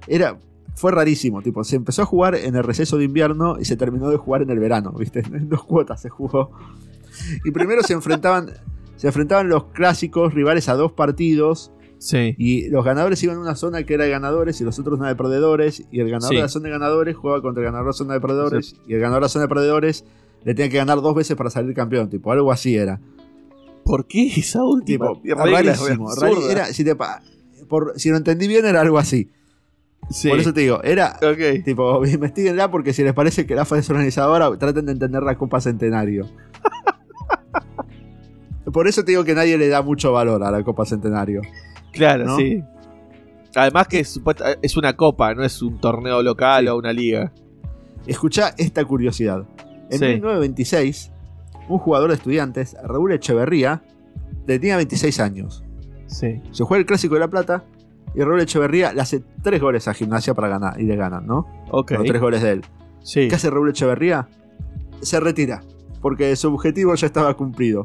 Era. 0.08 0.36
Fue 0.78 0.92
rarísimo. 0.92 1.42
Tipo, 1.42 1.64
se 1.64 1.76
empezó 1.76 2.02
a 2.02 2.04
jugar 2.06 2.34
en 2.34 2.54
el 2.56 2.62
receso 2.64 2.96
de 2.96 3.04
invierno 3.04 3.56
y 3.60 3.64
se 3.64 3.76
terminó 3.76 4.08
de 4.10 4.16
jugar 4.16 4.42
en 4.42 4.50
el 4.50 4.58
verano, 4.58 4.92
¿viste? 4.92 5.20
En 5.20 5.48
dos 5.50 5.64
cuotas 5.64 6.00
se 6.00 6.08
jugó. 6.08 6.50
Y 7.44 7.50
primero 7.50 7.82
se 7.82 7.92
enfrentaban, 7.94 8.50
se 8.96 9.08
enfrentaban 9.08 9.48
los 9.48 9.64
clásicos 9.66 10.32
rivales 10.34 10.68
a 10.68 10.74
dos 10.74 10.92
partidos. 10.92 11.72
Sí. 11.98 12.36
Y 12.38 12.68
los 12.68 12.84
ganadores 12.84 13.20
iban 13.24 13.36
a 13.38 13.40
una 13.40 13.56
zona 13.56 13.82
que 13.82 13.94
era 13.94 14.04
de 14.04 14.10
ganadores 14.10 14.60
y 14.60 14.64
los 14.64 14.78
otros 14.78 14.98
una 15.00 15.08
de 15.08 15.16
perdedores. 15.16 15.82
Y 15.90 15.98
el 16.00 16.08
ganador 16.10 16.30
Sí. 16.30 16.36
de 16.36 16.42
la 16.42 16.48
zona 16.48 16.66
de 16.66 16.70
ganadores 16.70 17.16
jugaba 17.16 17.42
contra 17.42 17.60
el 17.60 17.64
ganador 17.66 17.86
de 17.86 17.88
la 17.90 17.92
zona 17.94 18.14
de 18.14 18.20
perdedores. 18.20 18.76
Y 18.86 18.94
el 18.94 19.00
ganador 19.00 19.22
de 19.22 19.24
la 19.24 19.28
zona 19.30 19.42
de 19.44 19.48
perdedores 19.48 20.04
le 20.44 20.54
tenía 20.54 20.70
que 20.70 20.76
ganar 20.76 21.00
dos 21.02 21.14
veces 21.16 21.36
para 21.36 21.50
salir 21.50 21.74
campeón. 21.74 22.08
Tipo, 22.08 22.30
algo 22.30 22.52
así 22.52 22.76
era. 22.76 23.00
¿Por 23.84 24.06
qué 24.06 24.26
esa 24.28 24.62
última 24.64 25.12
Tipo, 25.20 25.34
rarísimo. 25.44 26.10
era, 26.48 26.66
si, 26.66 26.84
te 26.84 26.94
por, 27.68 27.94
si 27.96 28.10
lo 28.10 28.16
entendí 28.16 28.46
bien, 28.46 28.64
era 28.64 28.80
algo 28.80 28.98
así. 28.98 29.30
Sí. 30.10 30.28
Por 30.28 30.38
eso 30.40 30.52
te 30.54 30.60
digo, 30.60 30.82
era. 30.82 31.18
Tipo, 31.64 32.04
investiguenla 32.06 32.70
porque 32.70 32.92
si 32.92 33.02
les 33.04 33.12
parece 33.12 33.46
que 33.46 33.54
la 33.54 33.62
AFA 33.62 33.78
es 33.78 33.90
organizadora, 33.90 34.56
traten 34.58 34.86
de 34.86 34.92
entender 34.92 35.22
la 35.22 35.36
Copa 35.36 35.60
Centenario. 35.60 36.26
Por 38.72 38.86
eso 38.86 39.02
te 39.04 39.12
digo 39.12 39.24
que 39.24 39.34
nadie 39.34 39.56
le 39.56 39.68
da 39.68 39.82
mucho 39.82 40.12
valor 40.12 40.42
a 40.44 40.50
la 40.50 40.62
Copa 40.62 40.84
Centenario. 40.84 41.40
Claro, 41.92 42.26
¿no? 42.26 42.36
sí. 42.36 42.62
Además 43.54 43.88
que 43.88 44.00
es, 44.00 44.76
una 44.76 44.94
copa, 44.94 45.34
no 45.34 45.42
es 45.42 45.62
un 45.62 45.80
torneo 45.80 46.22
local 46.22 46.64
Sí. 46.64 46.68
o 46.68 46.76
una 46.76 46.92
liga. 46.92 47.32
Escucha 48.06 48.54
esta 48.58 48.84
curiosidad. 48.84 49.44
En 49.90 49.98
Sí. 49.98 50.04
1926, 50.04 51.10
un 51.68 51.78
jugador 51.78 52.10
de 52.10 52.16
estudiantes, 52.16 52.76
Raúl 52.84 53.12
Echeverría, 53.12 53.82
tenía 54.46 54.76
26 54.76 55.18
años. 55.18 55.64
Sí. 56.06 56.40
Se 56.52 56.62
juega 56.64 56.80
el 56.80 56.86
Clásico 56.86 57.14
de 57.14 57.20
la 57.20 57.28
Plata 57.28 57.64
y 58.14 58.22
Raúl 58.22 58.40
Echeverría 58.40 58.92
le 58.92 59.00
hace 59.00 59.22
tres 59.42 59.60
goles 59.60 59.86
a 59.88 59.94
Gimnasia 59.94 60.34
para 60.34 60.48
ganar 60.48 60.80
y 60.80 60.84
le 60.84 60.96
ganan, 60.96 61.26
¿no? 61.26 61.46
Ok. 61.70 61.92
Los 61.92 62.04
tres 62.04 62.20
goles 62.20 62.42
de 62.42 62.50
él. 62.52 62.64
Sí. 63.02 63.28
¿Qué 63.28 63.34
hace 63.34 63.50
Raúl 63.50 63.70
Echeverría? 63.70 64.28
Se 65.00 65.20
retira. 65.20 65.62
Porque 66.00 66.34
su 66.36 66.48
objetivo 66.52 66.94
ya 66.94 67.06
estaba 67.06 67.34
cumplido. 67.34 67.82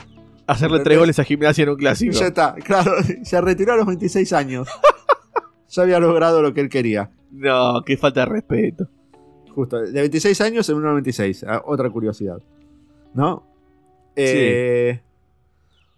Hacerle 0.47 0.79
tres 0.81 0.97
goles 0.99 1.17
a 1.19 1.23
gimnasia 1.23 1.63
en 1.63 1.69
un 1.69 1.75
clásico. 1.77 2.11
Ya 2.13 2.27
está, 2.27 2.55
claro, 2.55 2.91
se 3.23 3.41
retiró 3.41 3.73
a 3.73 3.77
los 3.77 3.85
26 3.87 4.33
años. 4.33 4.67
ya 5.69 5.81
había 5.83 5.99
logrado 5.99 6.41
lo 6.41 6.53
que 6.53 6.61
él 6.61 6.69
quería. 6.69 7.11
No, 7.31 7.81
qué 7.85 7.97
falta 7.97 8.21
de 8.21 8.25
respeto. 8.27 8.87
Justo, 9.55 9.79
de 9.81 9.91
26 9.91 10.41
años 10.41 10.67
en 10.69 10.77
1.96. 10.77 11.45
Ah, 11.47 11.61
Otra 11.65 11.89
curiosidad. 11.89 12.37
¿No? 13.13 13.43
Eh, 14.15 14.99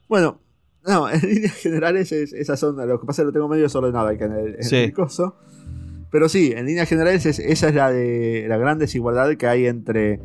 Bueno, 0.08 0.40
no, 0.88 1.10
en 1.10 1.20
líneas 1.30 1.54
generales 1.54 2.12
es- 2.12 2.34
esas 2.34 2.60
son. 2.60 2.76
Lo 2.88 3.00
que 3.00 3.06
pasa 3.06 3.22
es 3.22 3.24
que 3.24 3.28
lo 3.28 3.34
tengo 3.34 3.48
medio 3.48 3.64
desordenado 3.64 4.08
aquí 4.08 4.24
en 4.24 4.32
el, 4.34 4.56
en 4.56 4.64
Sí. 4.64 4.76
el 4.78 4.94
coso. 4.94 5.36
Pero 6.12 6.30
sí, 6.30 6.54
en 6.56 6.66
líneas 6.66 6.88
generales 6.88 7.26
es- 7.26 7.40
esa 7.40 7.70
es 7.70 7.76
la 7.76 7.92
de 7.92 8.46
la 8.48 8.58
gran 8.58 8.78
desigualdad 8.80 9.36
que 9.36 9.48
hay 9.48 9.66
entre 9.66 10.20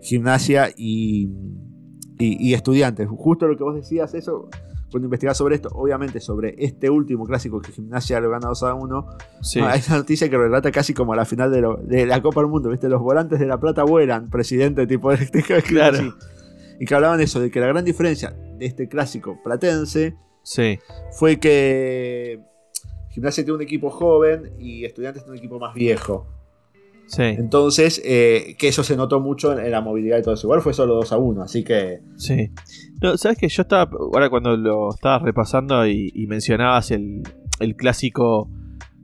gimnasia 0.00 0.70
y, 0.76 1.28
y, 2.18 2.48
y 2.50 2.54
estudiantes. 2.54 3.08
Justo 3.08 3.46
lo 3.48 3.56
que 3.56 3.64
vos 3.64 3.74
decías, 3.74 4.14
eso, 4.14 4.48
cuando 4.90 5.06
investigás 5.06 5.36
sobre 5.36 5.56
esto, 5.56 5.68
obviamente 5.74 6.20
sobre 6.20 6.54
este 6.58 6.88
último 6.88 7.26
clásico 7.26 7.60
que 7.60 7.72
gimnasia 7.72 8.20
lo 8.20 8.30
gana 8.30 8.48
2 8.48 8.62
a 8.62 8.74
1, 8.74 9.06
Sí. 9.42 9.60
hay 9.60 9.82
una 9.88 9.98
noticia 9.98 10.30
que 10.30 10.38
relata 10.38 10.70
casi 10.70 10.94
como 10.94 11.14
la 11.14 11.24
final 11.24 11.50
de, 11.50 11.60
lo- 11.60 11.76
de 11.76 12.06
la 12.06 12.22
Copa 12.22 12.40
del 12.40 12.48
Mundo, 12.48 12.70
¿viste? 12.70 12.88
Los 12.88 13.02
volantes 13.02 13.38
de 13.38 13.46
la 13.46 13.58
plata 13.60 13.82
vuelan, 13.84 14.30
presidente, 14.30 14.86
tipo 14.86 15.10
de 15.10 15.18
Claro. 15.66 15.98
así. 15.98 16.10
Y 16.80 16.86
que 16.86 16.94
hablaban 16.94 17.20
eso, 17.20 17.40
de 17.40 17.50
que 17.50 17.60
la 17.60 17.66
gran 17.66 17.84
diferencia 17.84 18.30
de 18.58 18.66
este 18.66 18.88
clásico 18.88 19.40
platense 19.42 20.16
Sí. 20.42 20.78
fue 21.12 21.38
que 21.38 22.40
Gimnasia 23.10 23.44
tiene 23.44 23.56
un 23.56 23.62
equipo 23.62 23.90
joven 23.90 24.52
y 24.58 24.84
Estudiantes 24.84 25.24
tiene 25.24 25.32
un 25.32 25.38
equipo 25.38 25.58
más 25.58 25.74
viejo. 25.74 26.26
Sí. 27.06 27.22
Entonces, 27.22 28.02
eh, 28.04 28.54
que 28.58 28.68
eso 28.68 28.84
se 28.84 28.94
notó 28.96 29.18
mucho 29.20 29.58
en, 29.58 29.70
la 29.70 29.80
movilidad 29.80 30.18
y 30.18 30.22
todo 30.22 30.34
eso. 30.34 30.46
Igual 30.46 30.60
fue 30.60 30.74
solo 30.74 30.94
2 30.96 31.12
a 31.12 31.18
1, 31.18 31.42
así 31.42 31.64
que. 31.64 32.00
Sí. 32.16 32.50
No, 33.02 33.16
¿Sabes 33.16 33.38
que 33.38 33.48
Yo 33.48 33.62
estaba, 33.62 33.90
ahora 33.90 34.28
cuando 34.28 34.56
lo 34.56 34.90
estabas 34.90 35.22
repasando 35.22 35.86
y, 35.86 36.12
y 36.14 36.26
mencionabas 36.26 36.90
el, 36.90 37.22
el 37.60 37.76
clásico 37.76 38.50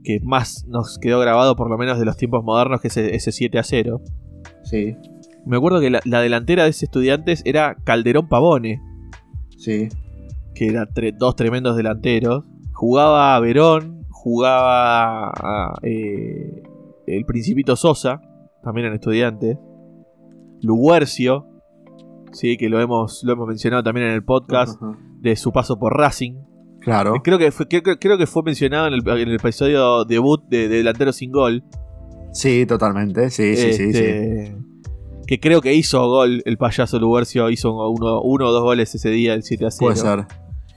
que 0.03 0.19
más 0.23 0.65
nos 0.67 0.99
quedó 0.99 1.19
grabado, 1.19 1.55
por 1.55 1.69
lo 1.69 1.77
menos 1.77 1.97
de 1.99 2.05
los 2.05 2.15
tiempos 2.15 2.43
modernos, 2.43 2.79
que 2.79 2.89
es 2.89 2.97
ese 2.97 3.31
7 3.31 3.57
a 3.57 3.63
0. 3.63 4.01
Sí, 4.63 4.95
Me 5.45 5.57
acuerdo 5.57 5.79
que 5.79 5.89
la, 5.89 5.99
la 6.05 6.21
delantera 6.21 6.63
de 6.63 6.69
ese 6.69 6.85
estudiantes 6.85 7.41
era 7.45 7.75
Calderón 7.83 8.27
Pavone, 8.27 8.81
sí. 9.57 9.89
que 10.55 10.67
eran 10.67 10.87
tre- 10.87 11.15
dos 11.17 11.35
tremendos 11.35 11.75
delanteros. 11.77 12.45
Jugaba 12.73 13.35
a 13.35 13.39
Verón, 13.39 14.05
jugaba 14.09 15.29
a, 15.29 15.79
eh, 15.83 16.63
el 17.07 17.25
Principito 17.25 17.75
Sosa, 17.75 18.21
también 18.63 18.87
en 18.87 18.93
estudiantes. 18.93 19.57
Luguercio, 20.61 21.45
sí, 22.31 22.57
que 22.57 22.69
lo 22.69 22.81
hemos, 22.81 23.23
lo 23.23 23.33
hemos 23.33 23.47
mencionado 23.47 23.83
también 23.83 24.07
en 24.07 24.13
el 24.13 24.23
podcast, 24.23 24.81
de 25.21 25.35
su 25.35 25.51
paso 25.51 25.77
por 25.77 25.95
Racing. 25.95 26.33
Claro. 26.81 27.13
Creo 27.23 27.37
que 27.37 27.51
fue, 27.51 27.67
creo, 27.67 27.81
creo 27.99 28.17
que 28.17 28.27
fue 28.27 28.43
mencionado 28.43 28.87
en 28.87 28.93
el, 28.93 29.07
en 29.07 29.29
el 29.29 29.35
episodio 29.35 30.05
debut 30.05 30.43
de, 30.49 30.67
de 30.67 30.77
Delantero 30.77 31.11
sin 31.13 31.31
Gol. 31.31 31.63
Sí, 32.31 32.65
totalmente. 32.65 33.29
Sí, 33.29 33.55
sí, 33.55 33.73
sí, 33.73 33.93
sí. 33.93 34.55
Este, 35.25 35.35
Que 35.35 35.39
creo 35.39 35.61
que 35.61 35.73
hizo 35.73 36.07
gol 36.07 36.41
el 36.45 36.57
payaso 36.57 36.99
Luguercio, 36.99 37.49
hizo 37.49 37.71
uno, 37.89 38.21
uno 38.21 38.47
o 38.47 38.51
dos 38.51 38.63
goles 38.63 38.93
ese 38.95 39.09
día, 39.09 39.33
el 39.33 39.43
7 39.43 39.65
a 39.65 39.71
0. 39.71 39.79
Puede 39.79 39.95
ser. 39.97 40.25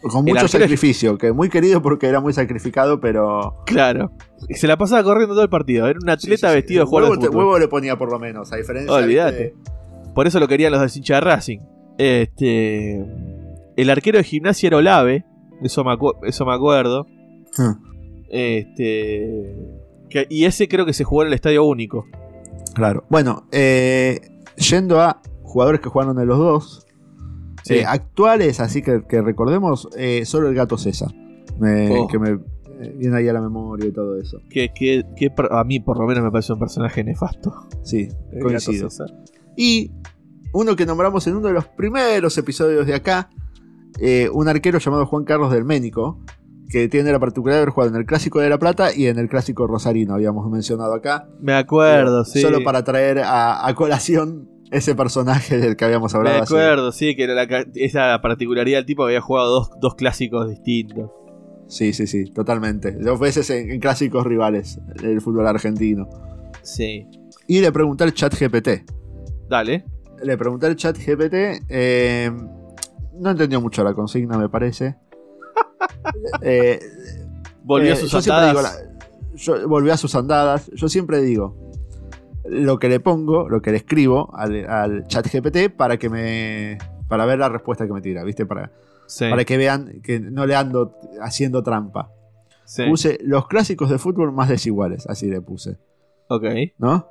Con 0.00 0.24
mucho 0.24 0.46
sacrificio, 0.46 1.18
que 1.18 1.32
muy 1.32 1.48
querido 1.48 1.82
porque 1.82 2.06
era 2.06 2.20
muy 2.20 2.32
sacrificado, 2.32 3.00
pero. 3.00 3.62
Claro. 3.66 4.12
Se 4.50 4.68
la 4.68 4.76
pasaba 4.76 5.02
corriendo 5.02 5.34
todo 5.34 5.42
el 5.42 5.50
partido. 5.50 5.88
Era 5.88 5.98
un 6.00 6.08
atleta 6.08 6.36
Sí, 6.36 6.46
sí, 6.46 6.48
sí. 6.50 6.54
vestido 6.54 6.84
de 6.84 6.86
jugador 6.88 7.10
huevo, 7.18 7.22
de 7.22 7.28
huevo 7.36 7.58
le 7.58 7.66
ponía 7.68 7.98
por 7.98 8.10
lo 8.12 8.18
menos, 8.20 8.52
a 8.52 8.56
diferencia 8.56 8.92
Olvídate. 8.94 9.54
¿viste? 9.56 10.12
Por 10.14 10.26
eso 10.28 10.38
lo 10.38 10.46
querían 10.46 10.70
los 10.72 10.80
de 10.80 10.98
hincha 10.98 11.14
de 11.16 11.20
Racing. 11.20 11.58
Este, 11.98 13.04
el 13.76 13.90
arquero 13.90 14.18
de 14.18 14.24
gimnasia 14.24 14.68
era 14.68 14.76
Olave. 14.76 15.24
Eso 15.62 15.82
me, 15.82 15.90
acu- 15.90 16.16
eso 16.22 16.46
me 16.46 16.54
acuerdo. 16.54 17.04
Hmm, 17.56 17.72
Este, 18.30 19.56
que- 20.10 20.26
y 20.30 20.44
ese 20.44 20.68
creo 20.68 20.86
que 20.86 20.92
se 20.92 21.02
jugó 21.04 21.22
en 21.22 21.28
el 21.28 21.34
estadio 21.34 21.64
único. 21.64 22.06
Claro. 22.74 23.04
Bueno, 23.10 23.48
eh, 23.50 24.20
yendo 24.58 25.00
a 25.00 25.20
jugadores 25.42 25.80
que 25.80 25.88
jugaron 25.88 26.18
en 26.20 26.26
los 26.26 26.38
dos. 26.38 26.84
Sí. 27.64 27.74
eh, 27.74 27.84
actuales, 27.84 28.60
así 28.60 28.82
que, 28.82 29.02
que 29.08 29.20
recordemos, 29.20 29.88
eh, 29.96 30.24
solo 30.24 30.48
el 30.48 30.54
gato 30.54 30.78
César. 30.78 31.12
Me- 31.58 31.90
Oh. 31.90 32.06
Que 32.06 32.18
me 32.18 32.30
eh, 32.30 32.94
viene 32.96 33.16
ahí 33.16 33.28
a 33.28 33.32
la 33.32 33.40
memoria 33.40 33.86
y 33.86 33.92
todo 33.92 34.16
eso. 34.18 34.38
que, 34.48 34.70
que- 34.74 35.04
que 35.16 35.32
a 35.50 35.64
mí 35.64 35.80
por 35.80 35.98
lo 35.98 36.06
menos 36.06 36.22
me 36.22 36.30
parece 36.30 36.52
un 36.52 36.60
personaje 36.60 37.02
nefasto. 37.04 37.52
Sí, 37.82 38.08
El 38.32 38.42
coincido. 38.42 38.88
Y 39.56 39.90
uno 40.52 40.76
que 40.76 40.86
nombramos 40.86 41.26
en 41.26 41.36
uno 41.36 41.48
de 41.48 41.54
los 41.54 41.66
primeros 41.66 42.38
episodios 42.38 42.86
de 42.86 42.94
acá, 42.94 43.28
eh, 44.00 44.30
un 44.32 44.48
arquero 44.48 44.78
llamado 44.78 45.04
Juan 45.06 45.24
Carlos 45.24 45.50
del 45.52 45.64
Ménico, 45.64 46.20
que 46.68 46.88
tiene 46.88 47.10
la 47.12 47.18
particularidad 47.18 47.58
de 47.58 47.62
haber 47.62 47.72
jugado 47.74 47.94
en 47.94 48.00
el 48.00 48.06
Clásico 48.06 48.40
de 48.40 48.48
La 48.50 48.58
Plata 48.58 48.94
y 48.94 49.06
en 49.06 49.18
el 49.18 49.28
Clásico 49.28 49.66
Rosarino, 49.66 50.14
habíamos 50.14 50.50
mencionado 50.50 50.92
acá. 50.94 51.28
Me 51.40 51.54
acuerdo, 51.54 52.24
sí. 52.24 52.40
Solo 52.40 52.62
para 52.64 52.84
traer 52.84 53.20
a, 53.20 53.66
a 53.66 53.74
colación 53.74 54.48
ese 54.70 54.94
personaje 54.94 55.56
del 55.58 55.76
que 55.76 55.86
habíamos 55.86 56.12
Me 56.12 56.18
hablado. 56.18 56.42
hace- 56.42 56.54
acuerdo, 56.54 56.92
sí, 56.92 57.16
que 57.16 57.24
era 57.24 57.34
la, 57.34 57.64
esa 57.74 58.20
particularidad 58.20 58.78
del 58.78 58.86
tipo 58.86 59.04
que 59.04 59.12
había 59.12 59.20
jugado 59.22 59.50
dos, 59.50 59.70
dos 59.80 59.94
clásicos 59.94 60.48
distintos. 60.48 61.10
Sí, 61.68 61.92
sí, 61.92 62.06
sí, 62.06 62.30
totalmente. 62.32 62.92
Dos 62.92 63.18
veces 63.20 63.48
en, 63.50 63.70
en 63.70 63.80
clásicos 63.80 64.26
rivales 64.26 64.78
del 65.02 65.20
fútbol 65.20 65.46
argentino. 65.46 66.08
Sí. 66.62 67.06
Y 67.46 67.60
le 67.60 67.72
pregunté 67.72 68.04
al 68.04 68.12
chat 68.12 68.34
GPT. 68.38 68.84
Dale. 69.48 69.84
Le 70.22 70.36
pregunté 70.36 70.66
al 70.66 70.76
chat 70.76 70.96
GPT. 70.98 71.62
eh, 71.68 72.30
no 73.20 73.30
entendió 73.30 73.60
mucho 73.60 73.82
la 73.84 73.94
consigna, 73.94 74.36
me 74.38 74.48
parece. 74.48 74.96
Eh, 76.42 76.80
Volvió 77.64 77.90
Eh, 77.90 77.92
a 77.92 77.96
sus 77.96 78.10
siempre 78.10 78.46
digo 78.46 78.58
andadas. 78.60 78.82
la- 78.82 79.36
yo- 79.36 79.68
volvió 79.68 79.92
a 79.92 79.96
sus 79.96 80.14
andadas. 80.14 80.70
Yo 80.74 80.88
siempre 80.88 81.20
digo 81.20 81.54
lo 82.44 82.78
que 82.78 82.88
le 82.88 82.98
pongo, 82.98 83.48
lo 83.48 83.60
que 83.60 83.70
le 83.72 83.76
escribo 83.78 84.34
al, 84.34 84.64
al 84.70 85.06
chat 85.06 85.26
GPT 85.30 85.68
para 85.70 85.98
que 85.98 86.08
me. 86.08 86.78
para 87.08 87.24
ver 87.26 87.38
la 87.38 87.48
respuesta 87.50 87.86
que 87.86 87.92
me 87.92 88.00
tira, 88.00 88.22
¿viste? 88.24 88.46
Para, 88.46 88.70
Sí, 89.06 89.24
para 89.30 89.44
que 89.44 89.56
vean 89.56 90.00
que 90.02 90.20
no 90.20 90.46
le 90.46 90.54
ando 90.54 90.94
haciendo 91.22 91.62
trampa. 91.62 92.10
sí. 92.64 92.84
Puse 92.88 93.18
los 93.22 93.46
clásicos 93.48 93.88
de 93.90 93.98
fútbol 93.98 94.32
más 94.32 94.48
desiguales, 94.48 95.06
así 95.06 95.26
le 95.28 95.40
puse, 95.40 95.78
Ok. 96.28 96.44
¿no? 96.78 97.06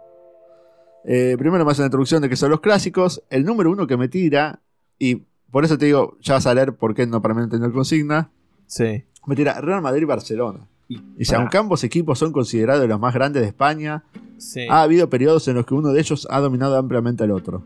Eh, 1.05 1.35
primero 1.39 1.63
me 1.65 1.71
hace 1.71 1.81
una 1.81 1.87
introducción 1.87 2.21
de 2.21 2.29
qué 2.29 2.35
son 2.35 2.51
los 2.51 2.59
clásicos. 2.61 3.23
El 3.29 3.43
número 3.45 3.71
uno 3.71 3.87
que 3.87 3.97
me 3.97 4.07
tira, 4.09 4.59
y 4.99 5.15
por 5.51 5.63
eso 5.65 5.77
te 5.77 5.85
digo, 5.85 6.17
ya 6.21 6.33
vas 6.35 6.45
a 6.47 6.53
leer 6.53 6.75
por 6.75 6.93
qué 6.93 7.07
no 7.07 7.21
para 7.21 7.33
mí 7.33 7.39
no 7.39 7.45
entender 7.45 7.71
consigna. 7.71 8.31
Sí. 8.67 9.03
Me 9.25 9.35
tira 9.35 9.59
Real 9.59 9.81
Madrid 9.81 10.03
y 10.03 10.05
Barcelona. 10.05 10.59
Y, 10.87 11.01
Dice, 11.17 11.31
pará. 11.31 11.41
aunque 11.41 11.57
ambos 11.57 11.83
equipos 11.83 12.19
son 12.19 12.31
considerados 12.31 12.87
los 12.87 12.99
más 12.99 13.13
grandes 13.13 13.41
de 13.41 13.47
España, 13.49 14.03
Sí. 14.37 14.67
ha 14.69 14.83
habido 14.83 15.09
periodos 15.09 15.47
en 15.47 15.55
los 15.55 15.65
que 15.65 15.73
uno 15.73 15.89
de 15.91 15.99
ellos 15.99 16.27
ha 16.29 16.39
dominado 16.39 16.77
ampliamente 16.77 17.23
al 17.23 17.31
otro. 17.31 17.63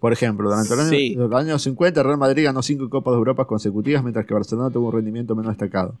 Por 0.00 0.12
ejemplo, 0.12 0.48
durante 0.48 0.74
Sí. 0.88 1.14
los 1.16 1.32
años 1.32 1.62
50, 1.62 2.00
el 2.00 2.06
Real 2.06 2.18
Madrid 2.18 2.44
ganó 2.44 2.62
cinco 2.62 2.88
Copas 2.88 3.12
de 3.12 3.18
Europa 3.18 3.44
consecutivas, 3.46 4.02
mientras 4.02 4.24
que 4.24 4.34
Barcelona 4.34 4.70
tuvo 4.70 4.88
un 4.88 4.94
rendimiento 4.94 5.34
menos 5.34 5.52
destacado. 5.52 5.96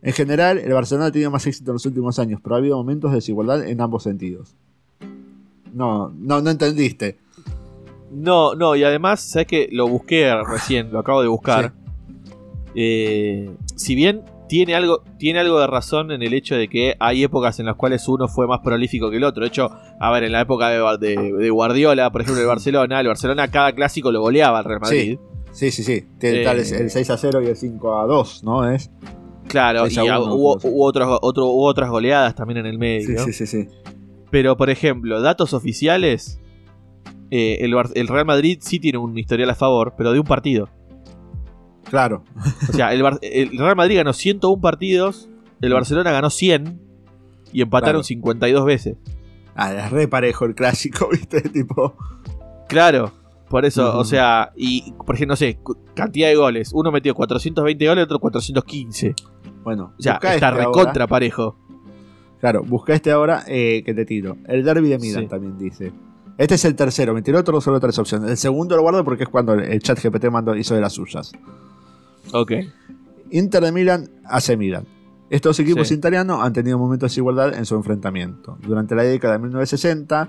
En 0.00 0.12
general, 0.12 0.58
el 0.58 0.72
Barcelona 0.72 1.06
ha 1.06 1.10
tenido 1.12 1.30
más 1.30 1.46
éxito 1.46 1.72
en 1.72 1.74
los 1.74 1.84
últimos 1.86 2.18
años, 2.20 2.40
pero 2.42 2.54
ha 2.54 2.58
habido 2.58 2.76
momentos 2.76 3.10
de 3.10 3.16
desigualdad 3.16 3.66
en 3.66 3.80
ambos 3.80 4.04
sentidos. 4.04 4.54
No, 5.74 6.10
no, 6.16 6.40
no 6.40 6.50
entendiste. 6.50 7.18
No, 8.10 8.54
no, 8.54 8.74
y 8.76 8.84
además, 8.84 9.20
sabes 9.20 9.46
que 9.48 9.68
lo 9.70 9.86
busqué 9.88 10.32
recién, 10.44 10.90
lo 10.92 11.00
acabo 11.00 11.20
de 11.20 11.28
buscar. 11.28 11.74
Eh, 12.80 13.50
si 13.74 13.96
bien 13.96 14.22
tiene 14.48 14.76
algo, 14.76 15.02
tiene 15.18 15.40
algo 15.40 15.58
de 15.58 15.66
razón 15.66 16.12
en 16.12 16.22
el 16.22 16.32
hecho 16.32 16.54
de 16.54 16.68
que 16.68 16.94
hay 17.00 17.24
épocas 17.24 17.58
en 17.58 17.66
las 17.66 17.74
cuales 17.74 18.06
uno 18.06 18.28
fue 18.28 18.46
más 18.46 18.60
prolífico 18.60 19.10
que 19.10 19.16
el 19.16 19.24
otro. 19.24 19.42
De 19.42 19.48
hecho, 19.48 19.68
a 19.98 20.12
ver, 20.12 20.22
en 20.22 20.30
la 20.30 20.42
época 20.42 20.68
de, 20.96 21.50
Guardiola, 21.50 22.12
por 22.12 22.20
ejemplo, 22.20 22.40
el 22.40 22.46
Barcelona, 22.46 23.00
el 23.00 23.08
Barcelona 23.08 23.48
cada 23.48 23.72
clásico 23.72 24.12
lo 24.12 24.20
goleaba 24.20 24.60
al 24.60 24.64
Real 24.64 24.80
Madrid. 24.80 25.18
Sí, 25.50 25.72
sí, 25.72 25.82
sí. 25.82 26.06
Tiene 26.20 26.44
tal 26.44 26.60
el 26.60 26.90
6 26.90 27.10
a 27.10 27.16
0 27.16 27.42
y 27.42 27.46
el 27.46 27.56
5 27.56 27.98
a 27.98 28.06
2, 28.06 28.44
¿no? 28.44 28.70
Es. 28.70 28.92
Claro, 29.48 29.88
y 29.88 29.98
hubo, 29.98 30.58
hubo, 30.62 31.64
otras 31.64 31.90
goleadas 31.90 32.36
también 32.36 32.58
en 32.58 32.66
el 32.66 32.78
medio. 32.78 33.24
Sí, 33.24 33.32
sí, 33.32 33.44
sí, 33.44 33.64
sí. 33.64 33.68
Pero, 34.30 34.56
por 34.56 34.70
ejemplo, 34.70 35.20
datos 35.20 35.52
oficiales. 35.52 36.38
Eh, 37.30 37.58
el, 37.60 37.74
el 37.94 38.08
Real 38.08 38.24
Madrid 38.24 38.58
sí 38.62 38.78
tiene 38.78 38.98
un 38.98 39.18
historial 39.18 39.50
a 39.50 39.56
favor, 39.56 39.94
pero 39.98 40.12
de 40.12 40.20
un 40.20 40.26
partido. 40.26 40.70
Claro. 41.90 42.24
O 42.68 42.72
sea, 42.72 42.92
el, 42.92 43.00
Real 43.58 43.76
Madrid 43.76 43.96
ganó 43.96 44.12
101 44.12 44.60
partidos, 44.60 45.28
el 45.60 45.72
Barcelona 45.72 46.10
ganó 46.10 46.30
100 46.30 46.80
y 47.52 47.62
empataron 47.62 48.04
52 48.04 48.64
veces. 48.64 48.96
Ah, 49.54 49.72
es 49.72 49.90
re 49.90 50.06
parejo 50.06 50.44
el 50.44 50.54
clásico, 50.54 51.08
¿viste? 51.12 51.40
Tipo. 51.42 51.96
Claro, 52.68 53.12
por 53.48 53.64
eso, 53.64 53.98
o 53.98 54.04
sea, 54.04 54.52
y 54.56 54.92
por 54.92 55.14
ejemplo, 55.14 55.32
no 55.32 55.36
sé, 55.36 55.58
cantidad 55.94 56.28
de 56.28 56.36
goles. 56.36 56.70
Uno 56.74 56.92
metió 56.92 57.14
420 57.14 57.88
goles, 57.88 58.04
otro 58.04 58.18
415. 58.18 59.14
Bueno, 59.64 59.94
o 59.98 60.02
sea, 60.02 60.14
está 60.14 60.34
este 60.34 60.50
recontra 60.50 61.06
parejo. 61.06 61.56
Claro, 62.40 62.62
busca 62.62 62.94
este 62.94 63.10
ahora 63.10 63.44
eh, 63.48 63.82
que 63.84 63.94
te 63.94 64.04
tiro. 64.04 64.36
El 64.46 64.64
derby 64.64 64.88
de 64.88 64.98
Milan 64.98 65.28
también 65.28 65.58
dice. 65.58 65.92
Este 66.36 66.54
es 66.54 66.64
el 66.64 66.76
tercero, 66.76 67.14
me 67.14 67.22
tiró 67.22 67.40
otro, 67.40 67.60
solo 67.60 67.80
tres 67.80 67.98
opciones. 67.98 68.30
El 68.30 68.36
segundo 68.36 68.76
lo 68.76 68.82
guardo 68.82 69.02
porque 69.02 69.24
es 69.24 69.28
cuando 69.28 69.54
el 69.54 69.82
chat 69.82 69.98
GPT 70.00 70.30
mandó, 70.30 70.54
hizo 70.54 70.74
de 70.74 70.80
las 70.80 70.92
suyas. 70.92 71.32
Ok. 72.32 72.52
Inter 73.30 73.62
de 73.62 73.72
Milan, 73.72 74.10
AC 74.24 74.56
Milan. 74.56 74.86
Estos 75.30 75.60
equipos 75.60 75.90
italianos 75.90 76.40
han 76.42 76.54
tenido 76.54 76.78
momentos 76.78 77.10
de 77.10 77.12
desigualdad 77.12 77.54
en 77.54 77.66
su 77.66 77.74
enfrentamiento. 77.74 78.56
Durante 78.62 78.94
la 78.94 79.02
década 79.02 79.34
de 79.34 79.40
1960, 79.40 80.28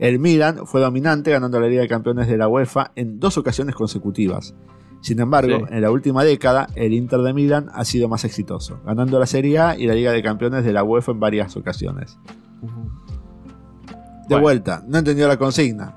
el 0.00 0.18
Milan 0.18 0.66
fue 0.66 0.80
dominante 0.80 1.30
ganando 1.30 1.60
la 1.60 1.68
Liga 1.68 1.82
de 1.82 1.88
Campeones 1.88 2.26
de 2.26 2.36
la 2.36 2.48
UEFA 2.48 2.90
en 2.96 3.20
dos 3.20 3.38
ocasiones 3.38 3.74
consecutivas. 3.76 4.54
Sin 5.02 5.20
embargo, 5.20 5.66
en 5.70 5.80
la 5.80 5.90
última 5.90 6.24
década, 6.24 6.66
el 6.74 6.92
Inter 6.92 7.20
de 7.20 7.32
Milan 7.32 7.68
ha 7.72 7.84
sido 7.84 8.08
más 8.08 8.24
exitoso, 8.24 8.80
ganando 8.84 9.18
la 9.18 9.26
Serie 9.26 9.58
A 9.58 9.78
y 9.78 9.86
la 9.86 9.94
Liga 9.94 10.12
de 10.12 10.22
Campeones 10.22 10.64
de 10.64 10.72
la 10.72 10.82
UEFA 10.82 11.12
en 11.12 11.20
varias 11.20 11.56
ocasiones. 11.56 12.18
De 14.28 14.38
vuelta, 14.38 14.84
no 14.86 14.98
entendió 14.98 15.26
la 15.26 15.38
consigna. 15.38 15.96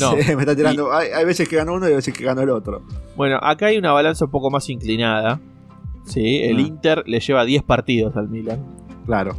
No. 0.00 0.16
me 0.36 0.42
está 0.42 0.56
tirando. 0.56 0.92
hay, 0.92 1.24
veces 1.24 1.48
que 1.48 1.56
ganó 1.56 1.74
uno 1.74 1.88
y 1.88 1.94
veces 1.94 2.14
que 2.14 2.24
ganó 2.24 2.42
el 2.42 2.50
otro. 2.50 2.82
Bueno, 3.16 3.38
acá 3.40 3.66
hay 3.66 3.78
una 3.78 3.92
balanza 3.92 4.26
un 4.26 4.30
poco 4.30 4.50
más 4.50 4.68
inclinada. 4.68 5.40
Sí, 6.04 6.42
el 6.42 6.58
ah. 6.58 6.60
Inter 6.60 7.02
le 7.06 7.20
lleva 7.20 7.44
10 7.44 7.62
partidos 7.62 8.16
al 8.16 8.28
Milan. 8.28 8.64
Claro. 9.06 9.36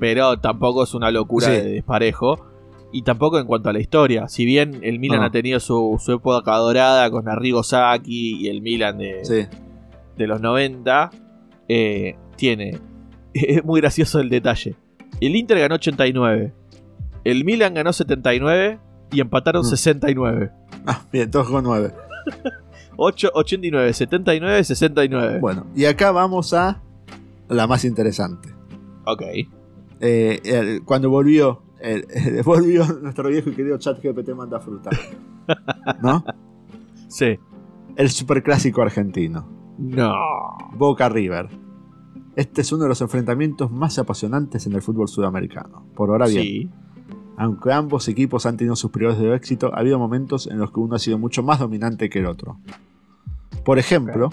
Pero 0.00 0.38
tampoco 0.38 0.82
es 0.84 0.94
una 0.94 1.10
locura 1.10 1.48
de 1.48 1.64
desparejo. 1.64 2.46
Y 2.92 3.02
tampoco 3.02 3.40
en 3.40 3.46
cuanto 3.46 3.70
a 3.70 3.72
la 3.72 3.80
historia. 3.80 4.28
Si 4.28 4.44
bien 4.44 4.78
el 4.82 5.00
Milan 5.00 5.22
ah. 5.22 5.26
ha 5.26 5.30
tenido 5.30 5.58
su, 5.58 5.98
época 6.08 6.56
dorada 6.56 7.10
con 7.10 7.28
Arrigo 7.28 7.62
Sacchi 7.64 8.36
y 8.36 8.48
el 8.48 8.62
Milan 8.62 8.98
de, 8.98 9.48
de 10.16 10.26
los 10.26 10.40
90, 10.40 11.10
eh, 11.68 12.16
tiene. 12.36 12.80
Es 13.34 13.64
muy 13.64 13.80
gracioso 13.80 14.20
el 14.20 14.30
detalle. 14.30 14.76
El 15.20 15.34
Inter 15.34 15.58
ganó 15.58 15.74
89. 15.74 16.52
El 17.24 17.44
Milan 17.44 17.74
ganó 17.74 17.92
79 17.92 18.78
y 19.14 19.20
empataron 19.20 19.64
69. 19.64 20.50
Mm. 20.50 20.76
Ah, 20.86 21.02
bien, 21.12 21.30
todos 21.30 21.48
con 21.48 21.64
9. 21.64 21.94
8, 22.96 23.30
89, 23.34 23.92
79, 23.92 24.64
69. 24.64 25.38
Bueno, 25.40 25.66
y 25.74 25.84
acá 25.84 26.12
vamos 26.12 26.52
a 26.52 26.82
la 27.48 27.66
más 27.66 27.84
interesante. 27.84 28.50
Ok. 29.06 29.22
Eh, 30.00 30.80
cuando 30.84 31.10
volvió, 31.10 31.62
volvió 32.44 32.86
nuestro 33.02 33.28
viejo 33.28 33.50
y 33.50 33.54
querido 33.54 33.78
chat 33.78 34.02
GPT 34.02 34.30
manda 34.30 34.60
fruta. 34.60 34.90
¿No? 36.02 36.24
Sí. 37.08 37.38
El 37.96 38.10
superclásico 38.10 38.82
argentino. 38.82 39.48
No. 39.78 40.14
Boca 40.76 41.08
River. 41.08 41.48
Este 42.36 42.62
es 42.62 42.72
uno 42.72 42.84
de 42.84 42.88
los 42.88 43.00
enfrentamientos 43.00 43.70
más 43.70 43.98
apasionantes 43.98 44.66
en 44.66 44.72
el 44.72 44.82
fútbol 44.82 45.08
sudamericano. 45.08 45.86
Por 45.94 46.10
ahora 46.10 46.26
bien. 46.26 46.42
Sí. 46.42 46.70
Aunque 47.36 47.72
ambos 47.72 48.08
equipos 48.08 48.46
han 48.46 48.56
tenido 48.56 48.76
sus 48.76 48.90
periodos 48.90 49.18
de 49.18 49.34
éxito, 49.34 49.72
ha 49.74 49.80
habido 49.80 49.98
momentos 49.98 50.46
en 50.46 50.58
los 50.58 50.70
que 50.70 50.80
uno 50.80 50.96
ha 50.96 50.98
sido 50.98 51.18
mucho 51.18 51.42
más 51.42 51.58
dominante 51.58 52.08
que 52.08 52.20
el 52.20 52.26
otro. 52.26 52.58
Por 53.64 53.78
ejemplo, 53.78 54.30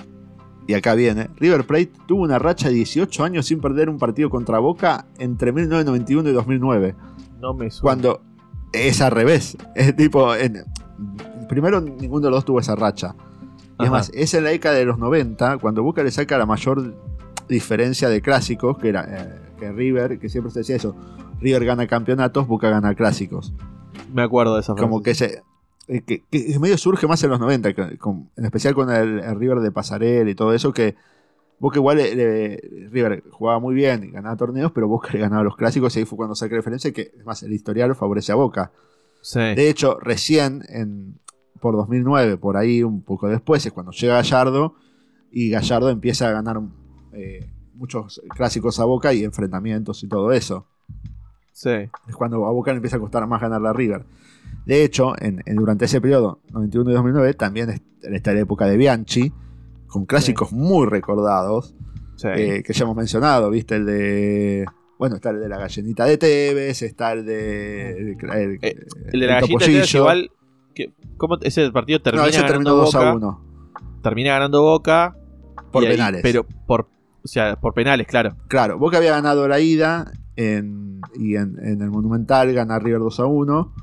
y 0.67 0.73
acá 0.73 0.93
viene, 0.93 1.29
River 1.37 1.65
Plate 1.65 1.91
tuvo 2.07 2.23
una 2.23 2.37
racha 2.37 2.69
de 2.69 2.75
18 2.75 3.23
años 3.23 3.45
sin 3.45 3.59
perder 3.59 3.89
un 3.89 3.97
partido 3.97 4.29
contra 4.29 4.59
Boca 4.59 5.05
entre 5.17 5.51
1991 5.51 6.29
y 6.29 6.33
2009. 6.33 6.95
No 7.39 7.53
me 7.53 7.71
suena. 7.71 7.81
Cuando 7.81 8.21
es 8.71 9.01
al 9.01 9.11
revés. 9.11 9.57
Es 9.75 9.95
tipo, 9.95 10.31
primero 11.49 11.81
ninguno 11.81 12.25
de 12.25 12.29
los 12.29 12.37
dos 12.37 12.45
tuvo 12.45 12.59
esa 12.59 12.75
racha. 12.75 13.15
Y 13.79 13.85
es 13.85 13.91
más, 13.91 14.11
es 14.13 14.33
en 14.33 14.43
la 14.43 14.51
década 14.51 14.75
de 14.75 14.85
los 14.85 14.99
90 14.99 15.57
cuando 15.57 15.81
Boca 15.81 16.03
le 16.03 16.11
saca 16.11 16.37
la 16.37 16.45
mayor 16.45 16.95
diferencia 17.49 18.09
de 18.09 18.21
clásicos, 18.21 18.77
que 18.77 18.89
era 18.89 19.05
eh, 19.09 19.41
que 19.59 19.71
River, 19.71 20.19
que 20.19 20.29
siempre 20.29 20.51
se 20.51 20.59
decía 20.59 20.75
eso, 20.75 20.95
River 21.41 21.65
gana 21.65 21.87
campeonatos, 21.87 22.47
Boca 22.47 22.69
gana 22.69 22.95
clásicos. 22.95 23.53
Me 24.13 24.21
acuerdo 24.21 24.55
de 24.55 24.61
esa 24.61 24.73
frase. 24.73 24.87
Como 24.87 25.01
que 25.01 25.15
se. 25.15 25.43
Eh, 25.87 26.01
que, 26.01 26.23
medio 26.59 26.77
surge 26.77 27.07
más 27.07 27.23
en 27.23 27.31
los 27.31 27.39
90, 27.39 27.69
en 27.69 28.45
especial 28.45 28.73
con 28.73 28.89
el, 28.91 29.35
River 29.35 29.59
de 29.59 29.71
Pasarela 29.71 30.29
y 30.29 30.35
todo 30.35 30.53
eso, 30.53 30.71
que 30.71 30.95
Boca 31.59 31.77
igual 31.77 31.97
River 31.97 33.23
jugaba 33.29 33.59
muy 33.59 33.75
bien 33.75 34.03
y 34.03 34.11
ganaba 34.11 34.35
torneos, 34.37 34.71
pero 34.71 34.87
Boca 34.87 35.09
le 35.11 35.19
ganaba 35.19 35.43
los 35.43 35.57
clásicos 35.57 35.95
y 35.95 35.99
ahí 35.99 36.05
fue 36.05 36.17
cuando 36.17 36.35
saqué 36.35 36.55
referencia 36.55 36.91
que, 36.91 37.11
es 37.17 37.25
más, 37.25 37.43
el 37.43 37.51
historial 37.51 37.93
favorece 37.95 38.31
a 38.31 38.35
Boca. 38.35 38.71
De 39.33 39.69
hecho, 39.69 39.99
recién, 39.99 40.63
en, 40.69 41.19
por 41.59 41.75
2009, 41.75 42.37
por 42.37 42.57
ahí 42.57 42.83
un 42.83 43.01
poco 43.01 43.27
después, 43.27 43.65
es 43.65 43.71
cuando 43.71 43.91
llega 43.91 44.15
Gallardo 44.15 44.75
y 45.31 45.49
Gallardo 45.49 45.89
empieza 45.89 46.27
a 46.27 46.31
ganar 46.31 46.61
eh, 47.13 47.49
muchos 47.75 48.21
clásicos 48.29 48.79
a 48.79 48.85
Boca 48.85 49.13
y 49.13 49.23
enfrentamientos 49.23 50.03
y 50.03 50.07
todo 50.07 50.31
eso. 50.31 50.67
Es 52.07 52.15
cuando 52.15 52.45
a 52.45 52.51
Boca 52.51 52.71
le 52.71 52.77
empieza 52.77 52.97
a 52.97 52.99
costar 52.99 53.27
más 53.27 53.41
ganar 53.41 53.61
la 53.61 53.73
River. 53.73 54.05
De 54.65 54.83
hecho, 54.83 55.13
en, 55.19 55.41
durante 55.55 55.85
ese 55.85 56.01
periodo, 56.01 56.41
91 56.51 56.91
y 56.91 56.93
2009, 56.93 57.33
también 57.33 57.81
está 58.01 58.33
la 58.33 58.39
época 58.39 58.65
de 58.65 58.77
Bianchi, 58.77 59.31
con 59.87 60.05
clásicos 60.05 60.51
muy 60.51 60.87
recordados, 60.87 61.75
eh, 62.23 62.63
que 62.65 62.73
ya 62.73 62.83
hemos 62.83 62.95
mencionado, 62.95 63.49
¿viste? 63.49 63.75
El 63.75 63.85
de... 63.85 64.65
Bueno, 64.97 65.15
está 65.15 65.31
el 65.31 65.39
de 65.39 65.49
la 65.49 65.57
gallinita 65.57 66.05
de 66.05 66.17
Tevez, 66.17 66.81
está 66.83 67.13
el 67.13 67.25
de... 67.25 68.15
El, 68.21 68.59
eh, 68.61 68.85
de 69.11 69.17
la 69.17 69.41
gallinita 69.41 69.65
de 69.65 69.71
Tevez 69.71 69.95
igual... 69.95 70.31
¿Cómo 71.17 71.37
ese 71.41 71.69
partido 71.71 72.01
termina 72.01 72.23
no, 72.23 72.29
ese 72.29 72.43
terminó 72.43 72.75
2 72.75 72.95
a 72.95 73.13
1. 73.13 73.45
Termina 74.01 74.31
ganando 74.31 74.61
Boca. 74.61 75.15
Por 75.71 75.83
penales. 75.83 76.21
pero 76.23 76.45
por, 76.45 76.89
o 77.23 77.27
sea, 77.27 77.55
por 77.57 77.73
penales, 77.73 78.07
claro. 78.07 78.35
Claro, 78.47 78.79
Boca 78.79 78.97
había 78.97 79.11
ganado 79.11 79.47
la 79.47 79.59
ida 79.59 80.11
y 80.35 81.35
en, 81.35 81.81
el 81.81 81.89
Monumental 81.89 82.53
gana 82.53 82.79
River 82.79 82.99
2 82.99 83.19
a 83.19 83.25
1. 83.25 83.73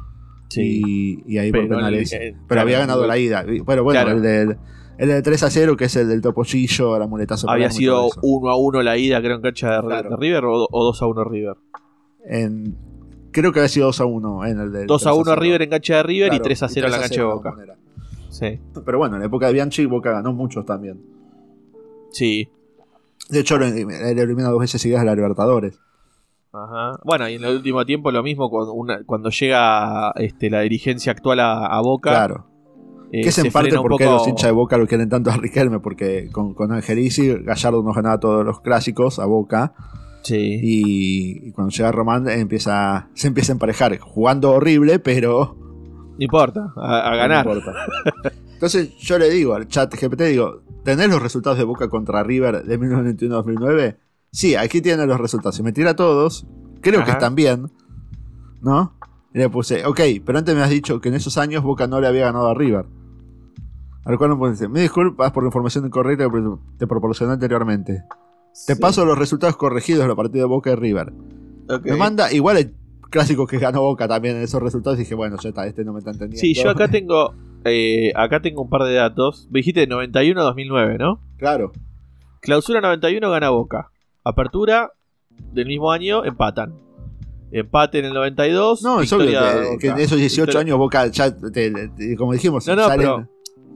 Sí. 0.49 1.23
Y, 1.27 1.39
ahí 1.39 1.53
por 1.53 1.69
penales. 1.69 2.17
pero 2.47 2.61
había 2.61 2.79
ganado 2.79 3.07
la 3.07 3.19
ida. 3.19 3.45
Bueno, 3.65 3.85
bueno, 3.85 4.11
el, 4.11 4.23
del, 4.23 4.59
el 4.99 5.23
3 5.23 5.43
a 5.43 5.51
0, 5.51 5.77
que 5.77 5.85
es 5.85 5.97
el 5.97 6.09
del 6.09 6.23
topollillo, 6.23 6.99
la 6.99 7.07
muletazo. 7.07 7.49
Había 7.51 7.71
sido 7.71 8.09
1 8.23 8.51
a 8.51 8.57
1 8.57 8.83
la 8.83 8.97
ida, 8.97 9.21
creo, 9.21 9.37
en 9.37 9.43
cancha 9.43 9.83
de, 9.83 10.17
River 10.17 10.45
o, 10.47 10.69
2 10.71 11.03
a 11.03 11.07
1 11.07 11.25
River. 11.25 11.57
En, 12.25 12.77
creo 13.31 13.53
que 13.53 13.61
había 13.61 13.69
sido 13.69 13.87
2 13.87 14.01
a 14.01 14.05
1 14.07 14.47
en 14.47 14.61
el 14.61 14.73
del 14.73 14.87
2 14.87 15.07
a 15.07 15.15
1 15.15 15.37
River 15.37 15.63
en 15.63 15.71
cancha 15.71 15.97
de 15.97 16.03
River 16.03 16.35
y 16.35 16.41
3 16.41 16.63
a 16.63 16.69
0 16.69 16.87
en 16.87 16.93
la 16.93 17.01
cancha 17.01 17.21
de 17.21 17.27
Boca. 17.27 17.55
Sí. 18.31 18.61
Pero 18.85 18.99
bueno, 18.99 19.17
en 19.17 19.21
la 19.21 19.27
época 19.27 19.47
de 19.47 19.53
Bianchi, 19.53 19.87
Boca 19.87 20.13
ganó 20.13 20.33
muchos 20.33 20.65
también. 20.65 21.01
Sí. 22.11 22.49
De 23.29 23.41
hecho, 23.41 23.59
le 23.59 23.69
eliminado 24.11 24.53
dos 24.53 24.61
veces 24.61 24.81
seguidas 24.81 25.03
a 25.03 25.05
la 25.05 25.15
Libertadores. 25.15 25.79
Ajá. 26.65 26.99
Bueno, 27.05 27.29
y 27.29 27.35
en 27.35 27.45
el 27.45 27.57
último 27.57 27.85
tiempo 27.85 28.11
lo 28.11 28.23
mismo 28.23 28.51
cuando, 28.51 28.75
cuando 29.07 29.31
llega 29.31 30.13
este, 30.17 30.51
la 30.51 30.61
dirigencia 30.61 31.13
actual 31.13 31.41
a, 31.41 31.81
Boca. 31.81 32.11
Claro. 32.11 32.47
Eh, 33.11 33.23
que 33.23 33.29
es 33.31 33.39
en 33.39 33.51
parte 33.51 33.77
porque 33.79 34.05
los 34.05 34.29
hinchas 34.29 34.49
de 34.49 34.53
Boca 34.53 34.77
lo 34.77 34.87
quieren 34.87 35.09
tanto 35.09 35.31
a 35.31 35.37
Riquelme, 35.37 35.81
porque 35.81 36.29
con, 36.31 36.55
con 36.55 36.73
Angelici 36.73 37.35
Gallardo 37.43 37.83
nos 37.83 37.97
ganaba 37.97 38.21
todos 38.21 38.45
los 38.45 38.61
clásicos 38.61 39.19
a 39.19 39.27
Boca. 39.27 39.73
Sí. 40.23 40.61
Y, 40.63 41.53
cuando 41.53 41.71
llega 41.71 41.93
Román 41.93 42.29
empieza, 42.29 43.09
se 43.15 43.29
empieza 43.29 43.53
a 43.53 43.55
emparejar, 43.55 43.99
jugando 43.99 44.51
horrible, 44.51 44.99
pero... 44.99 45.57
No 46.19 46.25
importa, 46.25 46.73
a, 46.77 47.15
ganar. 47.17 47.47
No 47.47 47.55
importa. 47.55 47.79
Entonces 48.53 48.97
yo 48.99 49.19
le 49.19 49.31
digo 49.31 49.55
al 49.55 49.69
chat 49.69 49.95
GPT, 49.95 50.23
digo, 50.23 50.63
¿tenés 50.85 51.09
los 51.09 51.23
resultados 51.23 51.59
de 51.59 51.65
Boca 51.65 51.89
contra 51.89 52.25
River 52.25 52.65
de 52.65 52.79
1991-2009? 52.79 53.97
Sí, 54.31 54.55
aquí 54.57 54.81
tienen 54.81 55.09
los 55.09 55.19
resultados. 55.21 55.57
Si 55.57 55.63
me 55.63 55.73
tira 55.73 55.95
todos, 55.97 56.47
creo 56.81 57.05
que 57.05 57.11
están 57.11 57.35
bien. 57.35 57.71
¿No? 58.61 58.95
Y 59.35 59.39
le 59.39 59.49
puse, 59.49 59.85
ok, 59.87 60.01
pero 60.25 60.39
antes 60.39 60.55
me 60.55 60.63
has 60.63 60.71
dicho 60.71 61.01
que 61.01 61.09
en 61.11 61.15
esos 61.15 61.39
años 61.39 61.63
Boca 61.63 61.87
no 61.87 62.01
le 62.01 62.07
había 62.07 62.25
ganado 62.27 62.49
a 62.49 62.55
River. 62.55 62.87
Al 64.05 64.17
cual 64.19 64.31
me 64.31 64.37
puse, 64.37 64.69
me 64.69 64.81
disculpas 64.81 65.33
por 65.33 65.43
la 65.43 65.49
información 65.49 65.87
incorrecta 65.87 66.29
que 66.31 66.41
te 66.79 66.87
proporcioné 66.87 67.35
anteriormente. 67.35 68.05
Te 68.67 68.75
Sí. 68.75 68.81
paso 68.81 69.05
los 69.05 69.19
resultados 69.19 69.57
corregidos 69.57 70.03
de 70.03 70.09
la 70.09 70.17
partida 70.17 70.43
de 70.43 70.49
Boca 70.49 70.71
y 70.71 70.75
River. 70.75 71.13
Ok. 71.69 71.85
Me 71.85 71.97
manda 71.97 72.33
igual 72.33 72.57
el 72.57 72.75
clásico 73.11 73.47
que 73.47 73.59
ganó 73.59 73.83
Boca 73.83 74.09
también 74.09 74.37
en 74.37 74.43
esos 74.43 74.63
resultados. 74.63 74.99
Y 74.99 75.03
dije, 75.03 75.15
bueno, 75.15 75.37
ya 75.41 75.51
está, 75.51 75.67
este 75.67 75.85
no 75.85 75.93
me 75.93 75.99
está 75.99 76.11
entendiendo. 76.11 76.41
Sí, 76.41 76.55
yo 76.55 76.71
acá 76.71 76.89
tengo. 76.89 77.35
eh, 77.65 78.13
acá 78.17 78.41
tengo 78.41 78.63
un 78.63 78.71
par 78.71 78.83
de 78.85 78.95
datos. 78.95 79.47
Me 79.51 79.59
dijiste 79.59 79.81
de 79.81 79.87
91 79.89 80.41
a 80.41 80.45
2009, 80.45 80.97
¿no? 80.99 81.21
Claro. 81.37 81.73
Clausura 82.41 82.81
91 82.81 83.31
gana 83.31 83.51
Boca. 83.51 83.91
Apertura 84.29 84.93
del 85.53 85.67
mismo 85.67 85.91
año 85.91 86.25
empatan. 86.25 86.75
Empate 87.51 88.01
en 88.01 88.05
el 88.07 88.13
92. 88.15 88.83
No, 88.83 89.01
es 89.01 89.11
obvio 89.13 89.27
que, 89.27 89.79
que 89.81 89.89
en 89.89 89.99
esos 89.99 90.19
18 90.19 90.43
Victoria- 90.47 90.61
años 90.61 90.79
Boca 90.79 91.07
ya, 91.07 91.35
te- 91.35 91.71
te- 91.71 92.17
como 92.17 92.35
dijimos, 92.35 92.67
No, 92.67 92.77
no, 92.77 92.83
salen- 92.89 92.99
pero- 92.99 93.29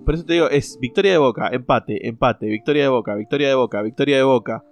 Por 0.04 0.14
eso 0.14 0.24
te 0.24 0.32
digo, 0.34 0.48
es 0.50 0.78
victoria 0.80 1.12
de 1.12 1.18
Boca, 1.18 1.48
empate, 1.52 2.06
empate, 2.08 2.46
victoria 2.48 2.82
de 2.82 2.88
Boca, 2.88 3.14
victoria 3.14 3.48
de 3.48 3.54
Boca, 3.54 3.82
victoria 3.82 4.16
de 4.18 4.22
Boca, 4.24 4.64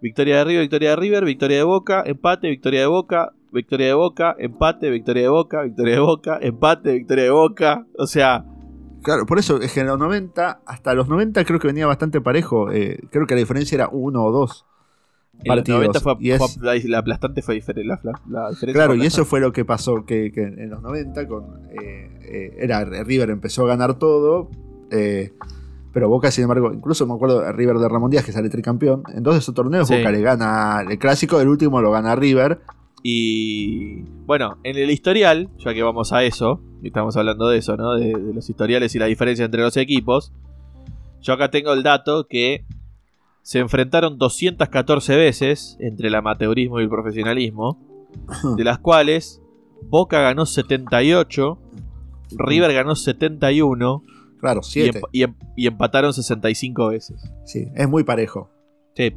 victoria 0.00 0.38
de 0.38 0.44
River, 0.44 0.60
victoria 0.62 0.90
de 0.90 0.96
River, 0.96 1.24
victoria 1.24 1.56
de 1.58 1.62
Boca, 1.64 2.02
empate, 2.06 2.48
victoria 2.48 2.80
de 2.80 2.86
Boca, 2.86 3.32
victoria 3.52 3.86
de 3.88 3.94
Boca, 3.94 4.34
empate, 4.38 4.90
victoria 4.90 5.22
de 5.24 5.28
Boca, 5.28 5.62
victoria 5.62 5.94
de 5.94 6.00
Boca, 6.00 6.38
empate, 6.40 6.92
victoria 6.94 7.24
de 7.24 7.30
Boca. 7.30 7.86
O 7.98 8.06
sea, 8.06 8.44
Claro, 9.02 9.26
por 9.26 9.38
eso 9.38 9.60
es 9.60 9.72
que 9.74 9.80
en 9.80 9.88
los 9.88 9.98
90, 9.98 10.62
hasta 10.64 10.94
los 10.94 11.08
90 11.08 11.44
creo 11.44 11.58
que 11.58 11.66
venía 11.66 11.86
bastante 11.86 12.20
parejo. 12.20 12.70
eh, 12.72 12.98
creo 13.10 13.26
que 13.26 13.34
la 13.34 13.40
diferencia 13.40 13.74
era 13.76 13.88
uno 13.92 14.24
o 14.24 14.32
dos 14.32 14.64
en 15.32 15.38
los 15.38 15.56
partidos. 15.56 15.78
90 15.80 16.00
fue, 16.00 16.16
y 16.20 16.30
es- 16.30 16.38
fue- 16.38 16.62
la, 16.62 16.80
la 16.88 16.98
aplastante 16.98 17.42
fue 17.42 17.54
diferente. 17.54 17.88
La, 17.88 18.00
la- 18.02 18.12
la 18.28 18.50
diferencia 18.50 18.72
claro, 18.84 18.94
y 18.94 19.06
eso 19.06 19.24
fue 19.24 19.40
lo 19.40 19.52
que 19.52 19.64
pasó, 19.64 20.04
que, 20.04 20.30
que 20.32 20.42
en 20.42 20.70
los 20.70 20.82
90 20.82 21.26
con, 21.28 21.44
eh, 21.70 22.10
eh, 22.22 22.56
era 22.58 22.84
River 22.84 23.30
empezó 23.30 23.64
a 23.64 23.68
ganar 23.68 23.98
todo, 23.98 24.50
eh, 24.90 25.32
pero 25.92 26.08
Boca, 26.08 26.30
sin 26.30 26.42
embargo, 26.44 26.72
incluso 26.72 27.06
me 27.06 27.14
acuerdo 27.14 27.40
de 27.40 27.52
River 27.52 27.76
de 27.78 27.88
Ramón 27.88 28.10
Díaz 28.10 28.24
que 28.24 28.32
sale 28.32 28.48
tricampeón. 28.48 29.02
En 29.14 29.22
dos 29.22 29.34
de 29.34 29.40
esos 29.40 29.54
torneos 29.54 29.88
Sí. 29.88 29.96
Boca 29.96 30.10
le 30.10 30.20
gana 30.22 30.82
el 30.88 30.98
clásico, 30.98 31.40
el 31.40 31.48
último 31.48 31.80
lo 31.82 31.90
gana 31.90 32.14
River. 32.16 32.60
Y 33.02 34.02
bueno, 34.26 34.58
en 34.62 34.76
el 34.76 34.90
historial, 34.90 35.50
ya 35.58 35.74
que 35.74 35.82
vamos 35.82 36.12
a 36.12 36.22
eso, 36.24 36.62
y 36.82 36.86
estamos 36.86 37.16
hablando 37.16 37.48
de 37.48 37.58
eso, 37.58 37.76
¿no? 37.76 37.94
De, 37.94 38.06
de 38.14 38.32
los 38.32 38.48
historiales 38.48 38.94
y 38.94 38.98
la 38.98 39.06
diferencia 39.06 39.44
entre 39.44 39.60
los 39.60 39.76
equipos. 39.76 40.32
Yo 41.20 41.32
acá 41.34 41.50
tengo 41.50 41.72
el 41.72 41.82
dato 41.82 42.26
que 42.28 42.64
se 43.42 43.58
enfrentaron 43.58 44.18
214 44.18 45.16
veces 45.16 45.76
entre 45.80 46.08
el 46.08 46.14
amateurismo 46.14 46.80
y 46.80 46.84
el 46.84 46.88
profesionalismo, 46.88 47.78
de 48.56 48.64
las 48.64 48.78
cuales 48.78 49.42
Boca 49.88 50.20
ganó 50.20 50.46
78, 50.46 51.58
River 52.38 52.72
ganó 52.72 52.94
71 52.94 54.02
Claro, 54.40 54.60
y, 54.60 54.64
7. 54.66 55.00
emp- 55.00 55.08
y 55.12 55.22
em- 55.22 55.34
y 55.56 55.66
empataron 55.66 56.12
65 56.12 56.88
veces. 56.88 57.22
Sí, 57.44 57.68
es 57.74 57.88
muy 57.88 58.02
parejo. 58.04 58.50
Sí, 58.96 59.14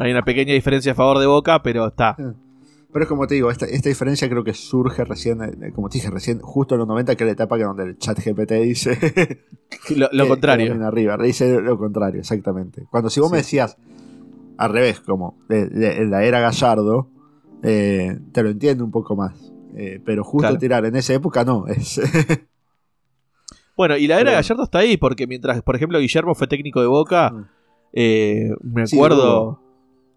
hay 0.00 0.10
una 0.12 0.22
pequeña 0.22 0.52
diferencia 0.52 0.92
a 0.92 0.94
favor 0.94 1.18
de 1.18 1.26
Boca, 1.26 1.62
pero 1.62 1.86
está. 1.86 2.16
Pero 2.92 3.02
es 3.04 3.08
como 3.08 3.26
te 3.26 3.34
digo, 3.34 3.50
esta, 3.50 3.66
esta 3.66 3.88
diferencia 3.90 4.28
creo 4.30 4.42
que 4.44 4.54
surge 4.54 5.04
recién, 5.04 5.42
eh, 5.42 5.72
como 5.74 5.88
te 5.90 5.98
dije 5.98 6.10
recién, 6.10 6.40
justo 6.40 6.74
en 6.74 6.78
los 6.80 6.88
90, 6.88 7.16
que 7.16 7.24
es 7.24 7.26
la 7.28 7.32
etapa 7.32 7.58
que 7.58 7.64
donde 7.64 7.84
el 7.84 7.98
chat 7.98 8.18
GPT 8.18 8.52
dice 8.62 8.98
Lo, 9.96 10.08
lo 10.12 10.24
que- 10.24 10.28
contrario. 10.30 10.78
que 10.78 10.90
River. 10.90 11.20
Dice 11.20 11.60
lo 11.60 11.76
contrario, 11.78 12.20
exactamente. 12.20 12.86
Cuando 12.90 13.10
si 13.10 13.20
vos 13.20 13.30
me 13.30 13.38
decías 13.38 13.76
al 14.56 14.72
revés, 14.72 15.00
como 15.00 15.38
de- 15.48 15.98
en 16.00 16.10
la 16.10 16.24
era 16.24 16.40
Gallardo, 16.40 17.10
eh, 17.62 18.18
te 18.32 18.42
lo 18.42 18.48
entiendo 18.50 18.84
un 18.84 18.90
poco 18.90 19.14
más. 19.16 19.52
Eh, 19.76 20.00
pero 20.04 20.24
justo 20.24 20.46
Claro. 20.48 20.58
tirar 20.58 20.84
en 20.86 20.96
esa 20.96 21.12
época 21.12 21.44
no. 21.44 21.66
Es, 21.66 22.00
Bueno, 23.76 23.96
y 23.96 24.06
la 24.08 24.16
era 24.16 24.30
Pero- 24.30 24.36
Gallardo 24.38 24.62
está 24.64 24.78
ahí, 24.78 24.96
porque 24.96 25.26
mientras, 25.26 25.62
por 25.62 25.76
ejemplo, 25.76 25.98
Guillermo 26.00 26.34
fue 26.34 26.48
técnico 26.48 26.80
de 26.80 26.86
Boca, 26.88 27.30
Mm. 27.30 27.44
eh, 27.92 28.50
me 28.62 28.82
acuerdo. 28.82 29.60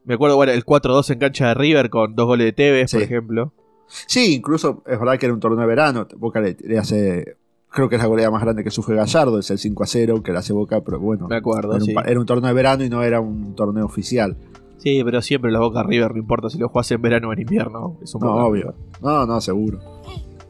Me 0.05 0.15
acuerdo, 0.15 0.35
bueno, 0.35 0.51
el 0.51 0.65
4-2 0.65 1.11
en 1.11 1.19
cancha 1.19 1.47
de 1.49 1.53
River 1.53 1.89
con 1.89 2.15
dos 2.15 2.25
goles 2.27 2.45
de 2.45 2.53
Tevez, 2.53 2.91
por 2.91 3.01
ejemplo. 3.01 3.53
sí, 3.87 4.35
incluso 4.35 4.83
es 4.87 4.99
verdad 4.99 5.17
que 5.19 5.25
era 5.27 5.33
un 5.33 5.39
torneo 5.39 5.59
de 5.61 5.67
verano. 5.67 6.07
Boca 6.17 6.39
le, 6.41 6.55
le 6.63 6.77
hace. 6.77 7.35
Creo 7.69 7.87
que 7.87 7.95
es 7.95 8.01
la 8.01 8.07
goleada 8.07 8.31
más 8.31 8.41
grande 8.41 8.63
que 8.65 8.69
sufre 8.71 8.95
Gallardo, 8.95 9.39
es 9.39 9.49
el 9.49 9.57
5 9.57 9.83
a 9.83 9.87
0 9.87 10.21
que 10.23 10.31
le 10.33 10.39
hace 10.39 10.51
Boca, 10.53 10.81
pero 10.81 10.99
bueno. 10.99 11.27
Me 11.29 11.37
acuerdo, 11.37 11.69
Era 11.75 11.79
un, 11.83 11.85
sí. 11.85 11.95
era 12.05 12.19
un 12.19 12.25
torneo 12.25 12.47
de 12.49 12.53
verano 12.53 12.83
y 12.83 12.89
no 12.89 13.01
era 13.03 13.21
un 13.21 13.55
torneo 13.55 13.85
oficial. 13.85 14.35
Sí, 14.77 15.01
pero 15.05 15.21
siempre 15.21 15.51
la 15.51 15.59
Boca 15.59 15.83
River, 15.83 16.11
no 16.13 16.17
importa 16.17 16.49
si 16.49 16.57
lo 16.57 16.67
jugás 16.67 16.91
en 16.91 17.01
verano 17.01 17.29
o 17.29 17.33
en 17.33 17.39
invierno. 17.41 17.97
Es 18.03 18.13
un 18.15 18.21
No, 18.21 18.33
obvio. 18.45 18.73
No, 19.01 19.25
no, 19.25 19.39
seguro. 19.39 19.79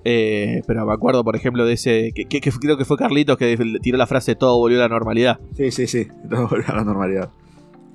Eh, 0.04 0.64
pero 0.66 0.86
me 0.86 0.94
acuerdo, 0.94 1.24
por 1.24 1.36
ejemplo, 1.36 1.64
de 1.66 1.74
ese. 1.74 2.12
Que, 2.16 2.26
que- 2.26 2.42
que 2.42 2.50
creo 2.52 2.76
que 2.78 2.86
fue 2.86 2.98
Carlitos 2.98 3.38
que 3.38 3.56
tiró 3.84 3.98
la 3.98 4.08
frase: 4.08 4.36
todo 4.36 4.58
volvió 4.58 4.80
a 4.80 4.84
la 4.84 4.90
normalidad. 4.90 5.40
Sí, 5.56 5.70
sí, 5.72 5.86
sí. 5.86 6.08
No 6.30 6.48
volvió 6.48 6.66
a 6.70 6.76
la 6.78 6.84
normalidad. 6.84 7.30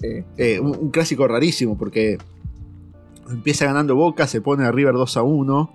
Eh, 0.03 0.25
Eh, 0.37 0.61
un, 0.61 0.77
un 0.79 0.91
clásico 0.91 1.27
rarísimo 1.27 1.77
porque 1.79 2.19
empieza 3.31 3.65
ganando 3.67 3.95
Boca, 3.97 4.27
se 4.27 4.41
pone 4.41 4.65
a 4.65 4.73
River 4.73 4.95
2 4.95 5.17
a 5.17 5.23
1. 5.23 5.71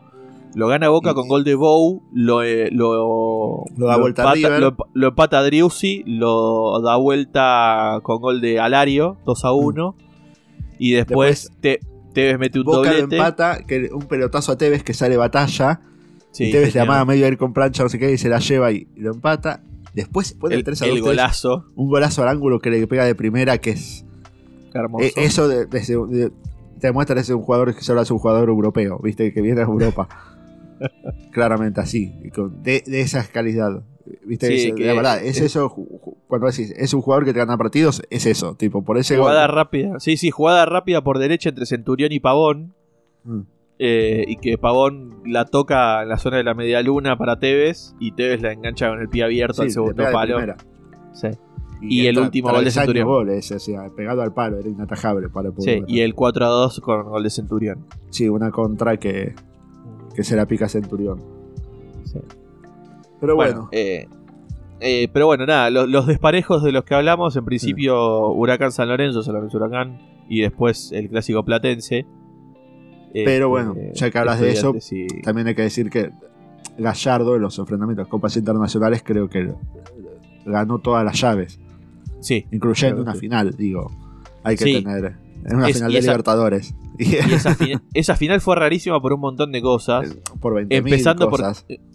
Lo 0.54 0.68
gana 0.68 0.90
Boca 0.90 1.12
Y- 1.12 1.14
con 1.14 1.28
gol 1.30 1.44
de 1.46 1.56
Bow, 1.56 2.04
lo, 2.14 2.44
eh, 2.44 2.70
lo, 2.72 3.64
Lo 3.78 3.88
da 3.88 3.98
vuelta 3.98 4.24
a 4.24 4.34
empata, 4.36 4.56
River. 4.58 4.62
lo, 4.62 4.76
lo 4.94 5.08
empata 5.08 5.42
Driussi, 5.44 6.04
lo 6.06 6.82
da 6.82 6.98
vuelta 6.98 8.00
con 8.04 8.20
gol 8.20 8.42
de 8.42 8.60
Alario, 8.60 9.18
2 9.26 9.46
a 9.46 9.54
1. 9.54 9.96
Y 10.78 10.92
después, 10.92 11.52
te, 11.62 11.80
Tevez 12.14 12.38
mete 12.38 12.60
un 12.60 12.66
Boca 12.66 12.92
lo 12.92 12.98
doblete. 13.02 13.16
empata, 13.16 13.64
que 13.66 13.90
un 13.94 14.04
pelotazo 14.08 14.52
a 14.52 14.58
Tevez 14.58 14.84
que 14.84 14.94
sale 14.94 15.16
batalla. 15.16 15.80
Sí, 16.32 16.46
y 16.46 16.52
Tevez 16.52 16.74
le 16.76 16.82
amaga 16.82 17.06
medio 17.06 17.26
a 17.26 17.30
ir 17.30 17.38
con 17.38 17.54
plancha, 17.54 17.84
no 17.84 17.90
sé 17.90 17.98
qué, 18.00 18.12
y 18.12 18.18
se 18.18 18.28
la 18.30 18.40
lleva 18.40 18.72
y, 18.74 18.88
y 18.96 19.00
lo 19.02 19.12
empata. 19.14 19.64
Después 19.94 20.34
pone 20.34 20.56
el, 20.56 20.60
el, 20.60 20.66
3 20.66 20.82
a 20.82 20.86
el 20.88 20.92
2. 21.00 21.02
golazo. 21.02 21.66
Un 21.76 21.90
golazo 21.90 22.24
al 22.24 22.28
ángulo 22.30 22.60
que 22.60 22.70
le 22.72 22.86
pega 22.88 23.06
de 23.06 23.16
primera, 23.16 23.58
que 23.60 23.72
es. 23.72 24.06
Hermoso. 24.74 25.06
eh, 25.06 25.14
eso 25.18 25.48
de- 25.48 25.66
desde- 25.66 25.96
de- 26.08 26.30
te 26.80 26.88
demuestra 26.88 27.14
que 27.16 27.22
es 27.22 27.30
un 27.30 27.42
jugador 27.42 27.76
que 27.76 27.82
solo 27.82 28.02
es 28.02 28.10
un 28.12 28.18
jugador 28.20 28.50
europeo, 28.50 29.00
¿viste? 29.04 29.32
Que 29.34 29.42
viene 29.42 29.58
de 29.58 29.66
Europa. 29.66 30.08
Claramente 31.32 31.80
así, 31.82 32.12
de, 32.64 32.84
de 32.86 33.02
esa 33.02 33.24
calidad. 33.28 33.84
¿Viste? 34.26 34.48
Sí, 34.48 34.70
Es- 34.70 34.74
que- 34.76 34.86
la 34.86 34.94
verdad, 34.94 35.24
es 35.24 35.38
es- 35.38 35.44
eso. 35.44 35.76
Cuando 36.28 36.48
decís, 36.48 36.74
es 36.76 36.94
un 36.94 37.02
jugador 37.02 37.24
que 37.26 37.34
te 37.34 37.40
gana 37.40 37.58
partidos, 37.58 38.02
es 38.10 38.26
eso. 38.26 38.56
Tipo, 38.56 38.84
por 38.84 38.98
ese 38.98 39.16
jugada 39.18 39.46
gol. 39.48 39.56
rápida. 39.56 40.00
Sí, 40.00 40.18
sí, 40.18 40.32
jugada 40.32 40.66
rápida 40.66 41.02
por 41.04 41.20
derecha 41.20 41.50
entre 41.50 41.66
Centurión 41.66 42.12
y 42.12 42.20
Pavón. 42.20 42.74
Mm. 43.24 43.42
eh, 43.84 44.26
y 44.28 44.36
que 44.38 44.58
Pavón 44.60 45.22
la 45.26 45.46
toca 45.46 46.02
en 46.04 46.10
la 46.10 46.18
zona 46.20 46.38
de 46.38 46.44
la 46.44 46.54
media 46.56 46.82
luna 46.84 47.18
para 47.18 47.40
Tevez. 47.40 47.94
Y 48.00 48.12
Tevez 48.14 48.42
la 48.42 48.52
engancha 48.52 48.90
con 48.90 49.00
el 49.02 49.10
pie 49.10 49.24
abierto 49.24 49.56
Sí, 49.56 49.62
al 49.64 49.72
segundo 49.72 50.04
de 50.04 50.12
palo. 50.12 50.38
Sí. 51.14 51.28
Y 51.82 52.06
el 52.08 52.20
último 52.20 52.50
gol 52.52 52.64
de 52.64 52.72
Centurión. 52.72 53.08
goles, 53.08 53.52
o 53.52 53.60
sea, 53.60 53.90
pegado 53.96 54.22
al 54.22 54.34
palo, 54.34 54.58
era 54.60 54.70
inatajable 54.70 55.30
para 55.30 55.50
el 55.50 55.56
Sí, 55.58 55.82
y 55.88 56.02
el 56.02 56.14
4 56.14 56.46
a 56.46 56.50
2 56.50 56.80
con 56.82 57.04
gol 57.10 57.24
de 57.24 57.30
Centurión. 57.30 57.86
Sí, 58.12 58.30
una 58.30 58.52
contra 58.52 58.98
que, 58.98 59.34
que 60.16 60.24
se 60.24 60.36
la 60.36 60.46
pica 60.46 60.70
Centurión. 60.70 61.20
Sí. 62.06 62.20
Pero 63.20 63.36
Bueno, 63.36 63.54
bueno, 63.54 63.70
eh, 63.72 64.08
eh, 64.80 65.08
pero 65.14 65.26
bueno, 65.28 65.46
nada, 65.46 65.70
lo- 65.70 65.86
los, 65.88 66.08
desparejos 66.08 66.64
de 66.64 66.72
los 66.72 66.84
que 66.84 66.96
hablamos, 66.96 67.36
en 67.36 67.46
principio 67.46 68.30
Huracán 68.32 68.72
San 68.72 68.88
Lorenzo, 68.90 69.24
San 69.24 69.34
Lorenzo 69.36 69.58
Huracán, 69.58 70.00
y 70.30 70.42
después 70.42 70.92
el 70.92 71.10
clásico 71.10 71.44
platense. 71.44 72.06
Pero 73.14 73.50
bueno, 73.50 73.76
ya 73.94 74.10
que 74.10 74.18
hablas 74.18 74.40
de 74.40 74.52
eso, 74.52 74.74
y- 74.92 75.22
también 75.22 75.48
hay 75.48 75.56
que 75.56 75.64
decir 75.64 75.90
que 75.90 76.12
Gallardo 76.78 77.36
en 77.36 77.42
los 77.42 77.60
enfrentamientos 77.60 78.06
de 78.06 78.10
copas 78.10 78.38
internacionales 78.38 79.04
creo 79.06 79.28
que 79.30 79.52
ganó 80.46 80.80
todas 80.80 81.04
las 81.06 81.20
llaves, 81.20 81.60
Sí, 82.22 82.46
incluyendo 82.52 83.02
una 83.02 83.14
final, 83.16 83.56
digo. 83.58 83.92
Hay 84.44 84.56
que 84.56 84.64
Sí. 84.64 84.84
tener. 84.84 85.16
En 85.44 85.56
una 85.56 85.68
Es- 85.70 85.76
final 85.78 85.92
de 85.92 85.98
esa- 86.00 86.12
Libertadores. 86.12 86.76
Y- 87.00 87.16
esa, 87.16 87.56
fi- 87.56 87.74
esa 87.96 88.16
final 88.16 88.42
fue 88.42 88.56
rarísima 88.56 89.02
por 89.02 89.14
un 89.14 89.20
montón 89.22 89.52
de 89.52 89.62
cosas. 89.62 90.16
por 90.40 90.54
20 90.56 90.76
Empezando 90.78 91.30
por, 91.30 91.42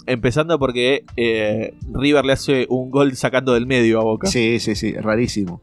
empezando 0.07 0.59
porque 0.59 1.05
eh, 1.17 1.75
River 1.93 2.25
le 2.25 2.33
hace 2.33 2.67
un 2.69 2.91
gol 2.91 3.15
sacando 3.17 3.55
del 3.55 3.67
medio 3.67 4.01
a 4.01 4.05
Boca. 4.05 4.27
Sí, 4.27 4.59
sí, 4.59 4.75
sí, 4.75 4.93
rarísimo. 4.95 5.61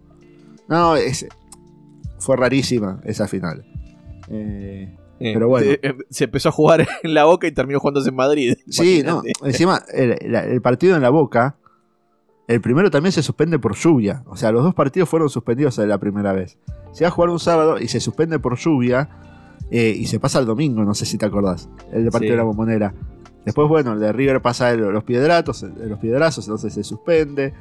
No, 0.70 0.95
es, 0.95 1.28
fue 2.20 2.38
rarísima 2.38 3.01
esa 3.03 3.28
final. 3.28 3.66
Eh, 4.30 4.95
Eh, 5.20 5.32
pero 5.34 5.47
bueno. 5.49 5.72
se 6.09 6.24
empezó 6.26 6.49
a 6.49 6.51
jugar 6.53 6.88
en 7.03 7.14
la 7.14 7.26
Boca 7.26 7.47
y 7.47 7.51
terminó 7.51 7.80
jugándose 7.80 8.09
en 8.09 8.16
Madrid. 8.16 8.55
Sí, 8.70 9.03
no, 9.05 9.22
encima 9.43 9.82
el 9.93 10.61
partido 10.61 10.95
en 10.95 11.01
la 11.01 11.09
Boca, 11.09 11.57
el 12.47 12.61
primero 12.61 12.91
también 12.91 13.11
se 13.11 13.23
suspende 13.23 13.57
por 13.59 13.75
lluvia. 13.75 14.23
O 14.27 14.35
sea, 14.35 14.51
los 14.51 14.63
dos 14.63 14.73
partidos 14.73 15.09
fueron 15.09 15.29
suspendidos 15.29 15.77
la 15.77 15.97
primera 15.97 16.33
vez. 16.33 16.57
Se 16.91 17.03
va 17.03 17.07
a 17.07 17.11
jugar 17.11 17.29
un 17.29 17.39
sábado 17.39 17.79
y 17.79 17.87
se 17.87 17.99
suspende 17.99 18.39
por 18.39 18.57
lluvia 18.57 19.09
eh, 19.71 19.95
y 19.97 20.05
se 20.05 20.19
pasa 20.19 20.39
el 20.39 20.45
domingo, 20.45 20.83
no 20.83 20.93
sé 20.93 21.05
si 21.05 21.17
te 21.17 21.25
acordás, 21.25 21.69
el 21.91 22.03
partido 22.09 22.19
Sí. 22.19 22.31
de 22.31 22.37
la 22.37 22.43
bombonera. 22.43 22.93
Después, 23.45 23.67
bueno, 23.67 23.93
el 23.93 23.99
de 23.99 24.11
River 24.13 24.41
pasa 24.41 24.71
el- 24.71 24.81
los 24.81 25.03
piedratos, 25.03 25.63
el- 25.63 25.89
los 25.89 25.99
piedrazos, 25.99 26.45
entonces 26.45 26.73
se 26.73 26.83
suspende. 26.83 27.53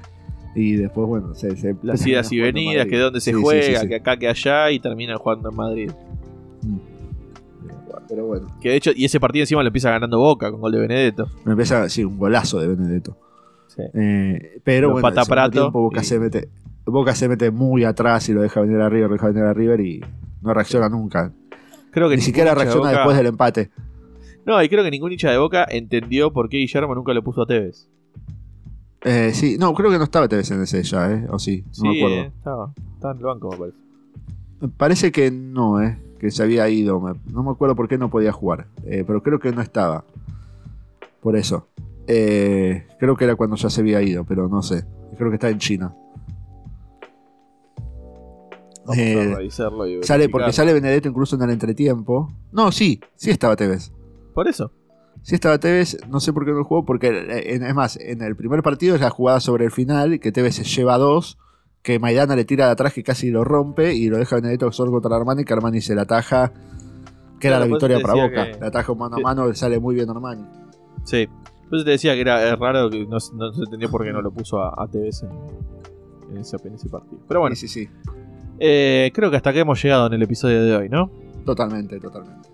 Y 0.54 0.74
después, 0.74 1.08
bueno, 1.08 1.34
se. 1.34 1.56
se 1.56 1.74
Las 1.82 2.06
idas 2.06 2.30
y 2.30 2.38
venidas, 2.40 2.86
que 2.86 2.98
dónde 2.98 3.20
se 3.22 3.32
Sí, 3.32 3.40
juega, 3.40 3.80
sí. 3.80 3.88
que 3.88 3.94
acá, 3.96 4.18
que 4.18 4.28
allá, 4.28 4.70
y 4.70 4.78
terminan 4.80 5.16
jugando 5.16 5.48
en 5.48 5.56
Madrid. 5.56 5.90
Mm. 6.62 6.76
Pero 8.08 8.26
bueno, 8.26 8.48
Que 8.60 8.70
de 8.70 8.76
hecho, 8.76 8.90
y 8.94 9.06
ese 9.06 9.18
partido 9.18 9.44
encima 9.44 9.62
lo 9.62 9.68
empieza 9.68 9.90
ganando 9.90 10.18
Boca 10.18 10.50
con 10.50 10.60
gol 10.60 10.72
de 10.72 10.80
Benedetto. 10.80 11.28
me 11.44 11.52
empieza 11.52 11.88
sí, 11.88 12.04
un 12.04 12.18
golazo 12.18 12.60
de 12.60 12.68
Benedetto. 12.68 13.16
Sí. 13.76 13.82
Eh, 13.94 14.60
pero 14.64 14.88
Lo 14.88 14.94
bueno, 14.94 15.08
pata 15.14 15.50
tiempo 15.50 15.80
Boca, 15.82 16.00
y- 16.00 16.04
se 16.04 16.18
mete, 16.18 16.48
Boca 16.84 17.14
se 17.14 17.28
mete 17.28 17.50
muy 17.50 17.84
atrás 17.84 18.28
y 18.28 18.32
lo 18.32 18.42
deja 18.42 18.60
venir 18.60 18.80
a 18.80 18.88
River, 18.88 19.08
lo 19.08 19.14
deja 19.14 19.28
venir 19.28 19.44
a 19.44 19.52
River 19.54 19.80
y 19.80 20.00
no 20.42 20.52
reacciona 20.54 20.88
nunca. 20.88 21.32
Creo 21.90 22.08
que 22.08 22.16
Ni 22.16 22.22
siquiera 22.22 22.50
de 22.50 22.56
reacciona 22.56 22.88
Boca- 22.88 22.98
después 22.98 23.16
del 23.16 23.26
empate. 23.26 23.70
No, 24.44 24.60
y 24.62 24.68
creo 24.68 24.82
que 24.82 24.90
ningún 24.90 25.12
hincha 25.12 25.30
de 25.30 25.38
Boca 25.38 25.64
entendió 25.70 26.32
por 26.32 26.48
qué 26.48 26.56
Guillermo 26.58 26.94
nunca 26.94 27.12
lo 27.14 27.22
puso 27.22 27.42
a 27.42 27.46
Tevez. 27.46 27.88
Eh, 29.04 29.32
sí, 29.34 29.56
no, 29.58 29.72
creo 29.74 29.90
que 29.90 29.98
no 29.98 30.04
estaba 30.04 30.28
Tevez 30.28 30.50
en 30.50 30.62
ese 30.62 30.82
ya, 30.82 31.10
¿eh? 31.12 31.26
O 31.30 31.38
sí, 31.38 31.64
no 31.66 31.72
sí, 31.74 31.82
me 31.88 31.98
acuerdo. 31.98 32.16
eh, 32.16 32.32
estaba, 32.36 32.72
estaba 32.94 33.12
en 33.12 33.18
el 33.18 33.24
banco, 33.24 33.50
me 33.50 33.56
parece. 33.58 33.78
Parece 34.76 35.12
que 35.12 35.30
no, 35.30 35.82
¿eh? 35.82 35.98
Que 36.20 36.30
se 36.30 36.42
había 36.42 36.68
ido. 36.68 37.00
No 37.32 37.42
me 37.42 37.50
acuerdo 37.50 37.74
por 37.74 37.88
qué 37.88 37.98
no 37.98 38.10
podía 38.10 38.30
jugar. 38.32 38.66
eh, 38.86 39.02
pero 39.06 39.22
creo 39.22 39.38
que 39.40 39.50
no 39.52 39.60
estaba. 39.60 40.04
Por 41.20 41.36
eso. 41.36 41.66
Eh, 42.06 42.86
creo 42.98 43.16
que 43.16 43.24
era 43.24 43.36
cuando 43.36 43.56
ya 43.56 43.70
se 43.70 43.80
había 43.80 44.02
ido, 44.02 44.24
pero 44.24 44.48
no 44.48 44.62
sé. 44.62 44.84
Creo 45.16 45.30
que 45.30 45.36
está 45.36 45.50
en 45.50 45.58
China. 45.58 45.94
Vamos 48.84 48.98
Eh, 48.98 49.32
a 49.32 49.36
revisarlo 49.36 49.86
y 49.86 50.02
Sale, 50.02 50.28
porque 50.28 50.52
sale 50.52 50.72
Benedetto 50.72 51.08
incluso 51.08 51.36
en 51.36 51.42
el 51.42 51.50
entretiempo. 51.50 52.32
No, 52.50 52.72
sí, 52.72 53.00
sí 53.14 53.30
estaba 53.30 53.54
Tevez. 53.54 53.92
Por 54.34 54.48
eso. 54.48 54.72
Sí 55.22 55.36
estaba 55.36 55.58
Tevez, 55.58 55.98
no 56.08 56.18
sé 56.18 56.32
por 56.32 56.44
qué 56.44 56.50
no 56.50 56.64
jugó, 56.64 56.84
porque 56.84 57.08
eh, 57.08 57.54
en- 57.54 57.62
es 57.64 57.74
más, 57.76 57.96
en 57.96 58.22
el 58.22 58.34
primer 58.34 58.62
partido 58.62 58.96
es 58.96 59.00
la 59.00 59.10
jugada 59.10 59.38
sobre 59.38 59.64
el 59.66 59.70
final, 59.70 60.18
que 60.18 60.32
Tevez 60.32 60.56
se 60.56 60.64
lleva 60.64 60.98
dos, 60.98 61.38
que 61.82 62.00
Maidana 62.00 62.34
le 62.34 62.44
tira 62.44 62.66
de 62.66 62.72
atrás 62.72 62.92
que 62.92 63.04
casi 63.04 63.30
lo 63.30 63.44
rompe 63.44 63.94
y 63.94 64.08
lo 64.08 64.18
deja 64.18 64.34
Benedetto 64.36 64.72
solo 64.72 64.90
contra 64.90 65.14
Armani, 65.14 65.44
que 65.44 65.52
Armani 65.52 65.80
se 65.80 65.94
la 65.94 66.02
ataja, 66.02 66.52
que 67.38 67.46
era 67.46 67.60
la 67.60 67.66
por 67.66 67.76
eso 67.78 67.86
victoria 67.86 68.00
para 68.00 68.14
Boca. 68.14 68.50
que- 68.52 68.60
La 68.60 68.66
ataja 68.66 68.94
mano 68.94 69.16
a 69.16 69.20
mano, 69.20 69.46
le 69.46 69.54
sale 69.54 69.78
muy 69.78 69.94
bien 69.94 70.10
Armani. 70.10 70.44
Sí. 71.04 71.28
Por 71.72 71.78
eso 71.78 71.86
te 71.86 71.92
decía 71.92 72.12
que 72.12 72.20
era 72.20 72.54
raro 72.56 72.90
que 72.90 73.06
no, 73.06 73.16
no 73.16 73.18
se 73.50 73.62
entendió 73.64 73.90
por 73.90 74.04
qué 74.04 74.12
no 74.12 74.20
lo 74.20 74.30
puso 74.30 74.60
a, 74.62 74.74
a 74.76 74.86
Tevez 74.88 75.22
en, 75.22 75.30
en 76.30 76.36
ese, 76.36 76.58
en 76.62 76.74
ese 76.74 76.90
partido. 76.90 77.22
Pero 77.26 77.40
bueno, 77.40 77.56
Sí, 77.56 77.66
sí, 77.66 77.86
sí, 77.86 77.90
eh, 78.58 79.10
creo 79.14 79.30
que 79.30 79.38
hasta 79.38 79.48
acá 79.48 79.60
hemos 79.60 79.82
llegado 79.82 80.06
en 80.08 80.12
el 80.12 80.22
episodio 80.22 80.62
de 80.62 80.76
hoy, 80.76 80.90
¿no? 80.90 81.10
totalmente, 81.46 81.98
totalmente. 81.98 82.46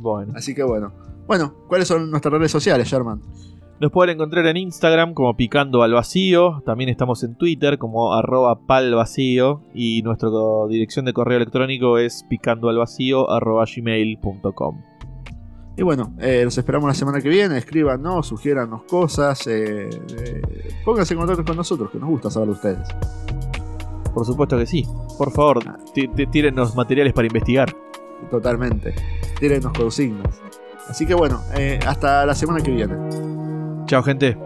Bueno. 0.00 0.32
Así 0.34 0.52
que 0.52 0.64
bueno. 0.64 0.92
Bueno, 1.28 1.54
¿cuáles 1.68 1.86
son 1.86 2.10
nuestras 2.10 2.32
redes 2.32 2.50
sociales, 2.50 2.88
Sherman? 2.88 3.20
Nos 3.78 3.92
pueden 3.92 4.16
encontrar 4.16 4.44
en 4.46 4.56
Instagram 4.56 5.14
como 5.14 5.36
Picando 5.36 5.84
al 5.84 5.92
Vacío. 5.92 6.60
También 6.66 6.90
estamos 6.90 7.22
en 7.22 7.36
Twitter 7.36 7.78
como 7.78 8.14
arroba 8.14 8.66
palvacío. 8.66 9.62
Y 9.72 10.02
nuestra 10.02 10.28
dirección 10.68 11.04
de 11.04 11.12
correo 11.12 11.36
electrónico 11.36 11.98
es 11.98 12.24
picandoalvacío 12.28 13.30
arroba 13.30 13.64
gmail.com. 13.64 14.82
Y 15.80 15.82
bueno, 15.82 16.12
eh, 16.18 16.42
los 16.44 16.58
esperamos 16.58 16.86
la 16.88 16.92
semana 16.92 17.22
que 17.22 17.30
viene. 17.30 17.56
Escríbanos, 17.56 18.26
sugiéranos 18.26 18.82
cosas. 18.82 19.46
eh, 19.46 19.88
eh, 19.88 20.42
pónganse 20.84 21.14
en 21.14 21.20
contacto 21.20 21.42
con 21.42 21.56
nosotros, 21.56 21.90
que 21.90 21.98
nos 21.98 22.10
gusta 22.10 22.30
saber 22.30 22.48
de 22.48 22.52
ustedes. 22.54 22.88
Por 24.12 24.26
supuesto 24.26 24.58
que 24.58 24.66
sí. 24.66 24.86
Por 25.16 25.30
favor, 25.32 25.60
tí- 25.94 26.08
tí- 26.08 26.26
tírennos 26.26 26.74
materiales 26.76 27.14
para 27.14 27.28
investigar. 27.28 27.74
Totalmente. 28.30 28.94
Tírenos 29.38 29.72
consignas. 29.72 30.42
Así 30.86 31.06
que 31.06 31.14
bueno, 31.14 31.40
eh, 31.56 31.80
hasta 31.86 32.26
la 32.26 32.34
semana 32.34 32.60
que 32.62 32.72
viene. 32.72 32.94
Chao, 33.86 34.02
gente. 34.02 34.36